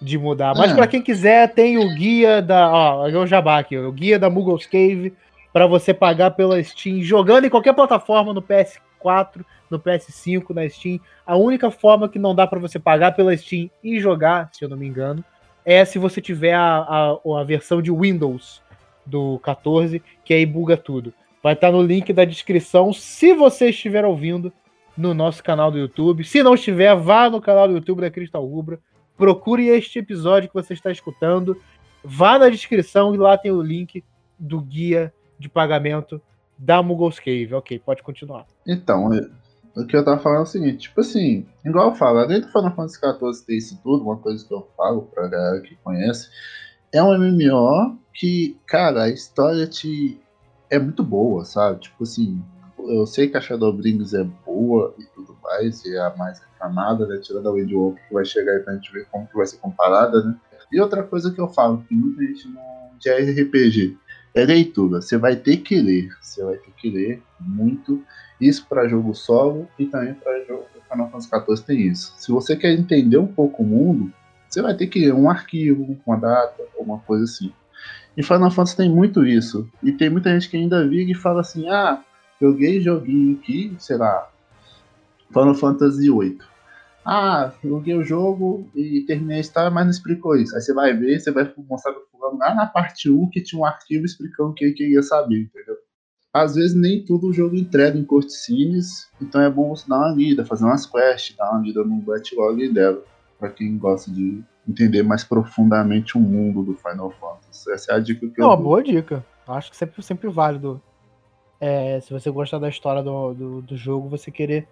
de 0.00 0.16
mudar. 0.16 0.54
Mas 0.56 0.72
É. 0.72 0.74
pra 0.74 0.86
quem 0.86 1.02
quiser, 1.02 1.52
tem 1.52 1.78
o 1.78 1.94
guia 1.94 2.40
da. 2.40 2.70
Ó, 2.70 3.08
é 3.08 3.16
o 3.16 3.26
Jabá 3.26 3.58
aqui, 3.58 3.76
o 3.76 3.92
guia 3.92 4.18
da 4.18 4.30
Muggles 4.30 4.66
Cave 4.66 5.12
para 5.52 5.66
você 5.66 5.92
pagar 5.92 6.32
pela 6.32 6.62
Steam, 6.62 7.02
jogando 7.02 7.46
em 7.46 7.50
qualquer 7.50 7.72
plataforma 7.74 8.32
no 8.32 8.42
PS4, 8.42 9.44
no 9.70 9.78
PS5, 9.78 10.54
na 10.54 10.68
Steam. 10.68 11.00
A 11.26 11.36
única 11.36 11.70
forma 11.70 12.08
que 12.08 12.18
não 12.18 12.34
dá 12.34 12.46
pra 12.46 12.58
você 12.60 12.78
pagar 12.78 13.12
pela 13.12 13.36
Steam 13.36 13.68
e 13.82 13.98
jogar, 13.98 14.50
se 14.52 14.64
eu 14.64 14.68
não 14.68 14.76
me 14.76 14.86
engano, 14.86 15.24
é 15.64 15.84
se 15.84 15.98
você 15.98 16.20
tiver 16.20 16.54
a, 16.54 17.18
a, 17.24 17.40
a 17.40 17.44
versão 17.44 17.82
de 17.82 17.90
Windows 17.90 18.62
do 19.04 19.38
14, 19.40 20.02
que 20.24 20.32
aí 20.32 20.46
buga 20.46 20.76
tudo. 20.76 21.12
Vai 21.42 21.54
estar 21.54 21.72
no 21.72 21.82
link 21.82 22.12
da 22.12 22.24
descrição, 22.24 22.92
se 22.92 23.32
você 23.32 23.70
estiver 23.70 24.04
ouvindo 24.04 24.52
no 24.98 25.14
nosso 25.14 25.44
canal 25.44 25.70
do 25.70 25.78
YouTube. 25.78 26.24
Se 26.24 26.42
não 26.42 26.54
estiver, 26.54 26.94
vá 26.96 27.30
no 27.30 27.40
canal 27.40 27.68
do 27.68 27.74
YouTube 27.74 28.00
da 28.00 28.10
Cristal 28.10 28.44
Rubra, 28.44 28.80
procure 29.16 29.68
este 29.68 30.00
episódio 30.00 30.48
que 30.48 30.54
você 30.54 30.74
está 30.74 30.90
escutando, 30.90 31.56
vá 32.02 32.36
na 32.36 32.48
descrição 32.48 33.14
e 33.14 33.18
lá 33.18 33.38
tem 33.38 33.52
o 33.52 33.62
link 33.62 34.04
do 34.36 34.60
guia 34.60 35.14
de 35.38 35.48
pagamento 35.48 36.20
da 36.58 36.82
Muggles 36.82 37.20
Cave. 37.20 37.54
Ok, 37.54 37.78
pode 37.78 38.02
continuar. 38.02 38.44
Então, 38.66 39.08
o 39.76 39.86
que 39.86 39.96
eu 39.96 40.04
tava 40.04 40.20
falando 40.20 40.40
é 40.40 40.42
o 40.42 40.46
seguinte, 40.46 40.78
tipo 40.78 41.00
assim, 41.00 41.46
igual 41.64 41.90
eu 41.90 41.94
falo, 41.94 42.18
além 42.18 42.40
do 42.40 42.48
Final 42.48 42.74
Fantasy 42.74 42.98
XIV 42.98 43.46
ter 43.46 43.56
isso 43.56 43.80
tudo, 43.84 44.02
uma 44.02 44.16
coisa 44.16 44.44
que 44.44 44.52
eu 44.52 44.68
falo 44.76 45.02
pra 45.02 45.28
galera 45.28 45.60
que 45.60 45.76
conhece, 45.76 46.28
é 46.92 47.00
um 47.00 47.16
MMO 47.16 47.96
que, 48.12 48.58
cara, 48.66 49.04
a 49.04 49.08
história 49.08 49.64
te 49.68 50.20
é 50.68 50.78
muito 50.78 51.04
boa, 51.04 51.44
sabe? 51.44 51.80
Tipo 51.80 52.02
assim, 52.02 52.42
eu 52.90 53.06
sei 53.06 53.28
que 53.28 53.36
a 53.36 53.40
Shadowbringers 53.40 54.14
é 54.14 54.24
boa 54.24 54.94
e 54.98 55.04
tudo 55.14 55.36
mais, 55.42 55.84
e 55.84 55.94
é 55.94 56.00
a 56.00 56.14
mais 56.16 56.40
reclamada, 56.40 57.06
né? 57.06 57.18
Tirando 57.18 57.48
a 57.48 57.52
Windwalker 57.52 58.06
que 58.06 58.14
vai 58.14 58.24
chegar 58.24 58.52
aí 58.52 58.60
pra 58.60 58.74
gente 58.74 58.92
ver 58.92 59.06
como 59.10 59.26
que 59.26 59.36
vai 59.36 59.46
ser 59.46 59.58
comparada, 59.58 60.22
né? 60.24 60.36
E 60.72 60.80
outra 60.80 61.02
coisa 61.02 61.30
que 61.32 61.40
eu 61.40 61.48
falo, 61.48 61.84
que 61.88 61.94
muita 61.94 62.22
gente 62.22 62.48
não 62.48 62.62
de 62.98 63.10
RPG, 63.10 63.96
é 64.34 64.44
leitura. 64.44 65.00
Você 65.00 65.16
vai 65.16 65.36
ter 65.36 65.58
que 65.58 65.80
ler, 65.80 66.10
você 66.20 66.44
vai 66.44 66.56
ter 66.56 66.72
que 66.72 66.90
ler 66.90 67.22
muito. 67.40 68.02
Isso 68.40 68.66
para 68.68 68.88
jogo 68.88 69.14
solo 69.14 69.68
e 69.78 69.86
também 69.86 70.14
para 70.14 70.44
jogo 70.44 70.64
Final 70.90 71.10
Fantasy 71.10 71.28
XIV 71.28 71.66
tem 71.66 71.86
isso. 71.86 72.14
Se 72.16 72.32
você 72.32 72.56
quer 72.56 72.72
entender 72.72 73.18
um 73.18 73.26
pouco 73.26 73.62
o 73.62 73.66
mundo, 73.66 74.12
você 74.48 74.62
vai 74.62 74.74
ter 74.74 74.86
que 74.86 75.00
ler 75.00 75.12
um 75.12 75.28
arquivo, 75.28 75.98
uma 76.06 76.16
data, 76.16 76.62
alguma 76.76 76.98
coisa 77.00 77.24
assim. 77.24 77.52
E 78.16 78.22
Final 78.22 78.50
Fantasy 78.50 78.76
tem 78.76 78.90
muito 78.90 79.24
isso. 79.24 79.68
E 79.82 79.92
tem 79.92 80.10
muita 80.10 80.30
gente 80.30 80.48
que 80.48 80.56
ainda 80.56 80.86
vira 80.88 81.10
e 81.10 81.14
fala 81.14 81.40
assim: 81.40 81.68
ah, 81.68 82.02
joguei 82.40 82.80
joguinho 82.80 83.38
aqui, 83.38 83.74
sei 83.78 83.96
lá, 83.96 84.30
Final 85.28 85.54
Fantasy 85.54 86.10
VIII. 86.10 86.38
Ah, 87.04 87.52
joguei 87.64 87.94
o 87.94 88.04
jogo 88.04 88.68
e 88.74 89.00
terminei 89.06 89.38
a 89.38 89.40
história, 89.40 89.70
mas 89.70 89.84
não 89.84 89.90
explicou 89.90 90.36
isso. 90.36 90.54
Aí 90.54 90.60
você 90.60 90.74
vai 90.74 90.92
ver, 90.92 91.18
você 91.18 91.30
vai 91.30 91.50
mostrar 91.68 91.92
pro 91.92 92.06
fulano, 92.10 92.38
lá 92.38 92.54
na 92.54 92.66
parte 92.66 93.10
1 93.10 93.30
que 93.30 93.40
tinha 93.40 93.60
um 93.60 93.64
arquivo 93.64 94.04
explicando 94.04 94.50
o 94.50 94.54
que 94.54 94.72
quem 94.72 94.90
ia 94.92 95.02
saber, 95.02 95.40
entendeu? 95.42 95.76
Às 96.34 96.54
vezes 96.54 96.74
nem 96.74 97.02
tudo 97.02 97.28
o 97.28 97.32
jogo 97.32 97.56
entrega 97.56 97.98
em 97.98 98.04
cutscenes, 98.04 99.08
então 99.20 99.40
é 99.40 99.48
bom 99.48 99.70
você 99.74 99.88
dar 99.88 99.96
uma 99.98 100.14
lida, 100.14 100.44
fazer 100.44 100.64
umas 100.64 100.84
quests, 100.84 101.34
dar 101.36 101.50
uma 101.50 101.62
lida 101.62 101.82
no 101.82 101.96
backlog 101.96 102.68
dela, 102.68 103.02
para 103.38 103.48
quem 103.50 103.78
gosta 103.78 104.10
de 104.10 104.42
entender 104.68 105.02
mais 105.02 105.24
profundamente 105.24 106.18
o 106.18 106.20
mundo 106.20 106.62
do 106.62 106.74
Final 106.74 107.10
Fantasy. 107.12 107.72
Essa 107.72 107.92
é 107.92 107.94
a 107.94 107.98
dica 107.98 108.28
que 108.28 108.40
é 108.40 108.44
eu 108.44 108.48
uma 108.48 108.56
dou. 108.56 108.64
boa 108.66 108.82
dica. 108.82 109.24
Acho 109.46 109.70
que 109.70 109.76
sempre, 109.78 110.02
sempre 110.02 110.28
válido. 110.28 110.80
É, 111.60 112.00
se 112.00 112.12
você 112.12 112.30
gostar 112.30 112.58
da 112.58 112.68
história 112.68 113.02
do, 113.02 113.34
do, 113.34 113.62
do 113.62 113.76
jogo, 113.76 114.08
você 114.08 114.30
querer 114.30 114.68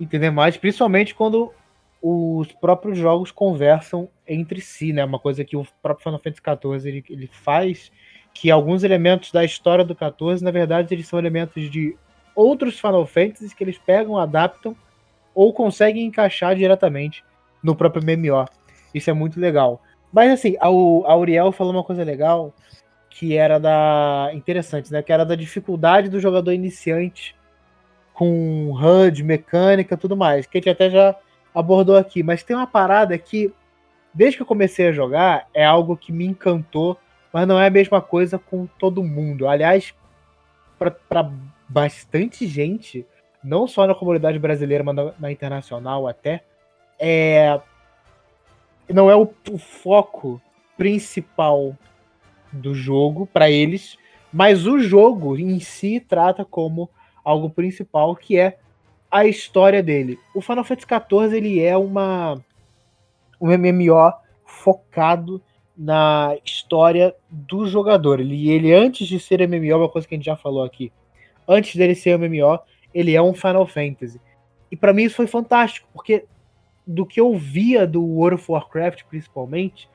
entender 0.00 0.30
mais, 0.30 0.56
principalmente 0.56 1.14
quando 1.14 1.52
os 2.00 2.52
próprios 2.52 2.96
jogos 2.96 3.30
conversam 3.30 4.08
entre 4.26 4.60
si, 4.60 4.92
né? 4.92 5.04
Uma 5.04 5.18
coisa 5.18 5.44
que 5.44 5.56
o 5.56 5.66
próprio 5.82 6.04
Final 6.04 6.20
Fantasy 6.20 6.42
XIV 6.42 6.88
ele, 6.88 7.04
ele 7.10 7.26
faz, 7.26 7.90
que 8.32 8.50
alguns 8.50 8.84
elementos 8.84 9.32
da 9.32 9.44
história 9.44 9.84
do 9.84 9.94
14, 9.94 10.44
na 10.44 10.50
verdade, 10.50 10.94
eles 10.94 11.08
são 11.08 11.18
elementos 11.18 11.68
de 11.70 11.96
outros 12.34 12.78
Final 12.78 13.04
Fantasies 13.06 13.52
que 13.52 13.64
eles 13.64 13.78
pegam, 13.78 14.16
adaptam 14.16 14.76
ou 15.34 15.52
conseguem 15.52 16.06
encaixar 16.06 16.54
diretamente 16.54 17.24
no 17.62 17.74
próprio 17.74 18.02
MMO. 18.04 18.44
Isso 18.94 19.10
é 19.10 19.12
muito 19.12 19.40
legal. 19.40 19.82
Mas 20.12 20.30
assim, 20.30 20.56
a, 20.60 20.66
a 20.66 21.16
Uriel 21.16 21.52
falou 21.52 21.72
uma 21.72 21.84
coisa 21.84 22.04
legal 22.04 22.54
que 23.10 23.36
era 23.36 23.58
da 23.58 24.30
interessante, 24.32 24.92
né? 24.92 25.02
Que 25.02 25.12
era 25.12 25.24
da 25.24 25.34
dificuldade 25.34 26.08
do 26.08 26.20
jogador 26.20 26.52
iniciante 26.52 27.34
com 28.12 28.72
HUD, 28.72 29.22
mecânica, 29.22 29.96
tudo 29.96 30.16
mais, 30.16 30.46
que 30.46 30.58
a 30.58 30.60
gente 30.60 30.70
até 30.70 30.90
já 30.90 31.16
abordou 31.54 31.96
aqui. 31.96 32.22
Mas 32.22 32.42
tem 32.42 32.56
uma 32.56 32.66
parada 32.66 33.16
que, 33.16 33.52
desde 34.12 34.36
que 34.36 34.42
eu 34.42 34.46
comecei 34.46 34.88
a 34.88 34.92
jogar, 34.92 35.48
é 35.54 35.64
algo 35.64 35.96
que 35.96 36.12
me 36.12 36.26
encantou, 36.26 36.98
mas 37.32 37.46
não 37.46 37.60
é 37.60 37.68
a 37.68 37.70
mesma 37.70 38.00
coisa 38.00 38.38
com 38.38 38.66
todo 38.78 39.04
mundo. 39.04 39.46
Aliás, 39.46 39.94
para 41.08 41.30
bastante 41.68 42.46
gente, 42.46 43.06
não 43.42 43.66
só 43.66 43.86
na 43.86 43.94
comunidade 43.94 44.38
brasileira, 44.38 44.82
mas 44.82 44.96
na, 44.96 45.12
na 45.18 45.32
internacional 45.32 46.08
até, 46.08 46.42
é 46.98 47.60
não 48.88 49.10
é 49.10 49.14
o, 49.14 49.30
o 49.50 49.58
foco 49.58 50.40
principal 50.76 51.76
do 52.52 52.74
jogo 52.74 53.26
para 53.26 53.50
eles, 53.50 53.96
mas 54.32 54.66
o 54.66 54.78
jogo 54.78 55.36
em 55.36 55.58
si 55.60 56.00
trata 56.00 56.44
como 56.44 56.90
algo 57.24 57.50
principal 57.50 58.14
que 58.14 58.38
é 58.38 58.58
a 59.10 59.26
história 59.26 59.82
dele. 59.82 60.18
O 60.34 60.40
Final 60.40 60.64
Fantasy 60.64 60.86
XIV 60.86 61.36
ele 61.36 61.60
é 61.60 61.76
uma 61.76 62.40
um 63.40 63.56
MMO 63.56 64.12
focado 64.44 65.40
na 65.76 66.36
história 66.44 67.14
do 67.30 67.66
jogador. 67.66 68.18
Ele, 68.20 68.50
ele 68.50 68.74
antes 68.74 69.06
de 69.06 69.20
ser 69.20 69.46
MMO, 69.46 69.76
uma 69.76 69.88
coisa 69.88 70.08
que 70.08 70.14
a 70.14 70.18
gente 70.18 70.26
já 70.26 70.36
falou 70.36 70.64
aqui, 70.64 70.92
antes 71.46 71.76
dele 71.76 71.94
ser 71.94 72.18
MMO, 72.18 72.58
ele 72.92 73.14
é 73.14 73.22
um 73.22 73.32
Final 73.32 73.66
Fantasy. 73.66 74.20
E 74.70 74.76
para 74.76 74.92
mim 74.92 75.04
isso 75.04 75.16
foi 75.16 75.26
fantástico, 75.26 75.88
porque 75.92 76.24
do 76.86 77.06
que 77.06 77.20
eu 77.20 77.36
via 77.36 77.86
do 77.86 78.02
World 78.02 78.40
of 78.40 78.50
Warcraft, 78.50 79.04
principalmente, 79.04 79.88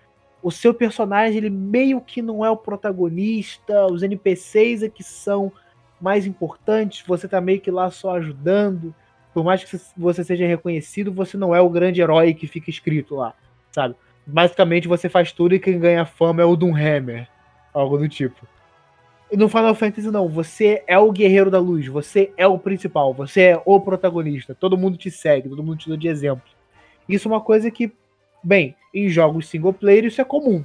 o 0.43 0.51
seu 0.51 0.73
personagem 0.73 1.37
ele 1.37 1.49
meio 1.49 2.01
que 2.01 2.21
não 2.21 2.43
é 2.43 2.49
o 2.49 2.57
protagonista, 2.57 3.87
os 3.87 4.03
NPCs 4.03 4.83
é 4.83 4.89
que 4.89 5.01
são 5.01 5.51
mais 5.99 6.27
importantes, 6.27 7.03
você 7.07 7.27
tá 7.27 7.39
meio 7.39 7.61
que 7.61 7.71
lá 7.71 7.89
só 7.89 8.17
ajudando. 8.17 8.93
Por 9.33 9.43
mais 9.43 9.63
que 9.63 9.79
você 9.97 10.23
seja 10.23 10.45
reconhecido, 10.45 11.11
você 11.11 11.37
não 11.37 11.55
é 11.55 11.61
o 11.61 11.69
grande 11.69 12.01
herói 12.01 12.33
que 12.33 12.45
fica 12.45 12.69
escrito 12.69 13.15
lá, 13.15 13.33
sabe? 13.71 13.95
Basicamente 14.27 14.87
você 14.87 15.09
faz 15.09 15.31
tudo 15.31 15.55
e 15.55 15.59
quem 15.59 15.79
ganha 15.79 16.05
fama 16.05 16.41
é 16.41 16.45
o 16.45 16.55
Doomhammer, 16.55 17.27
algo 17.73 17.97
do 17.97 18.07
tipo. 18.07 18.45
E 19.31 19.37
no 19.37 19.49
Final 19.49 19.73
Fantasy 19.73 20.11
não, 20.11 20.29
você 20.29 20.83
é 20.85 20.99
o 20.99 21.11
guerreiro 21.11 21.49
da 21.49 21.57
luz, 21.57 21.87
você 21.87 22.31
é 22.37 22.45
o 22.45 22.59
principal, 22.59 23.13
você 23.13 23.41
é 23.41 23.61
o 23.65 23.79
protagonista, 23.79 24.53
todo 24.53 24.77
mundo 24.77 24.97
te 24.97 25.09
segue, 25.09 25.49
todo 25.49 25.63
mundo 25.63 25.77
te 25.77 25.89
dá 25.89 25.95
de 25.95 26.07
exemplo. 26.07 26.43
Isso 27.09 27.27
é 27.27 27.31
uma 27.31 27.41
coisa 27.41 27.71
que, 27.71 27.91
bem, 28.43 28.75
em 28.93 29.09
jogos 29.09 29.47
single 29.47 29.73
player 29.73 30.05
isso 30.05 30.21
é 30.21 30.25
comum. 30.25 30.63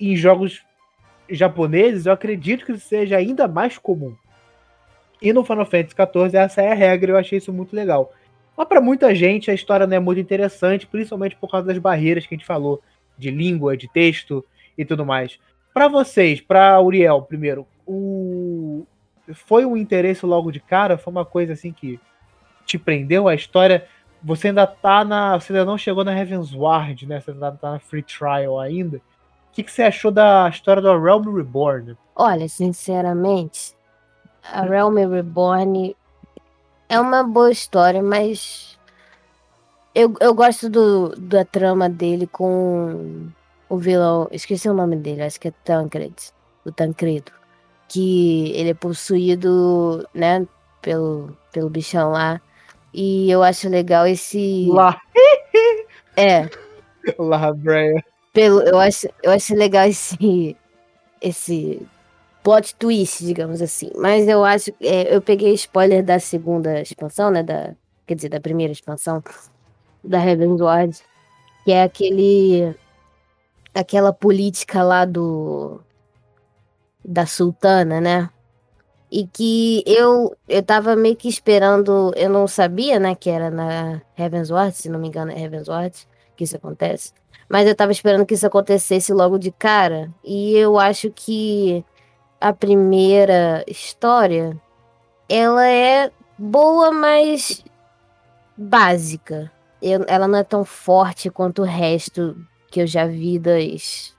Em 0.00 0.16
jogos 0.16 0.62
japoneses, 1.28 2.06
eu 2.06 2.12
acredito 2.12 2.64
que 2.64 2.72
isso 2.72 2.86
seja 2.86 3.16
ainda 3.16 3.46
mais 3.46 3.78
comum. 3.78 4.14
E 5.20 5.32
no 5.32 5.44
Final 5.44 5.64
Fantasy 5.64 5.94
XIV 5.94 6.36
essa 6.36 6.62
é 6.62 6.72
a 6.72 6.74
regra, 6.74 7.12
eu 7.12 7.16
achei 7.16 7.38
isso 7.38 7.52
muito 7.52 7.76
legal. 7.76 8.12
Mas 8.56 8.66
para 8.66 8.80
muita 8.80 9.14
gente 9.14 9.50
a 9.50 9.54
história 9.54 9.86
não 9.86 9.96
é 9.96 10.00
muito 10.00 10.20
interessante, 10.20 10.86
principalmente 10.86 11.36
por 11.36 11.50
causa 11.50 11.66
das 11.66 11.78
barreiras 11.78 12.26
que 12.26 12.34
a 12.34 12.38
gente 12.38 12.46
falou, 12.46 12.82
de 13.16 13.30
língua, 13.30 13.76
de 13.76 13.88
texto 13.88 14.44
e 14.76 14.84
tudo 14.84 15.06
mais. 15.06 15.38
Para 15.72 15.88
vocês, 15.88 16.40
para 16.40 16.80
Uriel, 16.80 17.22
primeiro, 17.22 17.66
o 17.86 18.86
foi 19.34 19.64
um 19.64 19.76
interesse 19.76 20.26
logo 20.26 20.50
de 20.50 20.60
cara? 20.60 20.98
Foi 20.98 21.10
uma 21.10 21.24
coisa 21.24 21.52
assim 21.52 21.72
que 21.72 22.00
te 22.66 22.78
prendeu 22.78 23.28
a 23.28 23.34
história? 23.34 23.86
Você 24.24 24.48
ainda 24.48 24.66
tá 24.66 25.04
na. 25.04 25.38
Você 25.38 25.52
ainda 25.52 25.64
não 25.64 25.76
chegou 25.76 26.04
na 26.04 26.16
Heavensward, 26.16 27.06
né? 27.06 27.20
Você 27.20 27.32
ainda 27.32 27.52
tá 27.52 27.72
na 27.72 27.78
Free 27.78 28.02
Trial 28.02 28.58
ainda. 28.58 28.98
O 28.98 29.00
que, 29.52 29.62
que 29.62 29.70
você 29.70 29.82
achou 29.82 30.10
da 30.10 30.48
história 30.48 30.80
do 30.80 30.98
Realm 30.98 31.36
Reborn? 31.36 31.96
Olha, 32.16 32.48
sinceramente, 32.48 33.74
a 34.42 34.62
Realm 34.62 34.96
Reborn 34.96 35.94
é 36.88 37.00
uma 37.00 37.22
boa 37.22 37.50
história, 37.50 38.02
mas 38.02 38.78
eu, 39.94 40.14
eu 40.20 40.34
gosto 40.34 40.70
do, 40.70 41.14
da 41.16 41.44
trama 41.44 41.88
dele 41.88 42.26
com 42.26 43.28
o 43.68 43.76
vilão. 43.76 44.28
Esqueci 44.30 44.68
o 44.68 44.74
nome 44.74 44.96
dele, 44.96 45.22
acho 45.22 45.38
que 45.38 45.48
é 45.48 45.54
Tancred. 45.64 46.14
O 46.64 46.72
Tancredo. 46.72 47.32
Que 47.88 48.52
ele 48.52 48.70
é 48.70 48.74
possuído, 48.74 50.06
né, 50.14 50.46
pelo, 50.80 51.36
pelo 51.52 51.68
bichão 51.68 52.12
lá. 52.12 52.40
E 52.92 53.30
eu 53.30 53.42
acho 53.42 53.68
legal 53.68 54.06
esse. 54.06 54.66
Lá. 54.70 55.00
É. 56.14 56.46
Lá, 57.18 57.54
Breia. 57.54 58.04
Pelo, 58.34 58.60
eu, 58.60 58.78
acho, 58.78 59.08
eu 59.22 59.30
acho 59.30 59.54
legal 59.54 59.86
esse. 59.86 60.54
Esse 61.22 61.86
plot 62.42 62.74
twist, 62.74 63.24
digamos 63.24 63.62
assim. 63.62 63.90
Mas 63.96 64.28
eu 64.28 64.44
acho. 64.44 64.70
É, 64.78 65.14
eu 65.14 65.22
peguei 65.22 65.54
spoiler 65.54 66.04
da 66.04 66.18
segunda 66.18 66.82
expansão, 66.82 67.30
né? 67.30 67.42
Da, 67.42 67.74
quer 68.06 68.14
dizer, 68.14 68.28
da 68.28 68.40
primeira 68.40 68.72
expansão 68.72 69.22
da 70.04 70.22
Heaven's 70.22 70.60
Ward. 70.60 70.98
Que 71.64 71.72
é 71.72 71.82
aquele. 71.82 72.74
Aquela 73.74 74.12
política 74.12 74.82
lá 74.82 75.06
do. 75.06 75.80
Da 77.02 77.24
Sultana, 77.24 78.02
né? 78.02 78.28
E 79.12 79.26
que 79.26 79.84
eu 79.86 80.34
eu 80.48 80.62
tava 80.62 80.96
meio 80.96 81.14
que 81.14 81.28
esperando, 81.28 82.12
eu 82.16 82.30
não 82.30 82.48
sabia, 82.48 82.98
né, 82.98 83.14
que 83.14 83.28
era 83.28 83.50
na 83.50 84.00
Heaven's 84.18 84.50
Ward, 84.50 84.74
se 84.74 84.88
não 84.88 84.98
me 84.98 85.08
engano 85.08 85.30
é 85.30 85.38
Heaven's 85.38 85.68
Ward 85.68 85.94
que 86.34 86.44
isso 86.44 86.56
acontece, 86.56 87.12
mas 87.48 87.68
eu 87.68 87.74
tava 87.74 87.92
esperando 87.92 88.24
que 88.24 88.34
isso 88.34 88.46
acontecesse 88.46 89.12
logo 89.12 89.38
de 89.38 89.52
cara, 89.52 90.10
e 90.24 90.56
eu 90.56 90.78
acho 90.78 91.10
que 91.10 91.84
a 92.40 92.52
primeira 92.52 93.62
história 93.68 94.58
ela 95.28 95.66
é 95.66 96.10
boa, 96.36 96.90
mas 96.90 97.64
básica. 98.56 99.50
Eu, 99.80 100.04
ela 100.06 100.28
não 100.28 100.38
é 100.38 100.44
tão 100.44 100.64
forte 100.64 101.30
quanto 101.30 101.62
o 101.62 101.64
resto 101.64 102.36
que 102.70 102.80
eu 102.80 102.86
já 102.86 103.06
vi 103.06 103.38
das 103.38 104.14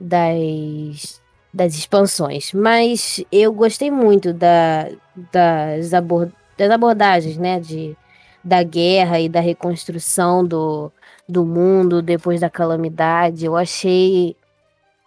das 0.00 1.20
das 1.52 1.74
expansões, 1.74 2.52
mas 2.52 3.24
eu 3.32 3.52
gostei 3.52 3.90
muito 3.90 4.32
da, 4.32 4.88
das, 5.32 5.94
abord, 5.94 6.32
das 6.56 6.70
abordagens, 6.70 7.36
né, 7.38 7.58
de, 7.58 7.96
da 8.44 8.62
guerra 8.62 9.20
e 9.20 9.28
da 9.28 9.40
reconstrução 9.40 10.44
do, 10.44 10.92
do 11.28 11.44
mundo 11.44 12.02
depois 12.02 12.40
da 12.40 12.50
calamidade. 12.50 13.46
Eu 13.46 13.56
achei 13.56 14.36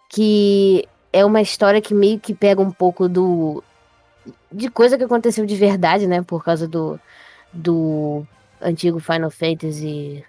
que 0.08 0.86
é 1.12 1.24
uma 1.24 1.40
história 1.40 1.80
que 1.80 1.94
meio 1.94 2.18
que 2.20 2.34
pega 2.34 2.60
um 2.60 2.70
pouco 2.70 3.08
do 3.08 3.62
de 4.50 4.70
coisa 4.70 4.98
que 4.98 5.04
aconteceu 5.04 5.46
de 5.46 5.56
verdade, 5.56 6.06
né, 6.06 6.22
por 6.22 6.44
causa 6.44 6.68
do 6.68 7.00
do 7.52 8.26
antigo 8.60 8.98
Final 9.00 9.30
Fantasy, 9.30 10.24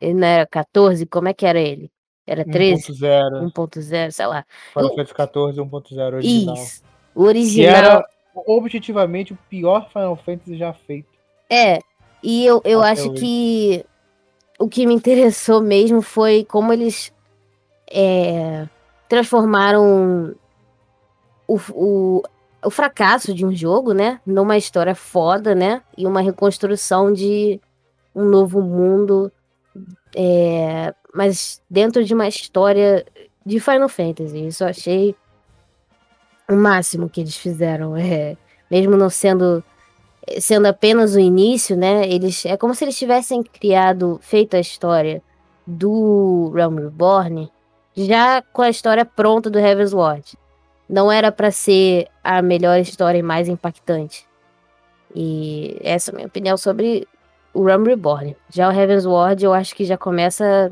ele 0.00 0.14
não 0.14 0.26
era 0.26 0.46
14, 0.46 1.06
como 1.06 1.28
é 1.28 1.34
que 1.34 1.46
era 1.46 1.60
ele? 1.60 1.90
Era 2.30 2.44
13? 2.44 2.92
1.0. 2.92 3.52
1.0, 3.52 4.10
sei 4.12 4.26
lá. 4.26 4.46
Final 4.72 4.90
Fantasy 4.90 5.14
14 5.14 5.60
1.0 5.60 6.14
original. 6.14 6.54
Isso. 6.54 6.82
O 7.12 7.24
original. 7.24 7.72
Que 7.72 7.76
era 7.76 8.06
objetivamente 8.46 9.32
o 9.32 9.38
pior 9.48 9.88
Final 9.90 10.14
Fantasy 10.14 10.56
já 10.56 10.72
feito. 10.72 11.08
É. 11.50 11.80
E 12.22 12.46
eu, 12.46 12.62
eu 12.64 12.80
Até 12.80 12.92
acho 12.92 13.10
hoje. 13.10 13.20
que 13.20 13.86
o 14.60 14.68
que 14.68 14.86
me 14.86 14.94
interessou 14.94 15.60
mesmo 15.60 16.00
foi 16.02 16.44
como 16.44 16.72
eles 16.72 17.12
é, 17.90 18.68
transformaram 19.08 20.36
o, 21.48 21.58
o, 21.72 22.22
o 22.64 22.70
fracasso 22.70 23.34
de 23.34 23.44
um 23.44 23.52
jogo, 23.52 23.92
né? 23.92 24.20
Numa 24.24 24.56
história 24.56 24.94
foda, 24.94 25.52
né? 25.52 25.82
E 25.98 26.06
uma 26.06 26.20
reconstrução 26.20 27.12
de 27.12 27.60
um 28.14 28.24
novo 28.24 28.62
mundo. 28.62 29.32
É, 30.14 30.94
mas 31.14 31.62
dentro 31.68 32.04
de 32.04 32.14
uma 32.14 32.28
história 32.28 33.04
de 33.44 33.58
Final 33.60 33.88
Fantasy. 33.88 34.46
Isso 34.46 34.64
eu 34.64 34.68
achei 34.68 35.14
o 36.48 36.54
máximo 36.54 37.08
que 37.08 37.20
eles 37.20 37.36
fizeram. 37.36 37.96
É, 37.96 38.36
mesmo 38.70 38.96
não 38.96 39.10
sendo 39.10 39.62
sendo 40.38 40.66
apenas 40.66 41.14
o 41.14 41.18
início, 41.18 41.76
né? 41.76 42.06
Eles 42.08 42.44
é 42.46 42.56
como 42.56 42.74
se 42.74 42.84
eles 42.84 42.96
tivessem 42.96 43.42
criado, 43.42 44.18
feito 44.22 44.54
a 44.54 44.60
história 44.60 45.22
do 45.66 46.52
Realm 46.54 46.76
Reborn 46.76 47.50
já 47.96 48.42
com 48.52 48.62
a 48.62 48.70
história 48.70 49.04
pronta 49.04 49.50
do 49.50 49.58
Heaven's 49.58 49.92
Ward. 49.92 50.36
Não 50.88 51.10
era 51.10 51.30
para 51.30 51.50
ser 51.50 52.08
a 52.22 52.42
melhor 52.42 52.78
história 52.78 53.18
e 53.18 53.22
mais 53.22 53.48
impactante. 53.48 54.26
E 55.14 55.76
essa 55.82 56.10
é 56.10 56.12
a 56.12 56.16
minha 56.16 56.26
opinião 56.26 56.56
sobre 56.56 57.06
o 57.52 57.64
Realm 57.64 57.84
Reborn. 57.84 58.36
Já 58.48 58.68
o 58.68 58.72
Heaven's 58.72 59.06
Ward 59.06 59.44
eu 59.44 59.52
acho 59.52 59.74
que 59.74 59.84
já 59.84 59.96
começa 59.96 60.70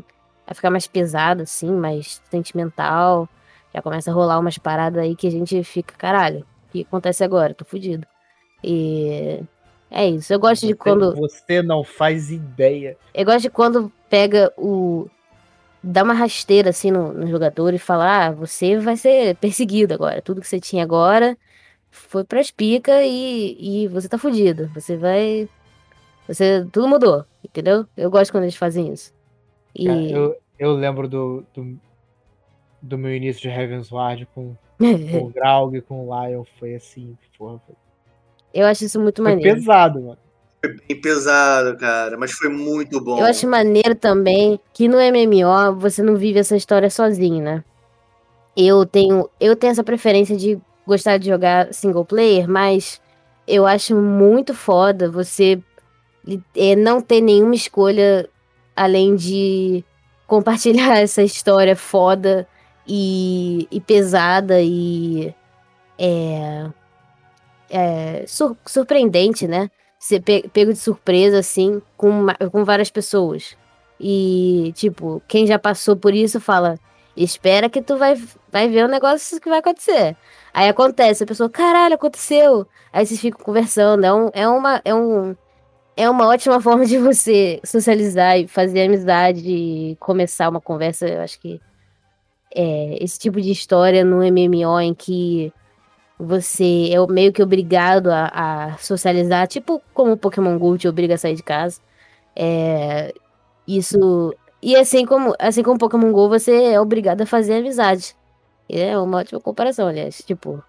a 0.49 0.55
ficar 0.55 0.71
mais 0.71 0.87
pesado, 0.87 1.43
assim, 1.43 1.71
mais 1.71 2.23
sentimental. 2.31 3.29
Já 3.75 3.83
começa 3.83 4.11
a 4.11 4.15
rolar 4.15 4.39
umas 4.39 4.57
paradas 4.57 5.03
aí 5.03 5.15
que 5.15 5.27
a 5.27 5.31
gente 5.31 5.63
fica, 5.63 5.95
caralho, 5.97 6.41
o 6.41 6.73
que 6.73 6.83
acontece 6.83 7.23
agora? 7.23 7.53
Tô 7.53 7.67
fudido. 7.67 8.07
E 8.65 9.41
é 9.91 10.09
isso. 10.09 10.33
Eu 10.33 10.41
gosto 10.41 10.63
você, 10.63 10.69
de 10.69 10.75
quando. 10.75 11.15
Você 11.17 11.63
não 11.63 11.85
faz 11.85 12.31
ideia. 12.31 12.97
Eu 13.13 13.27
gosto 13.27 13.43
de 13.43 13.51
quando 13.51 13.93
pega 14.09 14.51
o. 14.57 15.07
dá 15.85 16.03
uma 16.03 16.15
rasteira 16.15 16.71
assim 16.71 16.91
no, 16.91 17.13
no 17.13 17.27
jogador 17.27 17.75
e 17.75 17.79
fala: 17.79 18.27
ah, 18.27 18.31
você 18.33 18.79
vai 18.79 18.97
ser 18.97 19.37
perseguido 19.37 19.93
agora. 19.93 20.23
Tudo 20.23 20.41
que 20.41 20.49
você 20.49 20.59
tinha 20.59 20.83
agora 20.83 21.37
foi 21.91 22.25
pras 22.25 22.51
picas 22.51 23.03
e, 23.05 23.85
e 23.85 23.89
você 23.89 24.09
tá 24.09 24.17
fudido. 24.17 24.71
Você 24.75 24.97
vai. 24.97 25.47
Você. 26.27 26.67
Tudo 26.73 26.89
mudou, 26.89 27.25
entendeu? 27.45 27.87
Eu 27.95 28.11
gosto 28.11 28.33
quando 28.33 28.45
eles 28.45 28.57
fazem 28.57 28.93
isso. 28.93 29.18
E... 29.79 30.11
Eu, 30.11 30.37
eu 30.59 30.73
lembro 30.73 31.09
do, 31.09 31.45
do, 31.55 31.79
do, 32.83 32.99
meu 32.99 33.15
início 33.15 33.41
de 33.41 33.49
Heaven's 33.49 33.91
Ward 33.91 34.27
com, 34.35 34.55
com 34.79 35.19
o 35.19 35.31
Graug, 35.31 35.81
com 35.83 36.09
o 36.09 36.27
Lion. 36.27 36.45
Foi 36.59 36.75
assim, 36.75 37.17
porra. 37.39 37.61
Foi 37.65 37.75
eu 38.53 38.67
acho 38.67 38.85
isso 38.85 39.01
muito 39.01 39.23
foi 39.23 39.33
maneiro. 39.35 39.55
pesado, 39.55 40.01
mano. 40.01 40.19
Foi 40.61 40.75
bem 40.75 41.01
pesado, 41.01 41.77
cara, 41.77 42.17
mas 42.17 42.33
foi 42.33 42.49
muito 42.49 43.01
bom. 43.01 43.19
Eu 43.19 43.27
acho 43.27 43.47
maneiro 43.47 43.95
também 43.95 44.59
que 44.73 44.89
no 44.89 44.97
MMO 44.97 45.77
você 45.77 46.03
não 46.03 46.17
vive 46.17 46.41
essa 46.41 46.57
história 46.57 46.91
sozinho, 46.91 47.43
né? 47.43 47.63
Eu 48.57 48.85
tenho, 48.85 49.31
eu 49.39 49.55
tenho 49.55 49.71
essa 49.71 49.85
preferência 49.85 50.37
de 50.37 50.59
gostar 50.85 51.19
de 51.19 51.29
jogar 51.29 51.73
single 51.73 52.05
player, 52.05 52.49
mas 52.49 53.01
eu 53.47 53.67
acho 53.67 53.95
muito 53.95 54.53
foda 54.53 55.09
você 55.09 55.63
é, 56.57 56.75
não 56.75 57.01
ter 57.01 57.21
nenhuma 57.21 57.55
escolha 57.55 58.29
além 58.79 59.17
de 59.17 59.85
compartilhar 60.27 60.99
essa 61.01 61.23
história 61.23 61.75
foda 61.75 62.47
e, 62.87 63.67
e 63.71 63.81
pesada 63.81 64.61
e 64.61 65.35
é, 65.99 66.71
é, 67.71 68.25
sur 68.27 68.57
surpreendente, 68.67 69.47
né? 69.47 69.71
Ser 69.99 70.21
pe 70.21 70.49
pego 70.49 70.73
de 70.73 70.79
surpresa, 70.79 71.39
assim, 71.41 71.83
com, 71.97 72.27
com 72.53 72.65
várias 72.65 72.91
pessoas. 72.91 73.57
E, 74.01 74.73
tipo, 74.77 75.21
quem 75.27 75.47
já 75.47 75.59
passou 75.59 75.97
por 75.97 76.15
isso 76.15 76.41
fala: 76.41 76.79
espera 77.17 77.69
que 77.69 77.83
tu 77.83 77.97
vai, 77.97 78.15
vai 78.51 78.69
ver 78.69 78.85
o 78.85 78.89
negócio 78.89 79.41
que 79.41 79.49
vai 79.49 79.59
acontecer. 79.59 80.17
Aí 80.55 80.69
acontece, 80.69 81.25
a 81.25 81.27
pessoa, 81.27 81.51
caralho, 81.51 81.95
aconteceu. 81.95 82.67
Aí 82.93 83.05
vocês 83.05 83.21
ficam 83.21 83.45
conversando. 83.45 84.05
É, 84.05 84.15
um, 84.15 84.31
é, 84.33 84.49
uma, 84.49 84.83
é, 84.85 84.95
um, 84.95 85.37
é 85.99 86.09
uma 86.09 86.29
ótima 86.29 86.61
forma 86.63 86.87
de 86.87 86.97
você 86.97 87.61
socializar 87.65 88.39
e 88.39 88.47
fazer 88.47 88.83
amizade 88.85 89.51
e 89.51 89.97
começar 89.97 90.49
uma 90.49 90.61
conversa. 90.61 91.09
Eu 91.09 91.21
acho 91.23 91.41
que 91.41 91.61
é, 92.55 93.03
esse 93.03 93.19
tipo 93.19 93.41
de 93.41 93.51
história 93.51 94.05
no 94.05 94.19
MMO 94.19 94.81
em 94.81 94.95
que 94.95 95.53
você 96.19 96.91
é 96.93 97.13
meio 97.13 97.33
que 97.33 97.43
obrigado 97.43 98.09
a, 98.11 98.73
a 98.73 98.79
socializar, 98.79 99.47
tipo 99.49 99.83
como 99.95 100.13
o 100.13 100.17
Pokémon 100.17 100.59
GO 100.59 100.79
te 100.79 100.89
obriga 100.89 101.15
a 101.15 101.19
sair 101.19 101.35
de 101.37 101.43
casa. 101.43 101.81
É, 102.37 103.13
isso. 103.67 104.35
E 104.63 104.77
assim 104.77 105.07
como, 105.07 105.35
assim 105.39 105.63
como 105.63 105.79
Pokémon 105.79 106.13
GO, 106.13 106.29
você 106.29 106.75
é 106.75 106.81
obrigado 106.81 107.23
a 107.23 107.27
fazer 107.27 107.57
amizade. 107.59 108.17
É 108.69 108.99
uma 108.99 109.19
ótima 109.19 109.41
comparação, 109.41 109.89
aliás. 109.89 110.19
Tipo, 110.27 110.63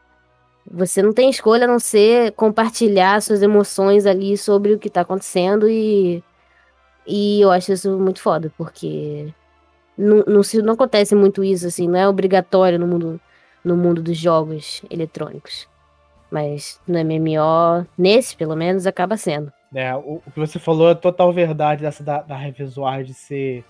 você 0.71 1.01
não 1.01 1.11
tem 1.11 1.29
escolha 1.29 1.65
a 1.65 1.67
não 1.67 1.79
ser 1.79 2.31
compartilhar 2.33 3.21
suas 3.21 3.41
emoções 3.41 4.05
ali 4.05 4.37
sobre 4.37 4.73
o 4.73 4.79
que 4.79 4.89
tá 4.89 5.01
acontecendo 5.01 5.67
e. 5.69 6.23
E 7.11 7.41
eu 7.41 7.49
acho 7.49 7.71
isso 7.71 7.97
muito 7.97 8.21
foda, 8.21 8.53
porque 8.55 9.33
não, 9.97 10.17
não, 10.27 10.41
não 10.63 10.73
acontece 10.73 11.15
muito 11.15 11.43
isso, 11.43 11.65
assim, 11.65 11.87
não 11.87 11.97
é 11.97 12.07
obrigatório 12.07 12.77
no 12.77 12.85
mundo 12.85 13.19
no 13.63 13.75
mundo 13.75 14.01
dos 14.01 14.17
jogos 14.17 14.81
eletrônicos. 14.89 15.67
Mas 16.31 16.79
no 16.87 16.99
MMO, 16.99 17.87
nesse 17.97 18.35
pelo 18.35 18.55
menos, 18.55 18.85
acaba 18.85 19.17
sendo. 19.17 19.51
É, 19.73 19.93
o, 19.95 20.21
o 20.25 20.31
que 20.31 20.39
você 20.39 20.59
falou 20.59 20.89
é 20.89 20.95
total 20.95 21.33
verdade 21.33 21.81
dessa 21.81 22.03
da, 22.03 22.21
da 22.21 22.37
de 23.01 23.13
ser 23.13 23.63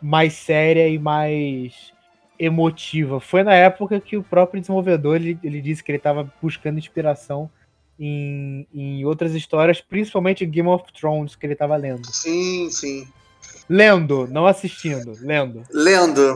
mais 0.00 0.34
séria 0.34 0.88
e 0.88 0.98
mais 0.98 1.92
emotiva. 2.38 3.20
Foi 3.20 3.42
na 3.42 3.54
época 3.54 4.00
que 4.00 4.16
o 4.16 4.22
próprio 4.22 4.60
desenvolvedor 4.60 5.16
ele, 5.16 5.38
ele 5.42 5.60
disse 5.60 5.82
que 5.82 5.90
ele 5.90 5.98
estava 5.98 6.30
buscando 6.40 6.78
inspiração 6.78 7.50
em, 7.98 8.66
em 8.74 9.04
outras 9.04 9.34
histórias, 9.34 9.80
principalmente 9.80 10.44
Game 10.46 10.68
of 10.68 10.84
Thrones, 10.92 11.36
que 11.36 11.46
ele 11.46 11.52
estava 11.52 11.76
lendo. 11.76 12.06
Sim, 12.12 12.68
sim. 12.70 13.06
Lendo, 13.68 14.26
não 14.28 14.46
assistindo, 14.46 15.16
lendo. 15.20 15.62
Lendo. 15.72 16.34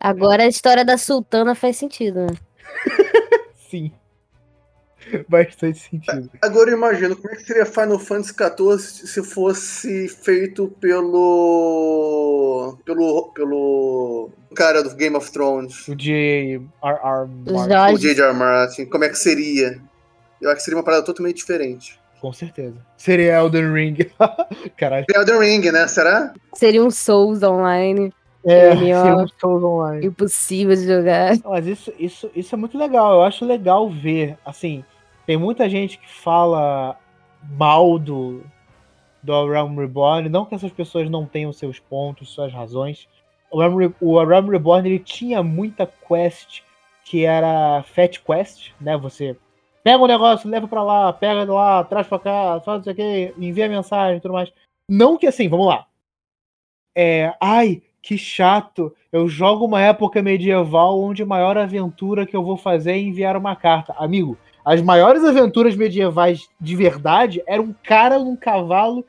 Agora 0.00 0.42
a 0.42 0.48
história 0.48 0.84
da 0.84 0.98
Sultana 0.98 1.54
faz 1.54 1.76
sentido, 1.76 2.26
né? 2.26 2.36
Sim. 3.70 3.90
Bastante 5.28 5.78
sentido. 5.78 6.30
Agora 6.42 6.70
eu 6.70 6.76
imagino 6.76 7.16
como 7.16 7.32
é 7.32 7.36
que 7.36 7.44
seria 7.44 7.66
Final 7.66 7.98
Fantasy 7.98 8.34
XIV 8.34 9.06
se 9.06 9.22
fosse 9.22 10.08
feito 10.08 10.68
pelo. 10.80 12.78
pelo. 12.84 13.32
pelo. 13.34 14.30
cara 14.54 14.82
do 14.82 14.94
Game 14.94 15.16
of 15.16 15.30
Thrones. 15.30 15.88
O 15.88 15.94
J.R.R. 15.94 17.28
Martin. 17.68 17.94
O 17.94 17.98
J.J.R. 17.98 18.34
Martin. 18.34 18.86
Como 18.86 19.04
é 19.04 19.08
que 19.08 19.18
seria? 19.18 19.80
Eu 20.40 20.50
acho 20.50 20.58
que 20.58 20.62
seria 20.64 20.78
uma 20.78 20.84
parada 20.84 21.04
totalmente 21.04 21.36
diferente. 21.36 21.98
Com 22.20 22.32
certeza. 22.32 22.76
Seria 22.96 23.38
Elden 23.38 23.72
Ring. 23.72 23.96
Caralho. 24.76 25.06
Elden 25.14 25.38
Ring, 25.38 25.70
né? 25.70 25.86
Será? 25.86 26.32
Seria 26.54 26.82
um 26.82 26.90
Souls 26.90 27.42
online. 27.42 28.12
É, 28.44 28.76
seria 28.76 29.26
Souls 29.40 29.62
online. 29.62 30.06
Impossível 30.06 30.74
de 30.74 30.86
jogar. 30.86 31.36
Mas 31.44 31.66
isso, 31.66 31.92
isso, 31.98 32.30
isso 32.34 32.54
é 32.54 32.58
muito 32.58 32.78
legal. 32.78 33.14
Eu 33.14 33.22
acho 33.22 33.44
legal 33.44 33.90
ver. 33.90 34.36
Assim, 34.44 34.84
tem 35.26 35.36
muita 35.36 35.68
gente 35.68 35.98
que 35.98 36.08
fala 36.08 36.96
mal 37.42 37.98
do, 37.98 38.42
do 39.22 39.50
Realm 39.50 39.76
Reborn. 39.76 40.28
Não 40.28 40.46
que 40.46 40.54
essas 40.54 40.72
pessoas 40.72 41.10
não 41.10 41.26
tenham 41.26 41.52
seus 41.52 41.78
pontos, 41.78 42.30
suas 42.30 42.52
razões. 42.52 43.08
O 43.50 43.58
Realm, 43.58 43.92
o 44.00 44.24
Realm 44.24 44.48
Reborn 44.48 44.88
ele 44.88 44.98
tinha 44.98 45.42
muita 45.42 45.86
quest 45.86 46.62
que 47.04 47.24
era 47.24 47.84
Fat 47.84 48.18
Quest, 48.18 48.72
né? 48.80 48.96
Você 48.96 49.36
pega 49.82 50.02
um 50.02 50.08
negócio, 50.08 50.50
leva 50.50 50.66
para 50.66 50.82
lá, 50.82 51.12
pega 51.12 51.52
lá, 51.52 51.84
traz 51.84 52.06
para 52.06 52.18
cá, 52.18 52.60
faz 52.60 52.80
isso 52.80 52.90
aqui, 52.90 53.32
envia 53.38 53.68
mensagem 53.68 54.16
e 54.16 54.20
tudo 54.20 54.34
mais. 54.34 54.52
Não 54.88 55.16
que 55.16 55.26
assim, 55.26 55.48
vamos 55.48 55.66
lá. 55.66 55.86
É, 56.96 57.34
ai, 57.40 57.82
que 58.02 58.16
chato. 58.16 58.94
Eu 59.12 59.28
jogo 59.28 59.64
uma 59.64 59.80
época 59.80 60.22
medieval 60.22 61.00
onde 61.00 61.22
a 61.22 61.26
maior 61.26 61.56
aventura 61.58 62.26
que 62.26 62.36
eu 62.36 62.42
vou 62.42 62.56
fazer 62.56 62.92
é 62.92 62.98
enviar 62.98 63.36
uma 63.36 63.54
carta. 63.54 63.94
Amigo, 63.98 64.36
as 64.66 64.82
maiores 64.82 65.22
aventuras 65.22 65.76
medievais 65.76 66.48
de 66.60 66.74
verdade 66.74 67.40
era 67.46 67.62
um 67.62 67.72
cara 67.84 68.18
num 68.18 68.34
cavalo 68.34 69.06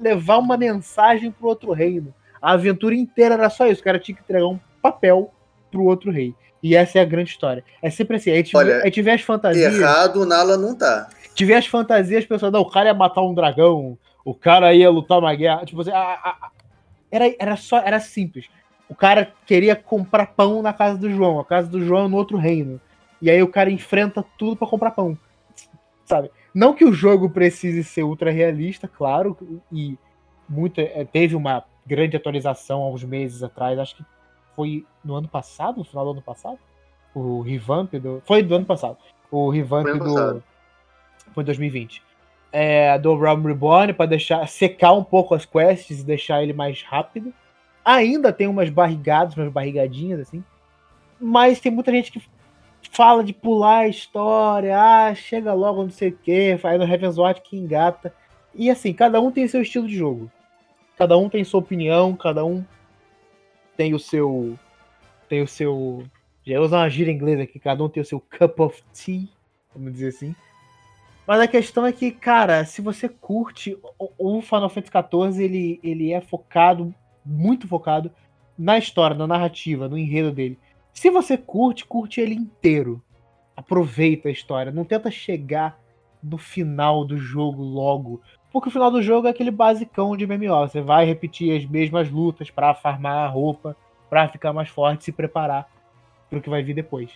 levar 0.00 0.38
uma 0.38 0.56
mensagem 0.56 1.30
pro 1.30 1.46
outro 1.46 1.72
reino. 1.72 2.14
A 2.40 2.52
aventura 2.52 2.94
inteira 2.94 3.34
era 3.34 3.50
só 3.50 3.66
isso. 3.66 3.82
O 3.82 3.84
cara 3.84 3.98
tinha 3.98 4.16
que 4.16 4.22
entregar 4.22 4.46
um 4.46 4.58
papel 4.80 5.30
pro 5.70 5.84
outro 5.84 6.10
rei. 6.10 6.34
E 6.62 6.74
essa 6.74 6.98
é 6.98 7.02
a 7.02 7.04
grande 7.04 7.28
história. 7.28 7.62
É 7.82 7.90
sempre 7.90 8.16
assim. 8.16 8.30
A 8.30 8.36
gente, 8.36 8.56
Olha, 8.56 8.82
a 8.82 9.14
as 9.14 9.20
fantasias. 9.20 9.74
Errado, 9.74 10.24
Nala 10.24 10.56
não 10.56 10.74
tá. 10.74 11.10
Tiver 11.34 11.56
as 11.56 11.66
fantasias, 11.66 12.22
as 12.22 12.28
pessoas, 12.28 12.50
não, 12.50 12.62
o 12.62 12.70
cara 12.70 12.86
ia 12.86 12.94
matar 12.94 13.20
um 13.20 13.34
dragão, 13.34 13.98
o 14.24 14.34
cara 14.34 14.72
ia 14.72 14.88
lutar 14.88 15.18
uma 15.18 15.34
guerra. 15.34 15.66
Tipo 15.66 15.82
assim, 15.82 15.90
a, 15.90 15.98
a, 15.98 16.50
era, 17.10 17.34
era 17.38 17.56
só, 17.56 17.76
era 17.76 18.00
simples. 18.00 18.46
O 18.88 18.94
cara 18.94 19.30
queria 19.44 19.76
comprar 19.76 20.28
pão 20.28 20.62
na 20.62 20.72
casa 20.72 20.96
do 20.96 21.10
João, 21.10 21.40
a 21.40 21.44
casa 21.44 21.68
do 21.68 21.84
João 21.84 22.06
é 22.06 22.08
no 22.08 22.16
outro 22.16 22.38
reino. 22.38 22.80
E 23.24 23.30
aí 23.30 23.42
o 23.42 23.48
cara 23.48 23.70
enfrenta 23.70 24.22
tudo 24.36 24.54
para 24.54 24.68
comprar 24.68 24.90
pão. 24.90 25.16
Sabe? 26.04 26.30
Não 26.54 26.74
que 26.74 26.84
o 26.84 26.92
jogo 26.92 27.30
precise 27.30 27.82
ser 27.82 28.02
ultra 28.02 28.30
realista, 28.30 28.86
claro, 28.86 29.34
e 29.72 29.96
muito, 30.46 30.78
é, 30.78 31.06
teve 31.06 31.34
uma 31.34 31.64
grande 31.86 32.18
atualização 32.18 32.82
há 32.82 32.90
uns 32.90 33.02
meses 33.02 33.42
atrás, 33.42 33.78
acho 33.78 33.96
que 33.96 34.04
foi 34.54 34.84
no 35.02 35.14
ano 35.14 35.26
passado, 35.26 35.78
no 35.78 35.84
final 35.84 36.04
do 36.04 36.10
ano 36.10 36.20
passado? 36.20 36.58
O 37.14 37.40
revamp 37.40 37.94
do. 37.94 38.22
Foi 38.26 38.42
do 38.42 38.54
ano 38.56 38.66
passado. 38.66 38.98
O 39.30 39.48
revamp 39.48 39.86
foi 39.86 39.98
do. 39.98 40.42
Foi 41.32 41.44
2020. 41.44 42.02
É, 42.52 42.98
do 42.98 43.16
Realm 43.16 43.42
Reborn 43.46 43.94
para 43.94 44.04
deixar 44.04 44.46
secar 44.46 44.92
um 44.92 45.02
pouco 45.02 45.34
as 45.34 45.46
quests 45.46 46.00
e 46.00 46.04
deixar 46.04 46.42
ele 46.42 46.52
mais 46.52 46.82
rápido. 46.82 47.32
Ainda 47.82 48.34
tem 48.34 48.46
umas 48.46 48.68
barrigadas, 48.68 49.34
umas 49.34 49.50
barrigadinhas 49.50 50.20
assim. 50.20 50.44
mas 51.18 51.58
tem 51.58 51.72
muita 51.72 51.90
gente 51.90 52.12
que 52.12 52.20
fala 52.94 53.24
de 53.24 53.32
pular 53.32 53.80
a 53.80 53.88
história, 53.88 54.78
ah, 54.78 55.14
chega 55.14 55.52
logo 55.52 55.82
não 55.82 55.90
sei 55.90 56.10
o 56.10 56.16
que, 56.16 56.56
faz 56.58 56.78
no 56.78 56.86
Heaven's 56.86 57.18
Watch 57.18 57.42
que 57.42 57.56
engata. 57.56 58.14
E 58.54 58.70
assim, 58.70 58.92
cada 58.92 59.20
um 59.20 59.30
tem 59.30 59.48
seu 59.48 59.62
estilo 59.62 59.88
de 59.88 59.96
jogo. 59.96 60.30
Cada 60.96 61.18
um 61.18 61.28
tem 61.28 61.42
sua 61.42 61.60
opinião, 61.60 62.14
cada 62.14 62.44
um 62.44 62.64
tem 63.76 63.94
o 63.94 63.98
seu. 63.98 64.56
Tem 65.28 65.42
o 65.42 65.48
seu. 65.48 66.04
Já 66.44 66.60
usar 66.60 66.78
uma 66.78 66.88
gíria 66.88 67.10
inglesa 67.10 67.42
aqui, 67.42 67.58
cada 67.58 67.82
um 67.82 67.88
tem 67.88 68.02
o 68.02 68.06
seu 68.06 68.20
cup 68.20 68.60
of 68.60 68.82
tea, 68.92 69.26
vamos 69.74 69.92
dizer 69.92 70.08
assim. 70.08 70.34
Mas 71.26 71.40
a 71.40 71.48
questão 71.48 71.86
é 71.86 71.92
que, 71.92 72.10
cara, 72.10 72.64
se 72.64 72.82
você 72.82 73.08
curte 73.08 73.78
o 73.98 74.42
Final 74.42 74.68
Fantasy 74.68 74.92
XIV, 74.92 75.42
ele, 75.42 75.80
ele 75.82 76.12
é 76.12 76.20
focado, 76.20 76.94
muito 77.24 77.66
focado, 77.66 78.10
na 78.58 78.76
história, 78.76 79.16
na 79.16 79.26
narrativa, 79.26 79.88
no 79.88 79.96
enredo 79.96 80.30
dele. 80.30 80.58
Se 80.94 81.10
você 81.10 81.36
curte, 81.36 81.84
curte 81.84 82.20
ele 82.20 82.34
inteiro. 82.34 83.02
Aproveita 83.54 84.28
a 84.28 84.32
história. 84.32 84.72
Não 84.72 84.84
tenta 84.84 85.10
chegar 85.10 85.78
no 86.22 86.38
final 86.38 87.04
do 87.04 87.18
jogo 87.18 87.62
logo. 87.62 88.22
Porque 88.50 88.70
o 88.70 88.72
final 88.72 88.90
do 88.90 89.02
jogo 89.02 89.26
é 89.26 89.30
aquele 89.30 89.50
basicão 89.50 90.16
de 90.16 90.26
MMO. 90.26 90.66
Você 90.66 90.80
vai 90.80 91.04
repetir 91.04 91.54
as 91.54 91.66
mesmas 91.66 92.08
lutas 92.08 92.50
para 92.50 92.72
farmar 92.72 93.26
a 93.26 93.28
roupa, 93.28 93.76
para 94.08 94.28
ficar 94.28 94.54
mais 94.54 94.70
forte, 94.70 95.04
se 95.04 95.12
preparar 95.12 95.68
pro 96.30 96.40
que 96.40 96.48
vai 96.48 96.62
vir 96.62 96.72
depois. 96.72 97.10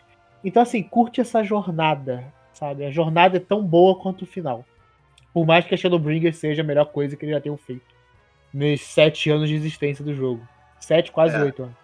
Então, 0.45 0.63
assim, 0.63 0.83
curte 0.83 1.23
essa 1.23 1.43
jornada 1.43 2.31
sabe? 2.59 2.85
A 2.85 2.91
jornada 2.91 3.37
é 3.37 3.41
tão 3.41 3.65
boa 3.65 3.95
quanto 3.99 4.23
o 4.23 4.27
final. 4.27 4.65
Por 5.33 5.47
mais 5.47 5.65
que 5.65 5.75
a 5.75 5.79
Shadowbringer 5.79 6.35
seja 6.35 6.63
a 6.63 6.65
melhor 6.65 6.87
coisa 6.87 7.17
que 7.17 7.25
eles 7.25 7.35
já 7.35 7.41
tenham 7.41 7.57
feito. 7.57 7.97
Nesses 8.53 8.89
sete 8.89 9.31
anos 9.31 9.49
de 9.49 9.55
existência 9.55 10.05
do 10.05 10.15
jogo. 10.15 10.47
Sete, 10.81 11.13
quase 11.13 11.37
é. 11.37 11.41
oito 11.41 11.63
anos. 11.63 11.77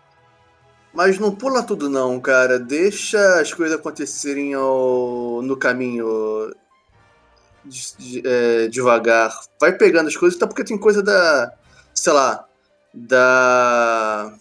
Mas 0.95 1.19
não 1.19 1.35
pula 1.35 1.63
tudo 1.63 1.91
não, 1.91 2.21
cara. 2.21 2.59
Deixa 2.59 3.41
as 3.41 3.53
coisas 3.53 3.79
acontecerem 3.79 4.55
ao... 4.55 5.43
no 5.43 5.57
caminho 5.57 6.55
de, 7.65 7.97
de, 7.99 8.23
é, 8.25 8.69
devagar. 8.69 9.33
Vai 9.61 9.73
pegando 9.73 10.07
as 10.07 10.17
coisas, 10.17 10.37
até 10.37 10.47
porque 10.47 10.65
tem 10.65 10.79
coisa 10.79 11.03
da. 11.03 11.53
Sei 11.93 12.13
lá. 12.13 12.47
Da. 12.93 14.33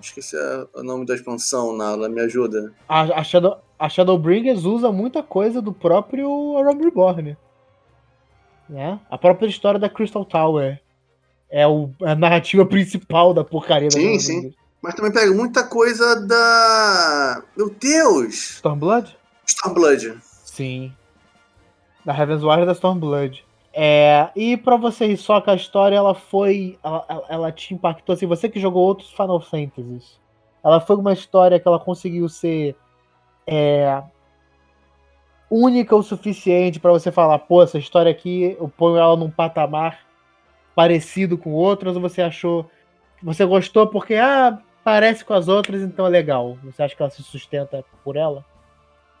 Esqueci 0.00 0.36
o 0.74 0.82
nome 0.82 1.06
da 1.06 1.14
expansão, 1.14 1.74
Nala, 1.74 2.08
me 2.08 2.20
ajuda. 2.20 2.72
A, 2.88 3.20
a, 3.20 3.24
Shadow, 3.24 3.58
a 3.78 3.88
Shadowbringers 3.88 4.64
usa 4.64 4.92
muita 4.92 5.22
coisa 5.22 5.62
do 5.62 5.72
próprio 5.72 6.60
Realm 6.62 6.82
Reborn. 6.82 7.36
Né? 8.68 9.00
A 9.10 9.16
própria 9.16 9.46
história 9.46 9.78
da 9.78 9.88
Crystal 9.88 10.24
Tower 10.24 10.80
é 11.48 11.66
o, 11.66 11.90
a 12.02 12.14
narrativa 12.14 12.66
principal 12.66 13.32
da 13.32 13.44
porcaria 13.44 13.88
da 13.88 13.94
Sim, 13.94 14.18
sim. 14.18 14.54
Mas 14.84 14.94
também 14.94 15.10
pega 15.10 15.32
muita 15.32 15.64
coisa 15.66 16.14
da. 16.26 17.42
Meu 17.56 17.70
Deus! 17.70 18.56
Stormblood? 18.56 19.16
Stormblood. 19.46 20.18
Sim. 20.20 20.92
Da 22.04 22.14
Heaven's 22.14 22.42
Ward 22.42 22.64
e 22.64 22.66
da 22.66 22.72
Stormblood. 22.72 23.46
É, 23.72 24.28
e 24.36 24.58
para 24.58 24.76
vocês, 24.76 25.22
só 25.22 25.40
que 25.40 25.48
a 25.48 25.54
história 25.54 25.96
ela 25.96 26.14
foi. 26.14 26.78
Ela, 26.84 27.24
ela, 27.30 27.50
te 27.50 27.72
impactou. 27.72 28.12
Assim, 28.12 28.26
você 28.26 28.46
que 28.46 28.60
jogou 28.60 28.84
outros 28.84 29.10
Final 29.10 29.40
Fantasies. 29.40 30.20
Ela 30.62 30.78
foi 30.82 30.96
uma 30.96 31.14
história 31.14 31.58
que 31.58 31.66
ela 31.66 31.80
conseguiu 31.80 32.28
ser 32.28 32.76
é, 33.46 34.02
única 35.50 35.96
o 35.96 36.02
suficiente 36.02 36.78
para 36.78 36.92
você 36.92 37.10
falar, 37.10 37.38
pô, 37.38 37.62
essa 37.62 37.78
história 37.78 38.12
aqui 38.12 38.54
eu 38.60 38.68
ponho 38.68 38.98
ela 38.98 39.16
num 39.16 39.30
patamar 39.30 40.00
parecido 40.74 41.38
com 41.38 41.52
outras, 41.52 41.96
ou 41.96 42.02
você 42.02 42.20
achou. 42.20 42.70
Você 43.22 43.46
gostou 43.46 43.86
porque, 43.86 44.16
ah, 44.16 44.58
parece 44.84 45.24
com 45.24 45.32
as 45.32 45.48
outras, 45.48 45.82
então 45.82 46.06
é 46.06 46.10
legal. 46.10 46.58
Você 46.62 46.82
acha 46.82 46.94
que 46.94 47.02
ela 47.02 47.10
se 47.10 47.22
sustenta 47.22 47.82
por 48.04 48.16
ela? 48.16 48.44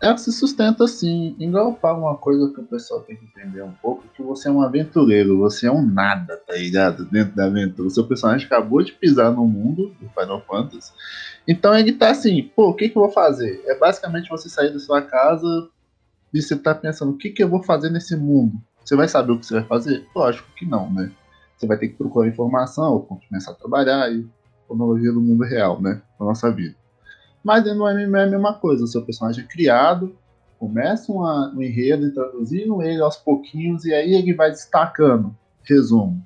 Ela 0.00 0.18
se 0.18 0.30
sustenta 0.30 0.86
sim. 0.86 1.34
Igual 1.38 1.78
falo 1.80 2.00
uma 2.00 2.16
coisa 2.16 2.52
que 2.52 2.60
o 2.60 2.64
pessoal 2.64 3.00
tem 3.00 3.16
que 3.16 3.24
entender 3.24 3.62
um 3.62 3.72
pouco, 3.72 4.04
que 4.14 4.22
você 4.22 4.48
é 4.48 4.52
um 4.52 4.60
aventureiro, 4.60 5.38
você 5.38 5.66
é 5.66 5.72
um 5.72 5.84
nada, 5.84 6.36
tá 6.46 6.54
ligado? 6.54 7.06
Dentro 7.06 7.34
da 7.34 7.46
aventura. 7.46 7.88
O 7.88 7.90
seu 7.90 8.06
personagem 8.06 8.46
acabou 8.46 8.82
de 8.82 8.92
pisar 8.92 9.32
no 9.32 9.46
mundo 9.46 9.94
do 9.98 10.08
Final 10.10 10.42
Fantasy. 10.42 10.92
Então 11.48 11.74
ele 11.76 11.92
tá 11.92 12.10
assim, 12.10 12.50
pô, 12.54 12.68
o 12.68 12.74
que, 12.74 12.90
que 12.90 12.98
eu 12.98 13.02
vou 13.02 13.10
fazer? 13.10 13.62
É 13.66 13.78
basicamente 13.78 14.28
você 14.28 14.48
sair 14.48 14.70
da 14.70 14.78
sua 14.78 15.00
casa 15.00 15.46
e 16.34 16.42
você 16.42 16.54
tá 16.54 16.74
pensando, 16.74 17.12
o 17.12 17.16
que, 17.16 17.30
que 17.30 17.42
eu 17.42 17.48
vou 17.48 17.62
fazer 17.62 17.88
nesse 17.88 18.14
mundo? 18.14 18.60
Você 18.84 18.94
vai 18.96 19.08
saber 19.08 19.32
o 19.32 19.38
que 19.38 19.46
você 19.46 19.54
vai 19.54 19.64
fazer? 19.64 20.06
Lógico 20.14 20.46
que 20.54 20.66
não, 20.66 20.92
né? 20.92 21.10
Você 21.56 21.66
vai 21.66 21.78
ter 21.78 21.88
que 21.88 21.94
procurar 21.94 22.28
informação, 22.28 22.92
ou 22.92 23.02
começar 23.02 23.52
a 23.52 23.54
trabalhar 23.54 24.12
e 24.12 24.26
cronologia 24.74 25.12
do 25.12 25.20
mundo 25.20 25.44
real, 25.44 25.80
né? 25.80 26.02
Da 26.18 26.26
nossa 26.26 26.50
vida. 26.50 26.74
Mas 27.42 27.62
dentro 27.62 27.80
do 27.80 27.84
MMO 27.84 28.16
é 28.16 28.24
a 28.24 28.30
mesma 28.30 28.54
coisa, 28.54 28.84
o 28.84 28.86
seu 28.86 29.02
personagem 29.02 29.44
é 29.44 29.46
criado, 29.46 30.16
começa 30.58 31.12
uma, 31.12 31.52
um 31.54 31.62
enredo 31.62 32.06
introduzindo 32.06 32.82
ele 32.82 33.00
aos 33.00 33.16
pouquinhos 33.16 33.84
e 33.84 33.92
aí 33.92 34.14
ele 34.14 34.32
vai 34.32 34.50
destacando. 34.50 35.34
Resumo. 35.62 36.22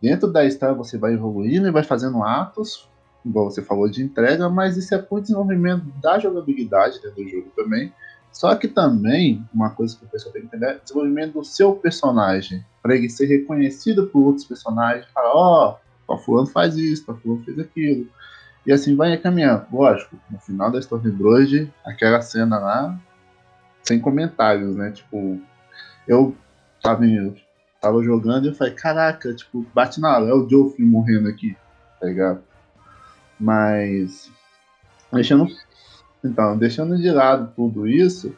Dentro 0.00 0.32
da 0.32 0.44
história 0.44 0.74
você 0.74 0.98
vai 0.98 1.14
evoluindo 1.14 1.68
e 1.68 1.70
vai 1.70 1.84
fazendo 1.84 2.22
atos, 2.22 2.88
igual 3.24 3.50
você 3.50 3.62
falou 3.62 3.88
de 3.88 4.02
entrega, 4.02 4.48
mas 4.48 4.76
isso 4.76 4.94
é 4.94 4.98
por 4.98 5.20
desenvolvimento 5.20 5.84
da 6.00 6.18
jogabilidade 6.18 7.00
dentro 7.00 7.22
do 7.22 7.28
jogo 7.28 7.52
também. 7.54 7.92
Só 8.32 8.54
que 8.56 8.66
também, 8.66 9.44
uma 9.52 9.70
coisa 9.70 9.96
que 9.96 10.04
o 10.04 10.08
pessoal 10.08 10.32
tem 10.32 10.42
que 10.42 10.48
entender 10.48 10.66
é 10.66 10.76
o 10.76 10.80
desenvolvimento 10.80 11.34
do 11.34 11.44
seu 11.44 11.74
personagem. 11.74 12.64
Para 12.82 12.96
ele 12.96 13.08
ser 13.10 13.26
reconhecido 13.26 14.06
por 14.06 14.22
outros 14.22 14.46
personagens. 14.46 15.06
Falar, 15.12 15.32
ó, 15.34 15.70
oh, 15.70 15.81
o 16.08 16.18
fulano 16.18 16.46
faz 16.46 16.76
isso, 16.76 17.10
o 17.10 17.14
fulano 17.14 17.44
fez 17.44 17.58
aquilo. 17.58 18.08
E 18.66 18.72
assim 18.72 18.94
vai 18.94 19.16
caminhando. 19.16 19.66
Lógico, 19.72 20.16
no 20.30 20.38
final 20.38 20.70
da 20.70 20.78
Stormblood, 20.78 21.72
aquela 21.84 22.20
cena 22.20 22.58
lá, 22.58 22.98
sem 23.82 24.00
comentários, 24.00 24.76
né? 24.76 24.92
Tipo, 24.92 25.40
eu 26.06 26.36
tava, 26.80 27.04
eu 27.06 27.34
tava 27.80 28.02
jogando 28.02 28.46
e 28.46 28.48
eu 28.48 28.54
falei, 28.54 28.74
caraca, 28.74 29.34
tipo, 29.34 29.66
bate 29.74 30.00
na 30.00 30.16
hora, 30.16 30.30
é 30.30 30.34
o 30.34 30.48
Joffrey 30.48 30.86
morrendo 30.86 31.28
aqui, 31.28 31.56
tá 32.00 32.06
ligado? 32.06 32.42
Mas, 33.38 34.30
deixando, 35.12 35.48
então, 36.24 36.56
deixando 36.56 36.96
de 36.96 37.10
lado 37.10 37.52
tudo 37.56 37.88
isso, 37.88 38.36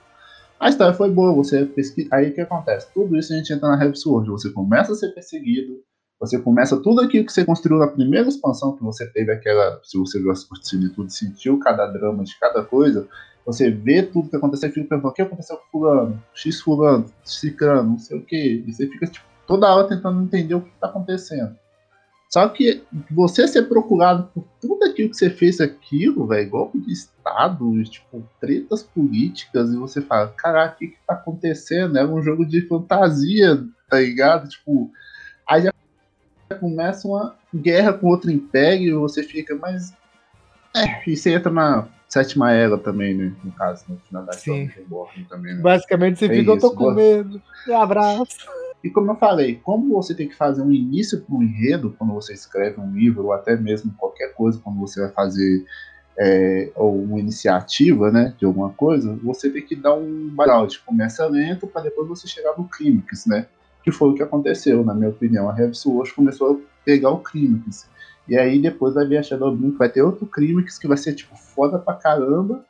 a 0.59 0.71
história 0.71 0.95
foi 0.95 1.11
boa, 1.11 1.35
você 1.35 1.67
pesquisa, 1.67 2.09
aí 2.13 2.31
o 2.31 2.35
que 2.35 2.41
acontece? 2.41 2.89
Tudo 2.95 3.17
isso 3.19 3.33
a 3.33 3.37
gente 3.37 3.53
entra 3.53 3.69
na 3.69 3.83
Heavy 3.83 3.99
Sword, 3.99 4.31
você 4.31 4.51
começa 4.51 4.93
a 4.93 4.95
ser 4.95 5.09
perseguido, 5.11 5.83
você 6.27 6.39
começa 6.39 6.77
tudo 6.77 7.01
aquilo 7.01 7.27
que 7.27 7.33
você 7.33 7.45
construiu 7.45 7.79
na 7.79 7.87
primeira 7.87 8.29
expansão, 8.29 8.77
que 8.77 8.83
você 8.83 9.07
teve 9.07 9.33
aquela. 9.33 9.81
Se 9.83 9.99
você 9.99 10.19
viu 10.19 10.31
as 10.31 10.45
curtidas 10.45 10.91
e 10.91 10.95
tudo, 10.95 11.11
sentiu 11.11 11.59
cada 11.59 11.87
drama 11.87 12.25
de 12.25 12.39
cada 12.39 12.63
coisa, 12.63 13.07
você 13.45 13.71
vê 13.71 14.03
tudo 14.03 14.29
que 14.29 14.37
aconteceu 14.37 14.69
e 14.69 14.73
fica 14.73 14.89
pensando: 14.89 15.09
o 15.09 15.13
que 15.13 15.23
aconteceu 15.23 15.57
com 15.57 15.79
Fulano? 15.79 16.23
X 16.35 16.61
Fulano, 16.61 17.07
Cicrano, 17.25 17.91
não 17.91 17.99
sei 17.99 18.19
o 18.19 18.23
que. 18.25 18.65
E 18.67 18.73
você 18.73 18.87
fica 18.87 19.07
tipo, 19.07 19.27
toda 19.47 19.73
hora 19.75 19.89
tentando 19.89 20.23
entender 20.23 20.55
o 20.55 20.63
que 20.63 20.71
está 20.71 20.89
acontecendo. 20.89 21.57
Só 22.35 22.49
que 22.49 22.83
você 23.11 23.47
ser 23.47 23.69
procurado 23.69 24.29
por 24.35 24.45
tudo 24.61 24.85
aquilo 24.85 25.11
que 25.11 25.17
você 25.17 25.31
fez 25.31 25.61
aquilo, 25.61 26.27
velho, 26.27 26.51
golpe 26.51 26.81
de 26.81 26.93
Estado, 26.93 27.85
tipo, 27.85 28.29
tretas 28.41 28.83
políticas, 28.83 29.71
e 29.71 29.77
você 29.77 30.01
fala, 30.01 30.35
caraca, 30.37 30.75
o 30.75 30.79
que, 30.79 30.89
que 30.89 30.99
tá 31.07 31.15
acontecendo? 31.15 31.97
É 31.97 32.05
um 32.05 32.21
jogo 32.21 32.45
de 32.45 32.67
fantasia, 32.67 33.63
tá 33.89 34.01
ligado? 34.01 34.49
Tipo, 34.49 34.91
aí 35.47 35.63
já 35.63 35.73
começa 36.55 37.07
uma 37.07 37.35
guerra 37.55 37.93
com 37.93 38.09
outro 38.09 38.31
império, 38.31 39.01
você 39.01 39.23
fica, 39.23 39.55
mas. 39.57 39.93
É, 40.77 41.09
e 41.09 41.17
você 41.17 41.35
entra 41.35 41.53
na 41.53 41.87
sétima 42.09 42.53
era 42.53 42.79
também, 42.79 43.15
né? 43.15 43.33
No 43.43 43.53
caso, 43.53 43.85
no 43.89 43.99
final 43.99 44.25
da 44.25 44.33
Sim. 44.33 44.71
também. 45.29 45.55
Né? 45.55 45.61
Basicamente 45.61 46.19
você 46.19 46.27
é 46.27 46.29
fica, 46.29 46.51
eu 46.51 46.59
tô 46.59 46.73
com 46.73 46.93
medo. 46.93 47.43
Um 47.69 47.77
abraço. 47.77 48.25
E 48.83 48.91
como 48.91 49.11
eu 49.11 49.17
falei, 49.17 49.61
como 49.63 49.95
você 49.95 50.15
tem 50.15 50.29
que 50.29 50.37
fazer 50.37 50.63
um 50.63 50.71
início 50.71 51.21
para 51.23 51.35
um 51.35 51.43
enredo 51.43 51.95
quando 51.99 52.13
você 52.13 52.35
escreve 52.35 52.81
um 52.81 52.93
livro, 52.93 53.25
ou 53.25 53.33
até 53.33 53.57
mesmo 53.57 53.93
qualquer 53.97 54.35
coisa 54.35 54.61
quando 54.63 54.79
você 54.79 55.01
vai 55.01 55.11
fazer 55.11 55.65
é, 56.19 56.71
ou 56.77 57.03
uma 57.03 57.19
iniciativa, 57.19 58.11
né, 58.11 58.35
de 58.39 58.45
alguma 58.45 58.71
coisa, 58.71 59.19
você 59.23 59.51
tem 59.51 59.63
que 59.63 59.75
dar 59.75 59.95
um 59.95 60.29
background. 60.29 60.75
Começa 60.85 61.27
lento 61.27 61.67
para 61.67 61.83
depois 61.83 62.09
você 62.09 62.29
chegar 62.29 62.57
no 62.57 62.69
clímax, 62.69 63.27
né? 63.27 63.47
Que 63.85 63.93
foi 63.93 64.09
o 64.09 64.15
que 64.15 64.23
aconteceu, 64.23 64.83
na 64.83 64.95
minha 64.95 65.11
opinião. 65.11 65.49
A 65.49 65.59
Heavy 65.59 65.75
Sword 65.75 66.13
começou 66.15 66.55
a 66.55 66.85
pegar 66.85 67.11
o 67.11 67.19
Clímax. 67.19 67.87
E 68.27 68.37
aí 68.37 68.59
depois 68.59 68.95
vai 68.95 69.07
vir 69.07 69.19
a 69.19 69.23
Shadow 69.23 69.55
Blink, 69.55 69.77
vai 69.77 69.91
ter 69.91 70.01
outro 70.01 70.27
Clímax 70.27 70.79
que 70.79 70.89
vai 70.89 70.97
ser 70.97 71.15
tipo 71.15 71.37
foda 71.37 71.79
pra 71.79 71.93
caramba, 71.93 72.65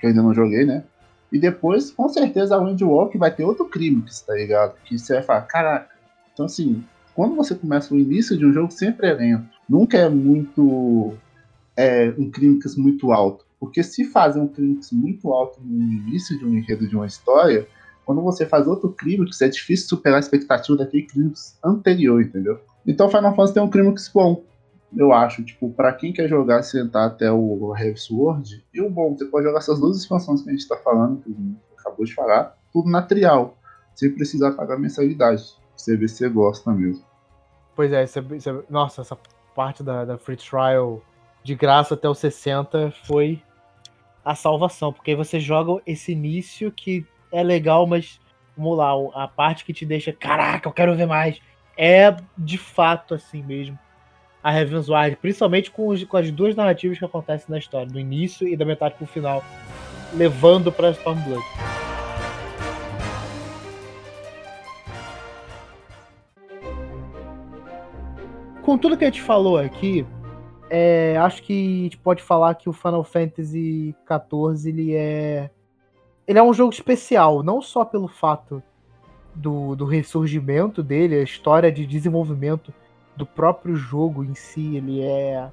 que 0.00 0.06
eu 0.06 0.10
ainda 0.10 0.22
não 0.22 0.34
joguei, 0.34 0.64
né? 0.66 0.82
E 1.30 1.38
depois, 1.38 1.92
com 1.92 2.08
certeza, 2.08 2.56
a 2.56 2.58
Windwalk 2.58 3.16
vai 3.16 3.30
ter 3.32 3.44
outro 3.44 3.66
Clímax, 3.66 4.22
tá 4.22 4.34
ligado? 4.34 4.74
Que 4.84 4.98
você 4.98 5.14
vai 5.14 5.22
falar, 5.22 5.42
caraca. 5.42 5.94
Então 6.32 6.46
assim, 6.46 6.82
quando 7.14 7.36
você 7.36 7.54
começa 7.54 7.94
o 7.94 7.98
início 7.98 8.36
de 8.36 8.44
um 8.44 8.52
jogo, 8.52 8.72
sempre 8.72 9.06
é 9.06 9.14
lento. 9.14 9.48
Nunca 9.68 9.96
é 9.96 10.08
muito. 10.08 11.14
É, 11.76 12.12
um 12.18 12.28
Clímax 12.28 12.74
muito 12.76 13.12
alto. 13.12 13.46
Porque 13.60 13.82
se 13.84 14.04
fazer 14.04 14.40
um 14.40 14.48
Clímax 14.48 14.90
muito 14.90 15.32
alto 15.32 15.60
no 15.62 15.80
início 15.80 16.36
de 16.36 16.44
um 16.44 16.54
enredo 16.54 16.88
de 16.88 16.96
uma 16.96 17.06
história, 17.06 17.68
quando 18.06 18.22
você 18.22 18.46
faz 18.46 18.68
outro 18.68 18.92
clímax, 18.92 19.42
é 19.42 19.48
difícil 19.48 19.88
superar 19.88 20.18
a 20.18 20.20
expectativa 20.20 20.78
daquele 20.78 21.02
clímax 21.02 21.58
anterior, 21.62 22.22
entendeu? 22.22 22.60
Então 22.86 23.08
Final 23.08 23.34
Fantasy 23.34 23.54
tem 23.54 23.62
um 23.62 23.68
clímax 23.68 24.08
bom. 24.08 24.44
eu 24.96 25.12
acho, 25.12 25.44
tipo, 25.44 25.70
para 25.70 25.92
quem 25.92 26.12
quer 26.12 26.28
jogar 26.28 26.62
sentar 26.62 27.08
até 27.08 27.30
o 27.30 27.74
Heavy 27.76 27.98
Sword, 27.98 28.64
e 28.72 28.80
o 28.80 28.88
bom, 28.88 29.16
você 29.16 29.24
pode 29.24 29.44
jogar 29.44 29.58
essas 29.58 29.80
duas 29.80 29.98
expansões 29.98 30.40
que 30.40 30.48
a 30.48 30.52
gente 30.52 30.68
tá 30.68 30.76
falando, 30.76 31.20
que 31.20 31.36
acabou 31.76 32.06
de 32.06 32.14
falar, 32.14 32.56
tudo 32.72 32.88
na 32.88 33.02
trial, 33.02 33.58
sem 33.96 34.14
precisar 34.14 34.52
pagar 34.52 34.78
mensalidade. 34.78 35.42
Você 35.76 35.96
vê 35.96 36.06
se 36.06 36.18
você 36.18 36.28
gosta 36.28 36.70
mesmo. 36.70 37.04
Pois 37.74 37.92
é, 37.92 38.06
nossa, 38.70 39.00
essa 39.00 39.18
parte 39.52 39.82
da, 39.82 40.04
da 40.04 40.16
Free 40.16 40.36
Trial 40.36 41.02
de 41.42 41.56
graça 41.56 41.94
até 41.94 42.08
os 42.08 42.18
60 42.18 42.92
foi 43.04 43.42
a 44.24 44.36
salvação, 44.36 44.92
porque 44.92 45.16
você 45.16 45.40
joga 45.40 45.82
esse 45.84 46.12
início 46.12 46.70
que 46.70 47.04
é 47.36 47.42
legal, 47.42 47.86
mas 47.86 48.18
vamos 48.56 48.78
lá, 48.78 48.92
a 49.14 49.28
parte 49.28 49.62
que 49.62 49.74
te 49.74 49.84
deixa, 49.84 50.10
caraca, 50.10 50.66
eu 50.66 50.72
quero 50.72 50.96
ver 50.96 51.06
mais, 51.06 51.38
é 51.76 52.16
de 52.36 52.56
fato 52.56 53.12
assim 53.14 53.42
mesmo 53.42 53.78
a 54.42 54.58
Heaven's 54.58 54.88
Ward, 54.88 55.16
principalmente 55.16 55.70
com, 55.70 55.88
os, 55.88 56.02
com 56.04 56.16
as 56.16 56.30
duas 56.30 56.56
narrativas 56.56 56.98
que 56.98 57.04
acontecem 57.04 57.46
na 57.50 57.58
história, 57.58 57.86
do 57.86 58.00
início 58.00 58.48
e 58.48 58.56
da 58.56 58.64
metade 58.64 58.94
pro 58.94 59.06
final, 59.06 59.44
levando 60.14 60.72
pra 60.72 60.92
Stormblood. 60.92 61.44
Com 68.62 68.78
tudo 68.78 68.96
que 68.96 69.04
a 69.04 69.08
gente 69.08 69.20
falou 69.20 69.58
aqui, 69.58 70.06
é, 70.70 71.16
acho 71.18 71.42
que 71.42 71.80
a 71.80 71.82
gente 71.82 71.98
pode 71.98 72.22
falar 72.22 72.54
que 72.54 72.68
o 72.68 72.72
Final 72.72 73.04
Fantasy 73.04 73.94
XIV 74.08 74.68
ele 74.70 74.94
é 74.94 75.50
ele 76.26 76.38
é 76.38 76.42
um 76.42 76.52
jogo 76.52 76.72
especial, 76.72 77.42
não 77.42 77.62
só 77.62 77.84
pelo 77.84 78.08
fato 78.08 78.62
do, 79.34 79.76
do 79.76 79.84
ressurgimento 79.84 80.82
dele, 80.82 81.16
a 81.16 81.22
história 81.22 81.70
de 81.70 81.86
desenvolvimento 81.86 82.72
do 83.16 83.24
próprio 83.24 83.76
jogo 83.76 84.24
em 84.24 84.34
si, 84.34 84.76
ele 84.76 85.02
é. 85.02 85.48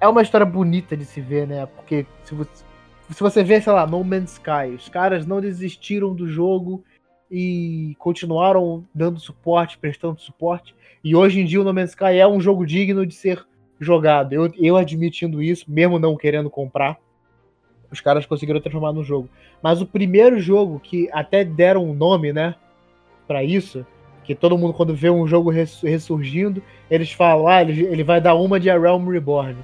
É 0.00 0.08
uma 0.08 0.22
história 0.22 0.46
bonita 0.46 0.96
de 0.96 1.04
se 1.04 1.20
ver, 1.20 1.46
né? 1.46 1.66
Porque 1.66 2.06
se 2.24 2.34
você, 2.34 2.64
se 3.10 3.20
você 3.20 3.44
vê, 3.44 3.60
sei 3.60 3.72
lá, 3.72 3.86
No 3.86 4.02
Man's 4.02 4.32
Sky, 4.32 4.74
os 4.74 4.88
caras 4.88 5.26
não 5.26 5.40
desistiram 5.40 6.14
do 6.14 6.26
jogo 6.28 6.82
e 7.30 7.94
continuaram 7.98 8.84
dando 8.94 9.20
suporte, 9.20 9.78
prestando 9.78 10.20
suporte. 10.20 10.74
E 11.02 11.14
hoje 11.14 11.40
em 11.40 11.44
dia 11.44 11.60
o 11.60 11.64
No 11.64 11.72
Man's 11.74 11.90
Sky 11.90 12.18
é 12.18 12.26
um 12.26 12.40
jogo 12.40 12.66
digno 12.66 13.06
de 13.06 13.14
ser 13.14 13.46
jogado. 13.78 14.32
Eu, 14.32 14.50
eu 14.56 14.76
admitindo 14.76 15.42
isso, 15.42 15.64
mesmo 15.68 15.98
não 15.98 16.16
querendo 16.16 16.50
comprar, 16.50 16.98
os 17.90 18.00
caras 18.00 18.26
conseguiram 18.26 18.60
transformar 18.60 18.92
no 18.92 19.02
jogo. 19.02 19.28
Mas 19.62 19.80
o 19.80 19.86
primeiro 19.86 20.38
jogo 20.38 20.80
que 20.80 21.08
até 21.12 21.44
deram 21.44 21.84
um 21.84 21.94
nome, 21.94 22.32
né, 22.32 22.54
para 23.26 23.42
isso, 23.42 23.84
que 24.24 24.34
todo 24.34 24.56
mundo, 24.56 24.74
quando 24.74 24.94
vê 24.94 25.10
um 25.10 25.26
jogo 25.26 25.50
ressurgindo, 25.50 26.62
eles 26.90 27.12
falam, 27.12 27.48
ah, 27.48 27.62
ele, 27.62 27.84
ele 27.84 28.04
vai 28.04 28.20
dar 28.20 28.34
uma 28.34 28.60
de 28.60 28.70
A 28.70 28.78
Realm 28.78 29.08
Reborn. 29.08 29.56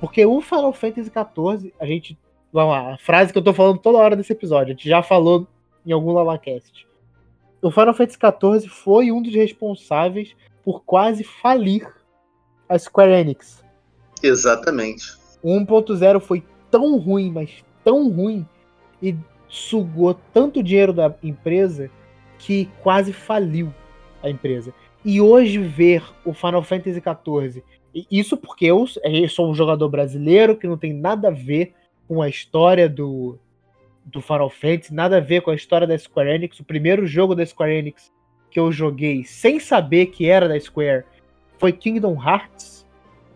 Porque 0.00 0.24
o 0.24 0.40
Final 0.40 0.72
Fantasy 0.72 1.10
XIV, 1.10 1.72
a 1.78 1.86
gente. 1.86 2.18
Vamos 2.52 2.72
lá, 2.72 2.94
a 2.94 2.98
frase 2.98 3.32
que 3.32 3.38
eu 3.38 3.44
tô 3.44 3.52
falando 3.52 3.78
toda 3.78 3.98
hora 3.98 4.16
desse 4.16 4.32
episódio, 4.32 4.72
a 4.72 4.76
gente 4.76 4.88
já 4.88 5.02
falou 5.02 5.46
em 5.86 5.92
algum 5.92 6.12
LavaCast. 6.12 6.86
O 7.62 7.70
Final 7.70 7.94
Fantasy 7.94 8.18
XIV 8.18 8.68
foi 8.68 9.12
um 9.12 9.22
dos 9.22 9.34
responsáveis 9.34 10.34
por 10.64 10.82
quase 10.82 11.22
falir 11.22 11.86
a 12.68 12.78
Square 12.78 13.12
Enix. 13.12 13.62
Exatamente. 14.22 15.16
O 15.42 15.50
1.0 15.50 16.20
foi 16.20 16.42
tão 16.70 16.98
ruim, 16.98 17.30
mas 17.30 17.64
tão 17.84 18.10
ruim, 18.10 18.46
e 19.02 19.16
sugou 19.48 20.14
tanto 20.32 20.62
dinheiro 20.62 20.92
da 20.92 21.14
empresa 21.22 21.90
que 22.38 22.68
quase 22.82 23.12
faliu 23.12 23.72
a 24.22 24.30
empresa. 24.30 24.72
E 25.04 25.20
hoje 25.20 25.58
ver 25.58 26.02
o 26.24 26.32
Final 26.32 26.62
Fantasy 26.62 27.00
XIV, 27.00 27.62
isso 28.10 28.36
porque 28.36 28.66
eu, 28.66 28.86
eu 29.02 29.28
sou 29.28 29.50
um 29.50 29.54
jogador 29.54 29.88
brasileiro 29.88 30.56
que 30.56 30.66
não 30.66 30.76
tem 30.76 30.92
nada 30.92 31.28
a 31.28 31.32
ver 31.32 31.74
com 32.06 32.22
a 32.22 32.28
história 32.28 32.88
do, 32.88 33.38
do 34.04 34.20
Final 34.20 34.50
Fantasy, 34.50 34.94
nada 34.94 35.16
a 35.16 35.20
ver 35.20 35.42
com 35.42 35.50
a 35.50 35.54
história 35.54 35.86
da 35.86 35.96
Square 35.96 36.30
Enix. 36.30 36.60
O 36.60 36.64
primeiro 36.64 37.06
jogo 37.06 37.34
da 37.34 37.44
Square 37.44 37.72
Enix 37.72 38.12
que 38.50 38.58
eu 38.58 38.72
joguei 38.72 39.24
sem 39.24 39.60
saber 39.60 40.06
que 40.06 40.28
era 40.28 40.48
da 40.48 40.58
Square 40.58 41.04
foi 41.58 41.72
Kingdom 41.72 42.20
Hearts. 42.20 42.86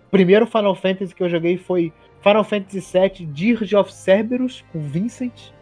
O 0.06 0.10
primeiro 0.10 0.46
Final 0.46 0.74
Fantasy 0.74 1.14
que 1.14 1.22
eu 1.22 1.28
joguei 1.28 1.56
foi 1.56 1.92
Final 2.24 2.42
Fantasy 2.42 2.80
VII 2.80 3.26
Dirge 3.26 3.76
of 3.76 3.92
Cerberus 3.92 4.64
com 4.72 4.80
Vincent, 4.80 5.52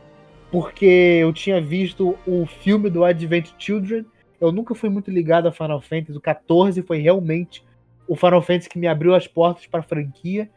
porque 0.51 0.87
eu 1.21 1.33
tinha 1.33 1.61
visto 1.61 2.17
o 2.27 2.47
filme 2.47 2.89
do 2.89 3.05
Advent 3.05 3.51
Children 3.59 4.07
eu 4.43 4.51
nunca 4.51 4.75
fui 4.75 4.89
muito 4.89 5.09
ligado 5.09 5.47
a 5.47 5.53
Final 5.53 5.81
Fantasy. 5.81 6.19
O 6.19 6.21
14 6.21 6.83
foi 6.83 6.99
realmente 6.99 7.65
o 8.09 8.17
Final 8.17 8.43
Fantasy 8.43 8.69
que 8.69 8.77
me 8.77 8.89
abriu 8.89 9.15
as 9.15 9.29
portas 9.29 9.69
para 9.69 9.79
a 9.79 9.85
franquia. 9.85 10.51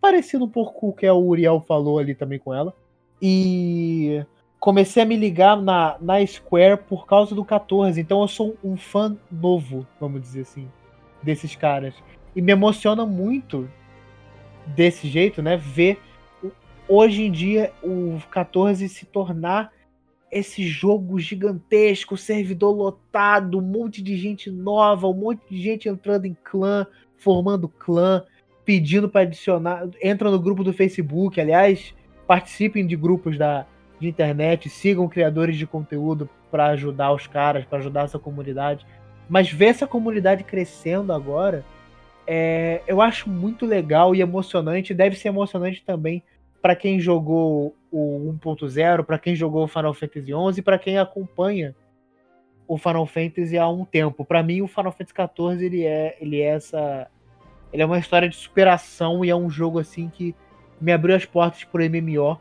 Parecido 0.00 0.44
um 0.44 0.48
pouco 0.48 0.72
com 0.72 0.88
o 0.88 0.92
que 0.92 1.08
o 1.08 1.16
Uriel 1.16 1.60
falou 1.60 2.00
ali 2.00 2.16
também 2.16 2.40
com 2.40 2.52
ela. 2.52 2.74
E 3.22 4.26
comecei 4.58 5.04
a 5.04 5.06
me 5.06 5.14
ligar 5.14 5.56
na, 5.56 5.96
na 6.00 6.26
Square 6.26 6.82
por 6.88 7.06
causa 7.06 7.32
do 7.32 7.44
14. 7.44 8.00
Então 8.00 8.22
eu 8.22 8.26
sou 8.26 8.56
um 8.62 8.76
fã 8.76 9.16
novo, 9.30 9.86
vamos 10.00 10.20
dizer 10.20 10.40
assim, 10.40 10.68
desses 11.22 11.54
caras. 11.54 11.94
E 12.34 12.42
me 12.42 12.50
emociona 12.50 13.06
muito 13.06 13.70
desse 14.74 15.08
jeito, 15.08 15.42
né? 15.42 15.56
Ver 15.56 15.98
hoje 16.88 17.22
em 17.22 17.30
dia 17.30 17.72
o 17.82 18.18
14 18.30 18.88
se 18.88 19.06
tornar 19.06 19.72
esse 20.30 20.66
jogo 20.66 21.18
gigantesco, 21.18 22.16
servidor 22.16 22.72
lotado, 22.72 23.58
um 23.58 23.62
monte 23.62 24.02
de 24.02 24.16
gente 24.16 24.50
nova, 24.50 25.06
um 25.06 25.14
monte 25.14 25.40
de 25.50 25.60
gente 25.60 25.88
entrando 25.88 26.26
em 26.26 26.36
clã, 26.44 26.86
formando 27.16 27.68
clã, 27.68 28.24
pedindo 28.64 29.08
para 29.08 29.22
adicionar, 29.22 29.88
entra 30.02 30.30
no 30.30 30.38
grupo 30.38 30.62
do 30.62 30.72
Facebook, 30.72 31.40
aliás, 31.40 31.94
participem 32.26 32.86
de 32.86 32.94
grupos 32.94 33.38
da 33.38 33.66
de 33.98 34.08
internet, 34.08 34.68
sigam 34.68 35.08
criadores 35.08 35.56
de 35.56 35.66
conteúdo 35.66 36.28
para 36.50 36.66
ajudar 36.68 37.12
os 37.12 37.26
caras, 37.26 37.64
para 37.64 37.78
ajudar 37.78 38.04
essa 38.04 38.18
comunidade. 38.18 38.86
Mas 39.28 39.50
ver 39.50 39.66
essa 39.66 39.86
comunidade 39.86 40.44
crescendo 40.44 41.12
agora, 41.12 41.64
é, 42.30 42.82
eu 42.86 43.00
acho 43.00 43.30
muito 43.30 43.64
legal 43.64 44.14
e 44.14 44.20
emocionante. 44.20 44.92
Deve 44.92 45.16
ser 45.16 45.28
emocionante 45.28 45.82
também 45.82 46.22
para 46.60 46.76
quem 46.76 47.00
jogou 47.00 47.74
o 47.90 48.36
1.0, 48.44 49.02
para 49.04 49.18
quem 49.18 49.34
jogou 49.34 49.64
o 49.64 49.68
Final 49.68 49.94
Fantasy 49.94 50.34
11 50.34 50.60
e 50.60 50.62
para 50.62 50.78
quem 50.78 50.98
acompanha 50.98 51.74
o 52.66 52.76
Final 52.76 53.06
Fantasy 53.06 53.56
há 53.56 53.66
um 53.66 53.82
tempo. 53.82 54.26
Para 54.26 54.42
mim, 54.42 54.60
o 54.60 54.68
Final 54.68 54.92
Fantasy 54.92 55.14
14 55.14 55.64
ele 55.64 55.84
é, 55.84 56.18
ele 56.20 56.42
é 56.42 56.48
essa, 56.48 57.10
ele 57.72 57.82
é 57.82 57.86
uma 57.86 57.98
história 57.98 58.28
de 58.28 58.36
superação 58.36 59.24
e 59.24 59.30
é 59.30 59.34
um 59.34 59.48
jogo 59.48 59.78
assim 59.78 60.10
que 60.10 60.34
me 60.78 60.92
abriu 60.92 61.16
as 61.16 61.24
portas 61.24 61.64
pro 61.64 61.82
MMO, 61.82 62.38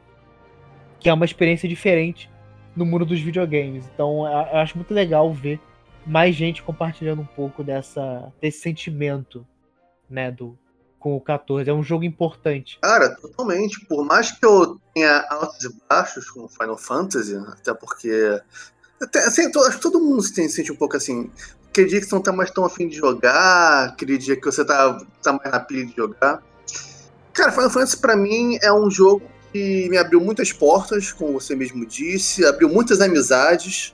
que 0.99 1.07
é 1.07 1.13
uma 1.13 1.23
experiência 1.23 1.69
diferente 1.69 2.29
no 2.75 2.85
mundo 2.85 3.05
dos 3.05 3.21
videogames. 3.21 3.89
Então, 3.93 4.27
eu 4.27 4.57
acho 4.57 4.75
muito 4.75 4.93
legal 4.93 5.31
ver 5.33 5.61
mais 6.05 6.35
gente 6.35 6.61
compartilhando 6.61 7.21
um 7.21 7.25
pouco 7.25 7.63
dessa 7.63 8.33
desse 8.41 8.59
sentimento, 8.59 9.47
né, 10.09 10.31
do 10.31 10.57
com 10.99 11.15
o 11.15 11.21
14. 11.21 11.69
É 11.69 11.73
um 11.73 11.83
jogo 11.83 12.03
importante. 12.03 12.79
Cara, 12.81 13.15
totalmente. 13.15 13.85
Por 13.85 14.03
mais 14.05 14.31
que 14.31 14.45
eu 14.45 14.79
tenha 14.93 15.25
altos 15.29 15.63
e 15.63 15.69
baixos 15.87 16.29
com 16.29 16.47
Final 16.47 16.77
Fantasy, 16.77 17.35
até 17.35 17.73
porque. 17.73 18.41
Até, 19.01 19.19
assim, 19.19 19.43
acho 19.45 19.77
que 19.77 19.81
todo 19.81 20.01
mundo 20.01 20.21
se 20.21 20.49
sente 20.49 20.71
um 20.71 20.75
pouco 20.75 20.97
assim. 20.97 21.29
Aquele 21.69 21.87
dia 21.87 21.99
que 21.99 22.07
você 22.07 22.15
não 22.15 22.21
tá 22.21 22.31
mais 22.31 22.49
tão 22.49 22.65
afim 22.65 22.87
de 22.87 22.97
jogar, 22.97 23.89
aquele 23.89 24.17
dia 24.17 24.35
que 24.35 24.45
você 24.45 24.65
tá, 24.65 24.99
tá 25.21 25.33
mais 25.33 25.51
na 25.51 25.59
pilha 25.59 25.85
de 25.85 25.95
jogar. 25.95 26.41
Cara, 27.33 27.51
Final 27.51 27.69
Fantasy 27.69 27.97
pra 27.97 28.15
mim 28.15 28.57
é 28.63 28.73
um 28.73 28.89
jogo 28.89 29.21
que 29.53 29.87
me 29.89 29.97
abriu 29.97 30.19
muitas 30.19 30.51
portas, 30.51 31.11
como 31.11 31.33
você 31.33 31.55
mesmo 31.55 31.85
disse, 31.85 32.43
abriu 32.43 32.67
muitas 32.67 32.99
amizades 32.99 33.93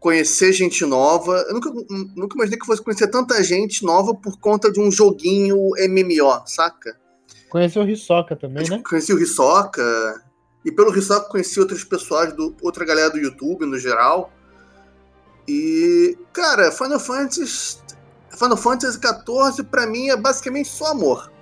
conhecer 0.00 0.52
gente 0.52 0.84
nova. 0.84 1.44
Eu 1.48 1.54
nunca, 1.54 1.70
nunca 2.16 2.36
imaginei 2.36 2.58
que 2.58 2.66
fosse 2.66 2.82
conhecer 2.82 3.08
tanta 3.08 3.42
gente 3.42 3.84
nova 3.84 4.14
por 4.14 4.38
conta 4.38 4.70
de 4.70 4.80
um 4.80 4.90
joguinho 4.90 5.56
MMO, 5.88 6.42
saca? 6.46 6.96
Conheci 7.48 7.78
o 7.78 7.88
Hisoka 7.88 8.36
também, 8.36 8.68
né? 8.68 8.82
Conheci 8.88 9.12
o 9.12 9.18
Hisoka. 9.18 10.22
E 10.64 10.70
pelo 10.70 10.96
Hisoka 10.96 11.28
conheci 11.28 11.58
outros 11.58 11.84
pessoas, 11.84 12.32
do, 12.32 12.54
outra 12.62 12.84
galera 12.84 13.10
do 13.10 13.18
YouTube 13.18 13.64
no 13.64 13.78
geral. 13.78 14.32
E, 15.48 16.16
cara, 16.32 16.70
Final 16.70 17.00
Fantasy. 17.00 17.78
Final 18.30 18.56
Fantasy 18.56 18.98
XIV 18.98 19.64
pra 19.64 19.86
mim 19.86 20.10
é 20.10 20.16
basicamente 20.16 20.68
só 20.68 20.88
amor. 20.88 21.32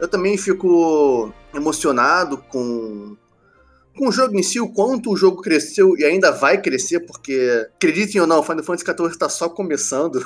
Eu 0.00 0.08
também 0.08 0.36
fico 0.36 1.32
emocionado 1.54 2.38
com 2.38 3.16
com 3.96 4.08
o 4.08 4.12
jogo 4.12 4.38
em 4.38 4.42
si, 4.42 4.60
o 4.60 4.68
quanto 4.68 5.10
o 5.10 5.16
jogo 5.16 5.40
cresceu 5.40 5.96
e 5.96 6.04
ainda 6.04 6.30
vai 6.30 6.60
crescer, 6.60 7.00
porque, 7.00 7.68
acreditem 7.76 8.20
ou 8.20 8.26
não, 8.26 8.42
Final 8.42 8.64
Fantasy 8.64 8.84
XIV 8.84 9.08
está 9.10 9.28
só 9.28 9.48
começando. 9.48 10.22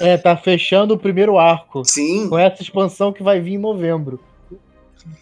é, 0.00 0.16
tá 0.16 0.36
fechando 0.36 0.94
o 0.94 0.98
primeiro 0.98 1.38
arco. 1.38 1.84
Sim. 1.84 2.28
Com 2.28 2.38
essa 2.38 2.62
expansão 2.62 3.12
que 3.12 3.22
vai 3.22 3.40
vir 3.40 3.54
em 3.54 3.58
novembro. 3.58 4.20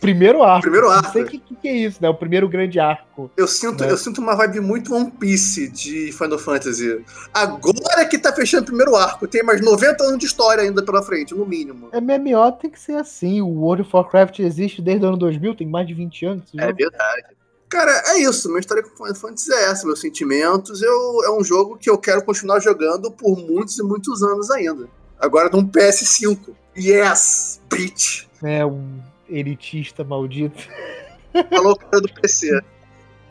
Primeiro 0.01 0.43
arco. 0.43 0.62
Primeiro 0.62 0.91
arco. 0.91 1.07
Não 1.07 1.12
sei 1.12 1.22
o 1.22 1.26
que, 1.26 1.39
que, 1.39 1.68
é 1.68 1.72
isso, 1.72 1.99
né? 2.03 2.09
O 2.09 2.14
primeiro 2.14 2.49
grande 2.49 2.78
arco. 2.78 3.30
Eu 3.37 3.49
sinto, 3.49 3.85
né? 3.85 3.91
eu 3.91 3.97
sinto 3.97 4.20
uma 4.20 4.35
vibe 4.37 4.61
muito 4.61 4.95
One 4.95 5.11
Piece 5.11 5.68
de 5.68 6.12
Final 6.12 6.39
Fantasy. 6.39 7.05
Agora 7.32 8.05
que 8.05 8.18
tá 8.18 8.32
fechando 8.32 8.64
o 8.64 8.66
primeiro 8.66 8.95
arco, 8.97 9.26
tem 9.26 9.43
mais 9.43 9.61
90 9.61 10.05
anos 10.05 10.18
de 10.18 10.26
história 10.26 10.62
ainda 10.62 10.82
pela 10.82 11.03
frente, 11.03 11.35
no 11.35 11.47
mínimo. 11.47 11.91
MMO 11.93 12.53
tem 12.61 12.70
que 12.70 12.78
ser 12.78 12.97
assim. 12.97 13.41
O 13.41 13.49
World 13.49 13.82
of 13.82 13.91
Warcraft 13.95 14.41
existe 14.41 14.82
desde 14.82 15.05
o 15.05 15.09
ano 15.09 15.16
2000, 15.16 15.57
tem 15.57 15.66
mais 15.66 15.87
de 15.87 15.95
20 15.95 16.26
anos. 16.26 16.45
É 16.59 16.72
verdade. 16.72 17.37
Cara, 17.70 18.03
é 18.09 18.18
isso. 18.18 18.49
Minha 18.49 18.61
história 18.61 18.82
com 18.82 18.91
Final 18.91 19.14
Fantasy 19.14 19.53
é 19.53 19.70
essa, 19.70 19.87
meus 19.87 20.01
sentimentos. 20.01 20.82
Eu, 20.82 21.24
é 21.24 21.30
um 21.30 21.43
jogo 21.43 21.76
que 21.76 21.89
eu 21.89 21.99
quero 21.99 22.22
continuar 22.22 22.61
jogando 22.61 23.11
por 23.11 23.37
muitos 23.37 23.78
e 23.78 23.82
muitos 23.82 24.22
anos 24.22 24.51
ainda. 24.51 24.87
Agora 25.18 25.49
num 25.51 25.66
PS5. 25.66 26.55
Yes, 26.76 27.61
bitch. 27.70 28.26
É, 28.43 28.66
um 28.66 29.01
elitista 29.28 30.04
maldito. 30.04 30.68
Falou 31.50 31.76
cara 31.76 32.00
do 32.00 32.12
PC. 32.12 32.60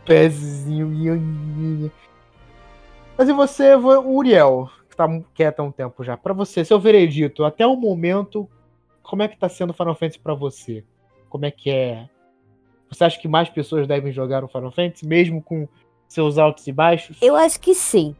Pezinho. 0.05 1.91
Mas 3.17 3.29
e 3.29 3.33
você, 3.33 3.75
Uriel, 3.75 4.69
que 4.89 4.95
tá 4.95 5.07
quieto 5.33 5.59
há 5.59 5.63
um 5.63 5.71
tempo 5.71 6.03
já. 6.03 6.17
Para 6.17 6.33
você, 6.33 6.65
seu 6.65 6.79
veredito, 6.79 7.43
até 7.43 7.65
o 7.65 7.75
momento, 7.75 8.49
como 9.01 9.23
é 9.23 9.27
que 9.27 9.37
tá 9.37 9.47
sendo 9.47 9.73
Final 9.73 9.95
Fantasy 9.95 10.19
para 10.19 10.33
você? 10.33 10.83
Como 11.29 11.45
é 11.45 11.51
que 11.51 11.69
é? 11.69 12.09
Você 12.89 13.03
acha 13.03 13.19
que 13.19 13.27
mais 13.27 13.49
pessoas 13.49 13.87
devem 13.87 14.11
jogar 14.11 14.43
o 14.43 14.47
Final 14.47 14.71
Fantasy, 14.71 15.07
mesmo 15.07 15.41
com 15.41 15.67
seus 16.07 16.37
altos 16.37 16.67
e 16.67 16.71
baixos? 16.71 17.17
Eu 17.21 17.35
acho 17.35 17.59
que 17.59 17.73
sim. 17.73 18.15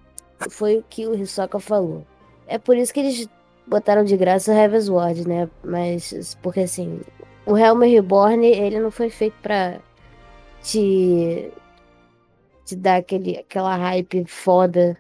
Foi 0.49 0.78
o 0.78 0.84
que 0.89 1.05
o 1.07 1.15
Hisoka 1.15 1.59
falou. 1.59 2.05
É 2.47 2.57
por 2.57 2.76
isso 2.76 2.93
que 2.93 2.99
eles 2.99 3.30
botaram 3.67 4.03
de 4.03 4.17
graça 4.17 4.51
o 4.51 4.55
Heaven's 4.55 4.89
Ward, 4.89 5.28
né? 5.28 5.49
Mas, 5.63 6.38
porque 6.41 6.61
assim, 6.61 7.01
o 7.46 7.58
Helm 7.58 7.82
Reborn, 7.82 8.46
ele 8.46 8.80
não 8.80 8.91
foi 8.91 9.10
feito 9.10 9.36
pra 9.41 9.80
te, 10.62 11.52
te 12.66 12.76
dar 12.76 12.98
aquele, 12.98 13.38
aquela 13.38 13.76
hype 13.76 14.26
foda. 14.26 14.98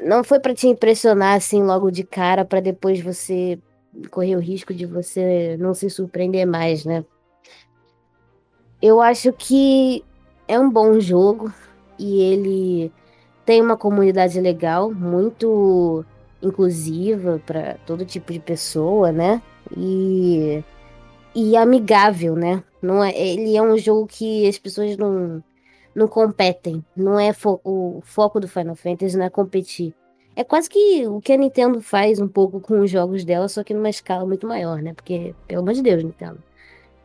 Não 0.00 0.22
foi 0.24 0.40
para 0.40 0.54
te 0.54 0.66
impressionar 0.66 1.36
assim 1.36 1.62
logo 1.62 1.90
de 1.90 2.04
cara, 2.04 2.44
para 2.44 2.60
depois 2.60 3.00
você 3.00 3.58
correr 4.10 4.36
o 4.36 4.40
risco 4.40 4.72
de 4.72 4.86
você 4.86 5.56
não 5.58 5.74
se 5.74 5.90
surpreender 5.90 6.46
mais, 6.46 6.84
né? 6.84 7.04
Eu 8.80 9.00
acho 9.00 9.32
que 9.32 10.04
é 10.48 10.58
um 10.58 10.70
bom 10.70 10.98
jogo 10.98 11.52
e 11.98 12.20
ele 12.20 12.92
tem 13.44 13.60
uma 13.60 13.76
comunidade 13.76 14.40
legal, 14.40 14.92
muito 14.92 16.04
inclusiva 16.42 17.40
para 17.46 17.74
todo 17.86 18.04
tipo 18.04 18.32
de 18.32 18.40
pessoa, 18.40 19.12
né? 19.12 19.40
E, 19.76 20.62
e 21.34 21.56
amigável, 21.56 22.34
né? 22.36 22.62
Não 22.80 23.02
é, 23.02 23.16
ele 23.16 23.56
é 23.56 23.62
um 23.62 23.76
jogo 23.78 24.06
que 24.06 24.46
as 24.46 24.58
pessoas 24.58 24.96
não, 24.96 25.42
não 25.94 26.08
competem. 26.08 26.84
Não 26.96 27.18
é 27.18 27.32
fo 27.32 27.60
o 27.64 28.00
foco 28.04 28.40
do 28.40 28.48
Final 28.48 28.74
Fantasy 28.74 29.16
não 29.16 29.26
é 29.26 29.30
competir. 29.30 29.94
É 30.34 30.42
quase 30.44 30.68
que 30.68 31.06
o 31.06 31.20
que 31.20 31.32
a 31.32 31.36
Nintendo 31.36 31.80
faz 31.80 32.18
um 32.20 32.28
pouco 32.28 32.60
com 32.60 32.80
os 32.80 32.90
jogos 32.90 33.24
dela, 33.24 33.48
só 33.48 33.62
que 33.62 33.74
numa 33.74 33.90
escala 33.90 34.26
muito 34.26 34.46
maior, 34.46 34.80
né? 34.82 34.94
Porque, 34.94 35.34
pelo 35.46 35.62
amor 35.62 35.74
de 35.74 35.82
Deus, 35.82 36.02
Nintendo. 36.02 36.42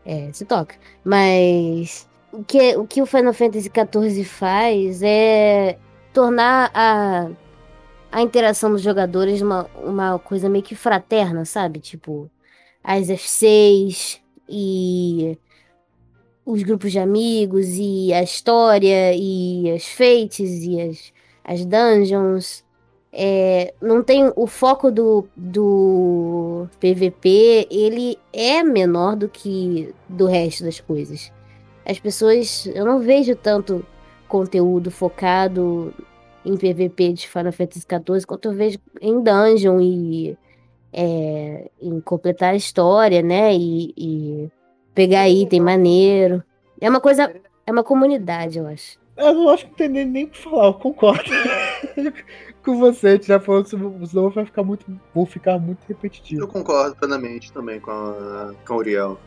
É, 0.06 0.32
se 0.32 0.46
toca. 0.46 0.76
Mas 1.04 2.08
o 2.32 2.44
que, 2.44 2.78
o 2.78 2.88
que 2.88 3.02
o 3.02 3.06
Final 3.06 3.34
Fantasy 3.34 3.70
XIV 3.70 4.24
faz 4.24 5.02
é 5.04 5.78
tornar 6.14 6.72
a 6.74 7.30
a 8.12 8.22
interação 8.22 8.72
dos 8.72 8.82
jogadores 8.82 9.42
uma, 9.42 9.70
uma 9.84 10.20
coisa 10.20 10.50
meio 10.50 10.64
que 10.64 10.76
fraterna, 10.76 11.46
sabe? 11.46 11.80
Tipo, 11.80 12.30
as 12.88 13.10
F6 13.10 14.18
e 14.48 15.38
os 16.46 16.64
grupos 16.64 16.94
de 16.94 17.00
amigos 17.00 17.68
e 17.78 18.14
a 18.14 18.24
história 18.24 19.14
e 19.14 19.70
as 19.72 19.86
fates 19.86 20.64
e 20.64 20.80
as, 20.80 21.14
as 21.44 21.66
dungeons. 21.66 22.66
É, 23.12 23.74
não 23.82 24.02
tem 24.02 24.32
o 24.38 24.48
foco 24.48 24.90
do, 24.90 25.28
do 25.36 26.70
PVP, 26.80 27.68
ele 27.70 28.18
é 28.32 28.64
menor 28.64 29.18
do 29.18 29.28
que 29.28 29.94
do 30.08 30.26
resto 30.26 30.64
das 30.64 30.80
coisas. 30.80 31.34
As 31.86 32.00
pessoas, 32.00 32.68
eu 32.68 32.86
não 32.86 33.00
vejo 33.00 33.36
tanto 33.36 33.86
conteúdo 34.30 34.92
focado 34.92 35.94
em 36.46 36.56
PVP 36.56 37.14
de 37.14 37.28
Final 37.28 37.52
Fantasy 37.52 37.82
XIV 37.82 38.26
quanto 38.26 38.50
eu 38.50 38.54
vejo 38.54 38.80
em 39.02 39.22
dungeon 39.22 39.82
e 39.82 40.38
é, 41.00 41.70
em 41.80 42.02
completar 42.02 42.54
a 42.54 42.56
história, 42.56 43.22
né? 43.22 43.54
E, 43.54 43.94
e, 43.96 44.52
pegar 44.96 45.30
item 45.30 45.62
maneiro. 45.62 46.44
É 46.82 46.90
uma 46.90 47.00
coisa, 47.00 47.32
é 47.68 47.72
uma 47.72 47.84
comunidade, 47.84 48.58
eu 48.58 48.66
acho. 48.66 49.00
Eu 49.16 49.34
não 49.34 49.50
acho 49.50 49.66
que 49.66 49.70
não 49.70 49.78
tem 49.78 49.90
nem, 49.90 50.06
nem 50.06 50.26
pra 50.26 50.40
falar, 50.40 50.66
eu 50.66 50.74
concordo 50.74 51.30
com 52.66 52.80
você. 52.80 53.08
A 53.08 53.12
gente 53.12 53.28
já 53.28 53.40
falou 53.40 53.64
que 53.64 53.70
senão 53.70 54.30
vai 54.32 54.46
ficar 54.46 54.64
muito, 54.64 54.86
vou 55.14 55.26
ficar 55.28 55.60
muito 55.60 55.86
repetitivo. 55.88 56.42
Eu 56.42 56.48
concordo 56.48 56.96
plenamente 56.96 57.54
também 57.54 57.80
com 57.80 57.92
a, 57.92 58.56
com 58.66 58.74
a 58.74 58.78
Uriel. 58.78 59.20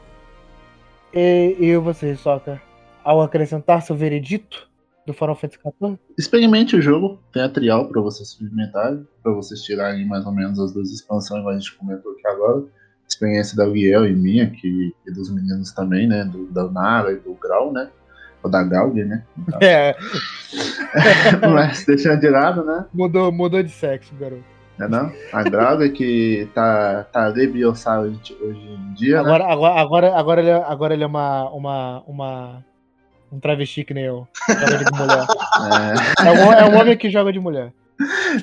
E, 1.15 1.57
e 1.61 1.77
você, 1.77 2.17
Soca? 2.17 2.61
Ao 3.05 3.21
acrescentar 3.21 3.83
seu 3.83 3.95
veredito? 3.95 4.69
Do 5.07 5.15
Final 5.15 5.35
Fantasy 5.35 5.59
XIV? 5.61 5.99
Experimente 6.19 6.77
o 6.77 6.83
jogo, 6.83 7.21
tem 7.33 7.43
a 7.43 7.49
trial 7.49 7.89
para 7.89 8.01
vocês 8.01 8.29
experimentarem, 8.29 9.07
para 9.23 9.33
vocês 9.33 9.63
tirarem 9.63 10.07
mais 10.07 10.25
ou 10.27 10.33
menos 10.33 10.59
as 10.59 10.73
duas 10.73 10.91
expansões 10.91 11.43
que 11.43 11.51
a 11.51 11.53
gente 11.55 11.77
comentou 11.77 12.13
aqui 12.13 12.27
agora. 12.27 12.65
Experiência 13.09 13.57
da 13.57 13.67
Uriel 13.67 14.07
e 14.07 14.15
minha, 14.15 14.49
que, 14.51 14.95
e 15.07 15.13
dos 15.13 15.31
meninos 15.35 15.73
também, 15.73 16.07
né? 16.07 16.25
Do, 16.25 16.47
da 16.47 16.71
Nara 16.71 17.13
e 17.13 17.17
do 17.17 17.35
Grau, 17.35 17.73
né? 17.73 17.91
Ou 18.43 18.51
da 18.51 18.63
Gauger, 18.63 19.07
né? 19.07 19.25
Então, 19.37 19.59
é. 19.61 19.97
Mas 21.53 21.85
deixando 21.85 22.21
de 22.21 22.29
lado, 22.29 22.65
né? 22.65 22.87
Mudou, 22.95 23.33
mudou 23.33 23.63
de 23.63 23.71
sexo, 23.71 24.15
garoto. 24.15 24.45
É 24.81 24.89
não? 24.89 25.13
A 25.33 25.43
Grauger 25.43 25.93
que 25.93 26.49
tá, 26.55 27.05
tá 27.13 27.27
lebiossário 27.27 28.19
hoje 28.41 28.61
em 28.63 28.95
dia. 28.95 29.21
Agora, 29.21 29.45
né? 29.45 29.53
agora, 29.53 29.81
agora, 29.81 30.15
agora, 30.17 30.41
ele, 30.41 30.51
é, 30.51 30.55
agora 30.55 30.95
ele 30.95 31.05
é 31.05 31.07
uma, 31.07 31.51
uma, 31.51 32.03
uma 32.07 32.65
um 33.33 33.41
travesti 33.41 33.85
que 33.85 33.95
nem 33.95 34.05
eu. 34.05 34.27
Joga 34.49 34.85
de 34.85 34.99
mulher. 34.99 35.27
É. 36.21 36.29
É, 36.29 36.33
um, 36.33 36.53
é 36.53 36.65
um 36.69 36.81
homem 36.81 36.97
que 36.97 37.11
joga 37.11 37.33
de 37.33 37.41
mulher. 37.41 37.73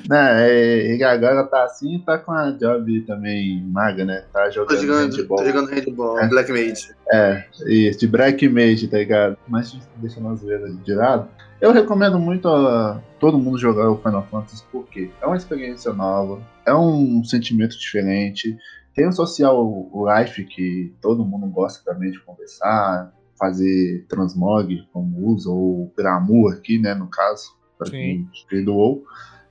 Não, 0.08 0.16
é, 0.16 0.96
e 0.96 1.02
agora 1.02 1.44
tá 1.44 1.64
assim 1.64 1.96
e 1.96 1.98
tá 1.98 2.16
com 2.16 2.30
a 2.30 2.52
Job 2.52 3.00
também 3.00 3.60
maga, 3.64 4.04
né? 4.04 4.24
Tá 4.32 4.48
jogando, 4.50 4.68
tô 4.68 4.86
jogando 4.86 5.16
handball. 5.16 5.38
Tô 5.38 5.44
jogando 5.44 5.70
handball, 5.70 6.20
é. 6.20 6.28
Black 6.28 6.52
Mage. 6.52 6.94
É, 7.12 7.44
isso, 7.66 7.98
de 7.98 8.06
Black 8.06 8.48
Mage, 8.48 8.86
tá 8.86 8.98
ligado? 8.98 9.36
Mas 9.48 9.76
deixa 9.96 10.20
nós 10.20 10.42
ver 10.42 10.60
de 10.84 10.94
lado. 10.94 11.28
Eu 11.60 11.72
recomendo 11.72 12.20
muito 12.20 12.48
a 12.48 13.02
todo 13.18 13.36
mundo 13.36 13.58
jogar 13.58 13.90
o 13.90 13.98
Final 13.98 14.24
Fantasy 14.30 14.62
porque 14.70 15.10
é 15.20 15.26
uma 15.26 15.36
experiência 15.36 15.92
nova, 15.92 16.40
é 16.64 16.72
um 16.72 17.24
sentimento 17.24 17.76
diferente, 17.76 18.56
tem 18.94 19.08
um 19.08 19.12
social 19.12 19.90
life 20.06 20.44
que 20.44 20.94
todo 21.00 21.24
mundo 21.24 21.48
gosta 21.48 21.82
também 21.84 22.12
de 22.12 22.20
conversar, 22.20 23.12
fazer 23.38 24.04
transmog, 24.08 24.86
como 24.92 25.30
usa, 25.30 25.50
ou 25.50 25.92
Gramu 25.96 26.48
aqui, 26.48 26.78
né, 26.78 26.94
no 26.94 27.06
caso, 27.06 27.54
para 27.78 27.90
quem 27.90 28.28
doou, 28.64 29.04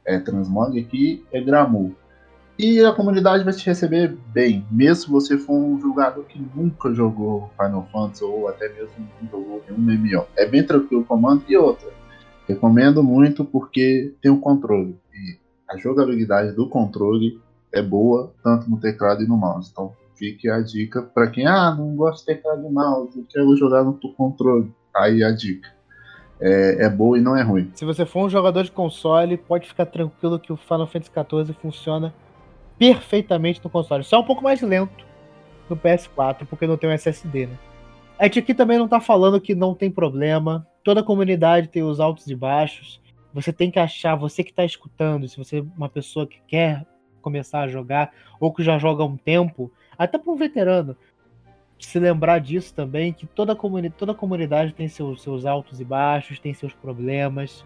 é 0.05 0.19
transmog 0.19 0.79
aqui 0.79 1.25
é 1.31 1.41
Gramu. 1.41 1.95
E 2.59 2.83
a 2.83 2.91
comunidade 2.91 3.43
vai 3.43 3.53
te 3.53 3.63
receber 3.67 4.17
bem, 4.33 4.65
mesmo 4.71 4.95
se 4.95 5.09
você 5.11 5.37
for 5.37 5.53
um 5.53 5.79
jogador 5.79 6.23
que 6.23 6.43
nunca 6.55 6.91
jogou 6.91 7.51
Final 7.55 7.87
Fantasy 7.91 8.23
ou 8.23 8.47
até 8.47 8.67
mesmo 8.69 9.07
não 9.21 9.29
jogou 9.29 9.63
nenhum 9.69 9.79
MMO. 9.79 10.25
É 10.35 10.47
bem 10.47 10.65
tranquilo 10.65 11.03
o 11.03 11.05
comando. 11.05 11.43
E 11.47 11.55
outra, 11.55 11.87
recomendo 12.47 13.03
muito 13.03 13.45
porque 13.45 14.11
tem 14.23 14.31
o 14.31 14.39
controle. 14.39 14.97
E 15.13 15.37
a 15.69 15.77
jogabilidade 15.77 16.53
do 16.53 16.67
controle 16.67 17.39
é 17.71 17.79
boa, 17.79 18.33
tanto 18.43 18.67
no 18.67 18.79
teclado 18.79 19.21
e 19.21 19.27
no 19.27 19.37
mouse. 19.37 19.69
Então 19.71 19.93
Fique 20.17 20.49
a 20.49 20.59
dica 20.61 21.03
para 21.03 21.29
quem, 21.29 21.45
ah, 21.45 21.75
não 21.75 21.95
gosta 21.95 22.19
de 22.19 22.37
teclado 22.37 22.63
de 22.63 22.73
mouse, 22.73 23.25
quero 23.29 23.55
jogar 23.55 23.83
no 23.83 23.93
controle. 24.13 24.73
Aí 24.95 25.23
a 25.23 25.31
dica. 25.31 25.69
É, 26.39 26.85
é 26.85 26.89
boa 26.89 27.17
e 27.17 27.21
não 27.21 27.35
é 27.35 27.41
ruim. 27.41 27.71
Se 27.75 27.85
você 27.85 28.05
for 28.05 28.25
um 28.25 28.29
jogador 28.29 28.63
de 28.63 28.71
console, 28.71 29.37
pode 29.37 29.67
ficar 29.67 29.85
tranquilo 29.85 30.39
que 30.39 30.53
o 30.53 30.57
Final 30.57 30.87
Fantasy 30.87 31.11
XIV 31.11 31.53
funciona 31.61 32.13
perfeitamente 32.77 33.61
no 33.63 33.69
console. 33.69 34.03
Só 34.03 34.19
um 34.19 34.23
pouco 34.23 34.43
mais 34.43 34.61
lento 34.61 35.05
no 35.69 35.75
PS4, 35.75 36.45
porque 36.47 36.67
não 36.67 36.77
tem 36.77 36.89
um 36.89 36.93
SSD, 36.93 37.47
né? 37.47 37.57
A 38.19 38.25
gente 38.25 38.39
aqui 38.39 38.53
também 38.53 38.77
não 38.77 38.87
tá 38.87 38.99
falando 38.99 39.41
que 39.41 39.53
não 39.53 39.75
tem 39.75 39.91
problema. 39.91 40.67
Toda 40.83 41.03
comunidade 41.03 41.67
tem 41.67 41.83
os 41.83 41.99
altos 41.99 42.27
e 42.27 42.35
baixos. 42.35 42.99
Você 43.33 43.53
tem 43.53 43.69
que 43.69 43.77
achar, 43.77 44.15
você 44.15 44.43
que 44.43 44.53
tá 44.53 44.65
escutando, 44.65 45.27
se 45.27 45.37
você 45.37 45.59
é 45.59 45.63
uma 45.75 45.89
pessoa 45.89 46.25
que 46.25 46.39
quer 46.47 46.85
começar 47.21 47.61
a 47.61 47.67
jogar 47.67 48.11
ou 48.39 48.51
que 48.53 48.63
já 48.63 48.79
joga 48.79 49.03
há 49.03 49.05
um 49.05 49.17
tempo, 49.17 49.71
até 49.97 50.17
para 50.17 50.31
um 50.31 50.35
veterano 50.35 50.95
se 51.79 51.99
lembrar 51.99 52.39
disso 52.39 52.73
também, 52.73 53.13
que 53.13 53.27
toda, 53.27 53.55
comuni 53.55 53.89
toda 53.89 54.13
comunidade 54.13 54.73
tem 54.73 54.87
seus, 54.87 55.21
seus 55.21 55.45
altos 55.45 55.79
e 55.79 55.83
baixos, 55.83 56.39
tem 56.39 56.53
seus 56.53 56.73
problemas. 56.73 57.63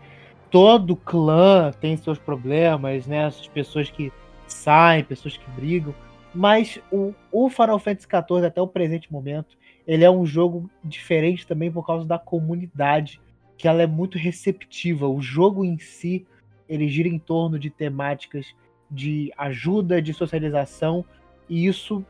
Todo 0.49 0.95
clã 0.95 1.71
tem 1.79 1.95
seus 1.95 2.19
problemas, 2.19 3.07
né? 3.07 3.27
Essas 3.27 3.47
pessoas 3.47 3.89
que 3.89 4.11
saem, 4.47 5.03
pessoas 5.03 5.37
que 5.37 5.49
brigam. 5.51 5.95
Mas 6.33 6.79
o, 6.91 7.13
o 7.31 7.49
Final 7.49 7.79
Fantasy 7.79 8.07
XIV, 8.07 8.45
até 8.45 8.61
o 8.61 8.67
presente 8.67 9.11
momento, 9.11 9.57
ele 9.87 10.03
é 10.03 10.11
um 10.11 10.25
jogo 10.25 10.69
diferente 10.83 11.47
também 11.47 11.71
por 11.71 11.85
causa 11.85 12.05
da 12.05 12.19
comunidade, 12.19 13.21
que 13.57 13.67
ela 13.67 13.81
é 13.81 13.87
muito 13.87 14.17
receptiva. 14.17 15.07
O 15.07 15.21
jogo 15.21 15.63
em 15.63 15.77
si, 15.77 16.25
ele 16.67 16.87
gira 16.87 17.07
em 17.07 17.19
torno 17.19 17.57
de 17.57 17.69
temáticas 17.69 18.53
de 18.89 19.31
ajuda, 19.37 20.01
de 20.01 20.13
socialização, 20.13 21.05
e 21.47 21.65
isso 21.65 22.05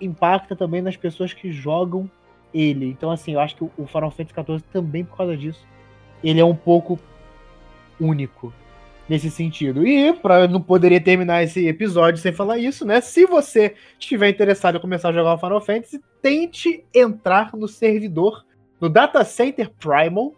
impacta 0.00 0.54
também 0.54 0.82
nas 0.82 0.96
pessoas 0.96 1.32
que 1.32 1.50
jogam 1.50 2.10
ele. 2.52 2.86
Então, 2.86 3.10
assim, 3.10 3.34
eu 3.34 3.40
acho 3.40 3.56
que 3.56 3.64
o 3.64 3.86
Final 3.86 4.10
Fantasy 4.10 4.34
XIV 4.34 4.62
também 4.72 5.04
por 5.04 5.16
causa 5.16 5.36
disso, 5.36 5.66
ele 6.22 6.40
é 6.40 6.44
um 6.44 6.54
pouco 6.54 6.98
único 8.00 8.52
nesse 9.08 9.30
sentido. 9.30 9.86
E 9.86 10.12
para 10.12 10.48
não 10.48 10.60
poderia 10.60 11.00
terminar 11.00 11.42
esse 11.42 11.66
episódio 11.66 12.20
sem 12.20 12.32
falar 12.32 12.58
isso, 12.58 12.84
né? 12.84 13.00
Se 13.00 13.26
você 13.26 13.74
estiver 13.98 14.28
interessado 14.28 14.76
em 14.76 14.80
começar 14.80 15.10
a 15.10 15.12
jogar 15.12 15.34
o 15.34 15.38
Final 15.38 15.60
Fantasy, 15.60 16.00
tente 16.20 16.84
entrar 16.94 17.54
no 17.54 17.68
servidor 17.68 18.44
no 18.80 18.88
Data 18.88 19.24
Center 19.24 19.70
Primal, 19.70 20.34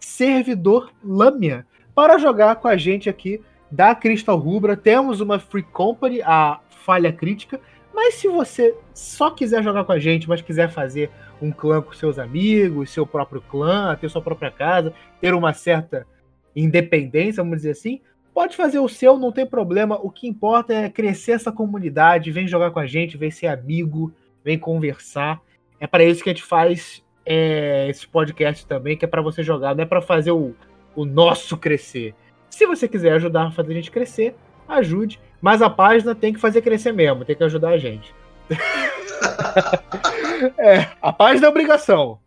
servidor 0.00 0.92
Lamia, 1.04 1.66
para 1.94 2.18
jogar 2.18 2.56
com 2.56 2.68
a 2.68 2.76
gente 2.76 3.08
aqui 3.08 3.40
da 3.70 3.94
Crystal 3.94 4.36
Rubra. 4.36 4.76
Temos 4.76 5.20
uma 5.20 5.38
Free 5.38 5.62
Company, 5.62 6.20
a 6.22 6.60
falha 6.68 7.12
crítica, 7.12 7.60
mas 7.96 8.16
se 8.16 8.28
você 8.28 8.76
só 8.92 9.30
quiser 9.30 9.62
jogar 9.62 9.82
com 9.84 9.92
a 9.92 9.98
gente, 9.98 10.28
mas 10.28 10.42
quiser 10.42 10.68
fazer 10.68 11.10
um 11.40 11.50
clã 11.50 11.80
com 11.80 11.94
seus 11.94 12.18
amigos, 12.18 12.90
seu 12.90 13.06
próprio 13.06 13.40
clã, 13.40 13.96
ter 13.98 14.10
sua 14.10 14.20
própria 14.20 14.50
casa, 14.50 14.92
ter 15.18 15.32
uma 15.32 15.54
certa 15.54 16.06
independência, 16.54 17.42
vamos 17.42 17.56
dizer 17.56 17.70
assim, 17.70 18.02
pode 18.34 18.54
fazer 18.54 18.78
o 18.80 18.88
seu, 18.88 19.16
não 19.16 19.32
tem 19.32 19.46
problema. 19.46 19.96
O 19.96 20.10
que 20.10 20.28
importa 20.28 20.74
é 20.74 20.90
crescer 20.90 21.32
essa 21.32 21.50
comunidade, 21.50 22.30
vem 22.30 22.46
jogar 22.46 22.70
com 22.70 22.78
a 22.78 22.86
gente, 22.86 23.16
vem 23.16 23.30
ser 23.30 23.46
amigo, 23.46 24.12
vem 24.44 24.58
conversar. 24.58 25.40
É 25.80 25.86
para 25.86 26.04
isso 26.04 26.22
que 26.22 26.28
a 26.28 26.34
gente 26.34 26.44
faz 26.44 27.02
é, 27.24 27.88
esse 27.88 28.06
podcast 28.06 28.66
também, 28.66 28.94
que 28.94 29.06
é 29.06 29.08
para 29.08 29.22
você 29.22 29.42
jogar, 29.42 29.74
não 29.74 29.84
é 29.84 29.86
para 29.86 30.02
fazer 30.02 30.32
o, 30.32 30.54
o 30.94 31.06
nosso 31.06 31.56
crescer. 31.56 32.14
Se 32.50 32.66
você 32.66 32.86
quiser 32.86 33.12
ajudar 33.12 33.46
a 33.46 33.50
fazer 33.50 33.72
a 33.72 33.76
gente 33.76 33.90
crescer, 33.90 34.34
ajude. 34.68 35.20
Mas 35.40 35.62
a 35.62 35.70
página 35.70 36.14
tem 36.14 36.32
que 36.32 36.40
fazer 36.40 36.62
crescer 36.62 36.92
mesmo, 36.92 37.24
tem 37.24 37.36
que 37.36 37.44
ajudar 37.44 37.70
a 37.70 37.78
gente. 37.78 38.14
é, 40.58 40.90
a 41.00 41.12
página 41.12 41.46
é 41.46 41.50
obrigação. 41.50 42.18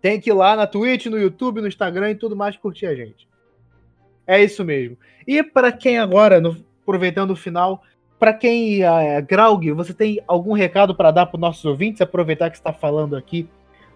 Tem 0.00 0.20
que 0.20 0.30
ir 0.30 0.32
lá 0.32 0.56
na 0.56 0.66
Twitch, 0.66 1.06
no 1.06 1.18
YouTube, 1.18 1.60
no 1.60 1.68
Instagram 1.68 2.10
e 2.10 2.14
tudo 2.14 2.34
mais 2.34 2.56
curtir 2.56 2.86
a 2.86 2.94
gente. 2.94 3.28
É 4.26 4.42
isso 4.42 4.64
mesmo. 4.64 4.96
E 5.26 5.42
para 5.42 5.72
quem 5.72 5.98
agora, 5.98 6.40
no, 6.40 6.56
aproveitando 6.82 7.32
o 7.32 7.36
final, 7.36 7.82
para 8.18 8.32
quem 8.32 8.82
é 8.82 9.20
Graug, 9.20 9.72
você 9.72 9.92
tem 9.92 10.22
algum 10.26 10.52
recado 10.52 10.94
para 10.94 11.10
dar 11.10 11.26
para 11.26 11.36
os 11.36 11.40
nossos 11.40 11.64
ouvintes? 11.64 12.00
Aproveitar 12.00 12.50
que 12.50 12.56
está 12.56 12.72
falando 12.72 13.16
aqui, 13.16 13.48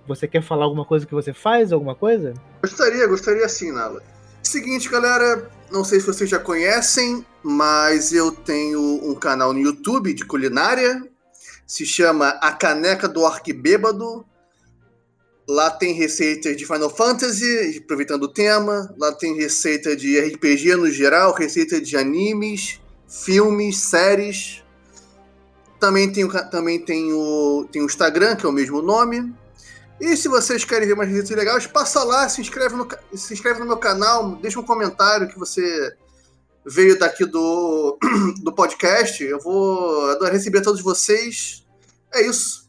você 0.06 0.26
quer 0.26 0.42
falar 0.42 0.64
alguma 0.64 0.84
coisa 0.84 1.06
que 1.06 1.14
você 1.14 1.32
faz, 1.32 1.72
alguma 1.72 1.94
coisa? 1.94 2.34
Gostaria, 2.62 3.06
gostaria 3.06 3.48
sim, 3.48 3.72
Nala. 3.72 4.02
Seguinte, 4.42 4.90
galera, 4.90 5.50
não 5.74 5.82
sei 5.82 5.98
se 5.98 6.06
vocês 6.06 6.30
já 6.30 6.38
conhecem, 6.38 7.26
mas 7.42 8.12
eu 8.12 8.30
tenho 8.30 8.80
um 8.80 9.12
canal 9.12 9.52
no 9.52 9.58
YouTube 9.58 10.14
de 10.14 10.24
culinária, 10.24 11.02
se 11.66 11.84
chama 11.84 12.28
A 12.40 12.52
Caneca 12.52 13.08
do 13.08 13.26
Arquibêbado. 13.26 14.24
Lá 15.48 15.68
tem 15.70 15.92
receita 15.92 16.54
de 16.54 16.64
Final 16.64 16.88
Fantasy, 16.88 17.82
aproveitando 17.82 18.22
o 18.22 18.32
tema. 18.32 18.94
Lá 18.96 19.10
tem 19.10 19.34
receita 19.34 19.96
de 19.96 20.16
RPG 20.18 20.76
no 20.76 20.88
geral, 20.88 21.34
receita 21.34 21.80
de 21.80 21.96
animes, 21.96 22.80
filmes, 23.08 23.78
séries. 23.78 24.62
Também 25.80 26.10
tem, 26.10 26.26
também 26.52 26.78
tem, 26.78 27.12
o, 27.12 27.68
tem 27.70 27.82
o 27.82 27.86
Instagram, 27.86 28.36
que 28.36 28.46
é 28.46 28.48
o 28.48 28.52
mesmo 28.52 28.80
nome. 28.80 29.34
E 30.00 30.16
se 30.16 30.28
vocês 30.28 30.64
querem 30.64 30.88
ver 30.88 30.96
mais 30.96 31.08
receitas 31.08 31.36
legais, 31.36 31.66
passa 31.66 32.02
lá, 32.02 32.28
se 32.28 32.40
inscreve 32.40 32.74
no, 32.74 32.88
se 33.14 33.32
inscreve 33.32 33.60
no 33.60 33.66
meu 33.66 33.76
canal, 33.76 34.36
deixa 34.36 34.58
um 34.58 34.64
comentário 34.64 35.28
que 35.28 35.38
você 35.38 35.96
veio 36.66 36.98
daqui 36.98 37.24
do, 37.24 37.98
do 38.42 38.52
podcast. 38.52 39.22
Eu 39.22 39.40
vou 39.40 40.10
adorar 40.10 40.32
receber 40.32 40.62
todos 40.62 40.82
vocês. 40.82 41.64
É 42.12 42.26
isso 42.26 42.64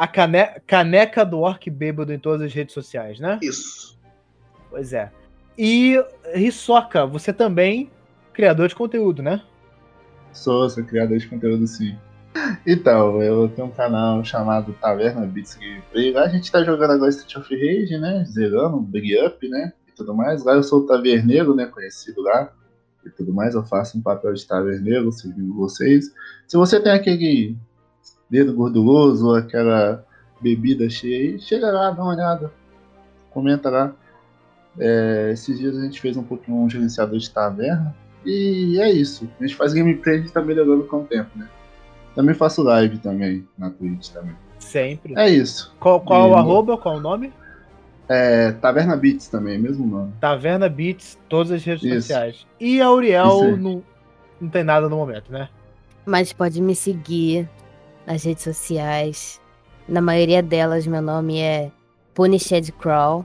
a 0.00 0.08
cane 0.08 0.46
caneca 0.66 1.26
do 1.26 1.40
Orc 1.40 1.68
Bêbado 1.68 2.10
em 2.10 2.18
todas 2.18 2.40
as 2.40 2.54
redes 2.54 2.72
sociais, 2.72 3.20
né? 3.20 3.38
Isso. 3.42 3.98
Pois 4.70 4.94
é. 4.94 5.12
E 5.58 6.02
Risoca, 6.32 7.04
você 7.04 7.34
também 7.34 7.90
criador 8.32 8.66
de 8.66 8.74
conteúdo, 8.74 9.22
né? 9.22 9.42
Sou, 10.32 10.70
sou 10.70 10.82
criador 10.84 11.18
de 11.18 11.28
conteúdo 11.28 11.66
sim. 11.66 11.98
Então, 12.66 13.20
eu 13.20 13.48
tenho 13.48 13.68
um 13.68 13.72
canal 13.72 14.24
chamado 14.24 14.72
Taverna 14.80 15.26
Beats 15.26 15.56
Gameplay. 15.56 16.12
Lá 16.12 16.24
a 16.24 16.28
gente 16.28 16.50
tá 16.50 16.62
jogando 16.62 16.92
agora 16.92 17.10
Street 17.10 17.36
of 17.36 17.54
Rage, 17.54 17.98
né? 17.98 18.24
Zerando, 18.24 18.80
Big 18.80 19.18
Up, 19.24 19.48
né? 19.48 19.72
E 19.88 19.92
tudo 19.92 20.14
mais. 20.14 20.44
Lá 20.44 20.54
eu 20.54 20.62
sou 20.62 20.80
o 20.80 20.86
taverneiro, 20.86 21.54
né? 21.54 21.66
Conhecido 21.66 22.22
lá. 22.22 22.52
E 23.04 23.10
tudo 23.10 23.32
mais. 23.32 23.54
Eu 23.54 23.64
faço 23.64 23.98
um 23.98 24.02
papel 24.02 24.32
de 24.32 24.46
taverneiro, 24.46 25.10
servindo 25.10 25.54
vocês. 25.54 26.12
Se 26.46 26.56
você 26.56 26.78
tem 26.80 26.92
aquele 26.92 27.56
dedo 28.28 28.54
gorduroso 28.54 29.26
ou 29.26 29.34
aquela 29.34 30.04
bebida 30.40 30.88
cheia 30.88 31.32
aí, 31.32 31.40
chega 31.40 31.70
lá, 31.70 31.90
dá 31.90 32.02
uma 32.02 32.14
olhada, 32.14 32.52
comenta 33.30 33.68
lá. 33.68 33.94
É, 34.78 35.30
esses 35.32 35.58
dias 35.58 35.76
a 35.76 35.82
gente 35.82 36.00
fez 36.00 36.16
um 36.16 36.22
pouquinho 36.22 36.58
um 36.58 36.70
gerenciador 36.70 37.18
de 37.18 37.28
taverna 37.28 37.94
e 38.24 38.78
é 38.80 38.90
isso. 38.90 39.28
A 39.38 39.42
gente 39.44 39.56
faz 39.56 39.74
gameplay 39.74 40.16
a 40.16 40.18
gente 40.20 40.32
tá 40.32 40.40
melhorando 40.40 40.84
com 40.84 41.00
o 41.00 41.04
tempo, 41.04 41.30
né? 41.36 41.48
Também 42.14 42.34
faço 42.34 42.62
live 42.62 42.98
também 42.98 43.46
na 43.56 43.70
Twitch 43.70 44.08
também. 44.08 44.34
Sempre. 44.58 45.14
É 45.16 45.28
isso. 45.28 45.74
Qual, 45.80 46.00
qual 46.00 46.28
e, 46.28 46.32
o 46.32 46.36
arroba, 46.36 46.76
qual 46.76 46.96
o 46.96 47.00
nome? 47.00 47.32
É, 48.08 48.52
Taverna 48.52 48.96
Beats 48.96 49.28
também, 49.28 49.58
mesmo 49.58 49.86
nome. 49.86 50.12
Taverna 50.20 50.68
Beats, 50.68 51.18
todas 51.28 51.52
as 51.52 51.64
redes 51.64 51.84
isso. 51.84 52.02
sociais. 52.02 52.46
E 52.58 52.80
a 52.80 52.90
Uriel 52.90 53.56
não, 53.56 53.82
não 54.40 54.48
tem 54.48 54.64
nada 54.64 54.88
no 54.88 54.96
momento, 54.96 55.30
né? 55.30 55.48
Mas 56.04 56.32
pode 56.32 56.60
me 56.60 56.74
seguir 56.74 57.48
nas 58.06 58.24
redes 58.24 58.42
sociais. 58.42 59.40
Na 59.86 60.00
maioria 60.00 60.42
delas, 60.42 60.86
meu 60.86 61.00
nome 61.00 61.38
é 61.38 61.70
Punished 62.14 62.72
Crawl. 62.72 63.24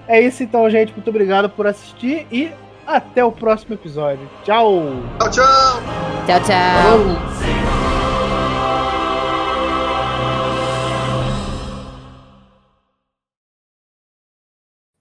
É 0.07 0.19
isso 0.19 0.43
então, 0.43 0.69
gente. 0.69 0.91
Muito 0.93 1.09
obrigado 1.09 1.49
por 1.49 1.67
assistir 1.67 2.27
e 2.31 2.51
até 2.85 3.23
o 3.23 3.31
próximo 3.31 3.75
episódio. 3.75 4.27
Tchau! 4.43 4.81
Tchau, 5.19 5.31
tchau! 5.31 5.81
Tchau, 6.25 6.39
tchau! 6.41 7.60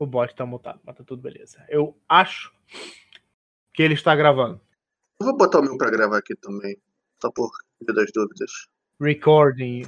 O 0.00 0.06
bot 0.06 0.34
tá 0.34 0.46
mutado, 0.46 0.80
mas 0.82 0.96
tá 0.96 1.04
tudo 1.04 1.20
beleza. 1.20 1.62
Eu 1.68 1.94
acho 2.08 2.50
que 3.74 3.82
ele 3.82 3.94
está 3.94 4.16
gravando. 4.16 4.60
Eu 5.20 5.26
vou 5.26 5.36
botar 5.36 5.60
o 5.60 5.62
meu 5.62 5.76
pra 5.76 5.90
gravar 5.90 6.18
aqui 6.18 6.34
também. 6.34 6.76
Só 7.20 7.30
por 7.30 7.50
das 7.82 8.10
dúvidas. 8.12 8.50
Recording 8.98 9.82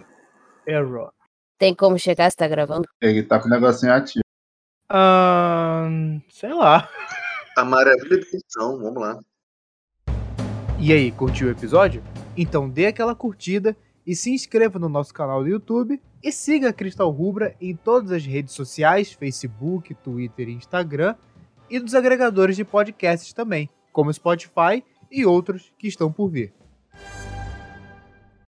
error. 0.66 1.10
Tem 1.58 1.74
como 1.74 1.98
chegar 1.98 2.30
se 2.30 2.36
tá 2.36 2.46
gravando? 2.46 2.86
Ele 3.00 3.22
tá 3.22 3.40
com 3.40 3.46
o 3.46 3.50
negocinho 3.50 3.92
ativo 3.92 4.22
sei 6.30 6.52
lá. 6.52 6.88
A 7.56 7.64
maravilha 7.64 8.08
da 8.08 8.16
edição, 8.16 8.78
vamos 8.78 9.00
lá. 9.00 9.18
E 10.78 10.92
aí, 10.92 11.12
curtiu 11.12 11.48
o 11.48 11.50
episódio? 11.50 12.02
Então 12.36 12.68
dê 12.68 12.86
aquela 12.86 13.14
curtida 13.14 13.76
e 14.06 14.16
se 14.16 14.30
inscreva 14.30 14.78
no 14.78 14.88
nosso 14.88 15.12
canal 15.12 15.42
do 15.42 15.48
YouTube 15.48 16.00
e 16.22 16.30
siga 16.30 16.68
a 16.68 16.72
Cristal 16.72 17.10
Rubra 17.10 17.56
em 17.60 17.74
todas 17.74 18.12
as 18.12 18.24
redes 18.24 18.54
sociais, 18.54 19.12
Facebook, 19.12 19.94
Twitter 19.94 20.48
e 20.48 20.52
Instagram, 20.52 21.16
e 21.68 21.80
dos 21.80 21.94
agregadores 21.94 22.56
de 22.56 22.64
podcasts 22.64 23.32
também, 23.32 23.68
como 23.92 24.12
Spotify 24.12 24.84
e 25.10 25.26
outros 25.26 25.72
que 25.78 25.88
estão 25.88 26.12
por 26.12 26.28
vir. 26.28 26.52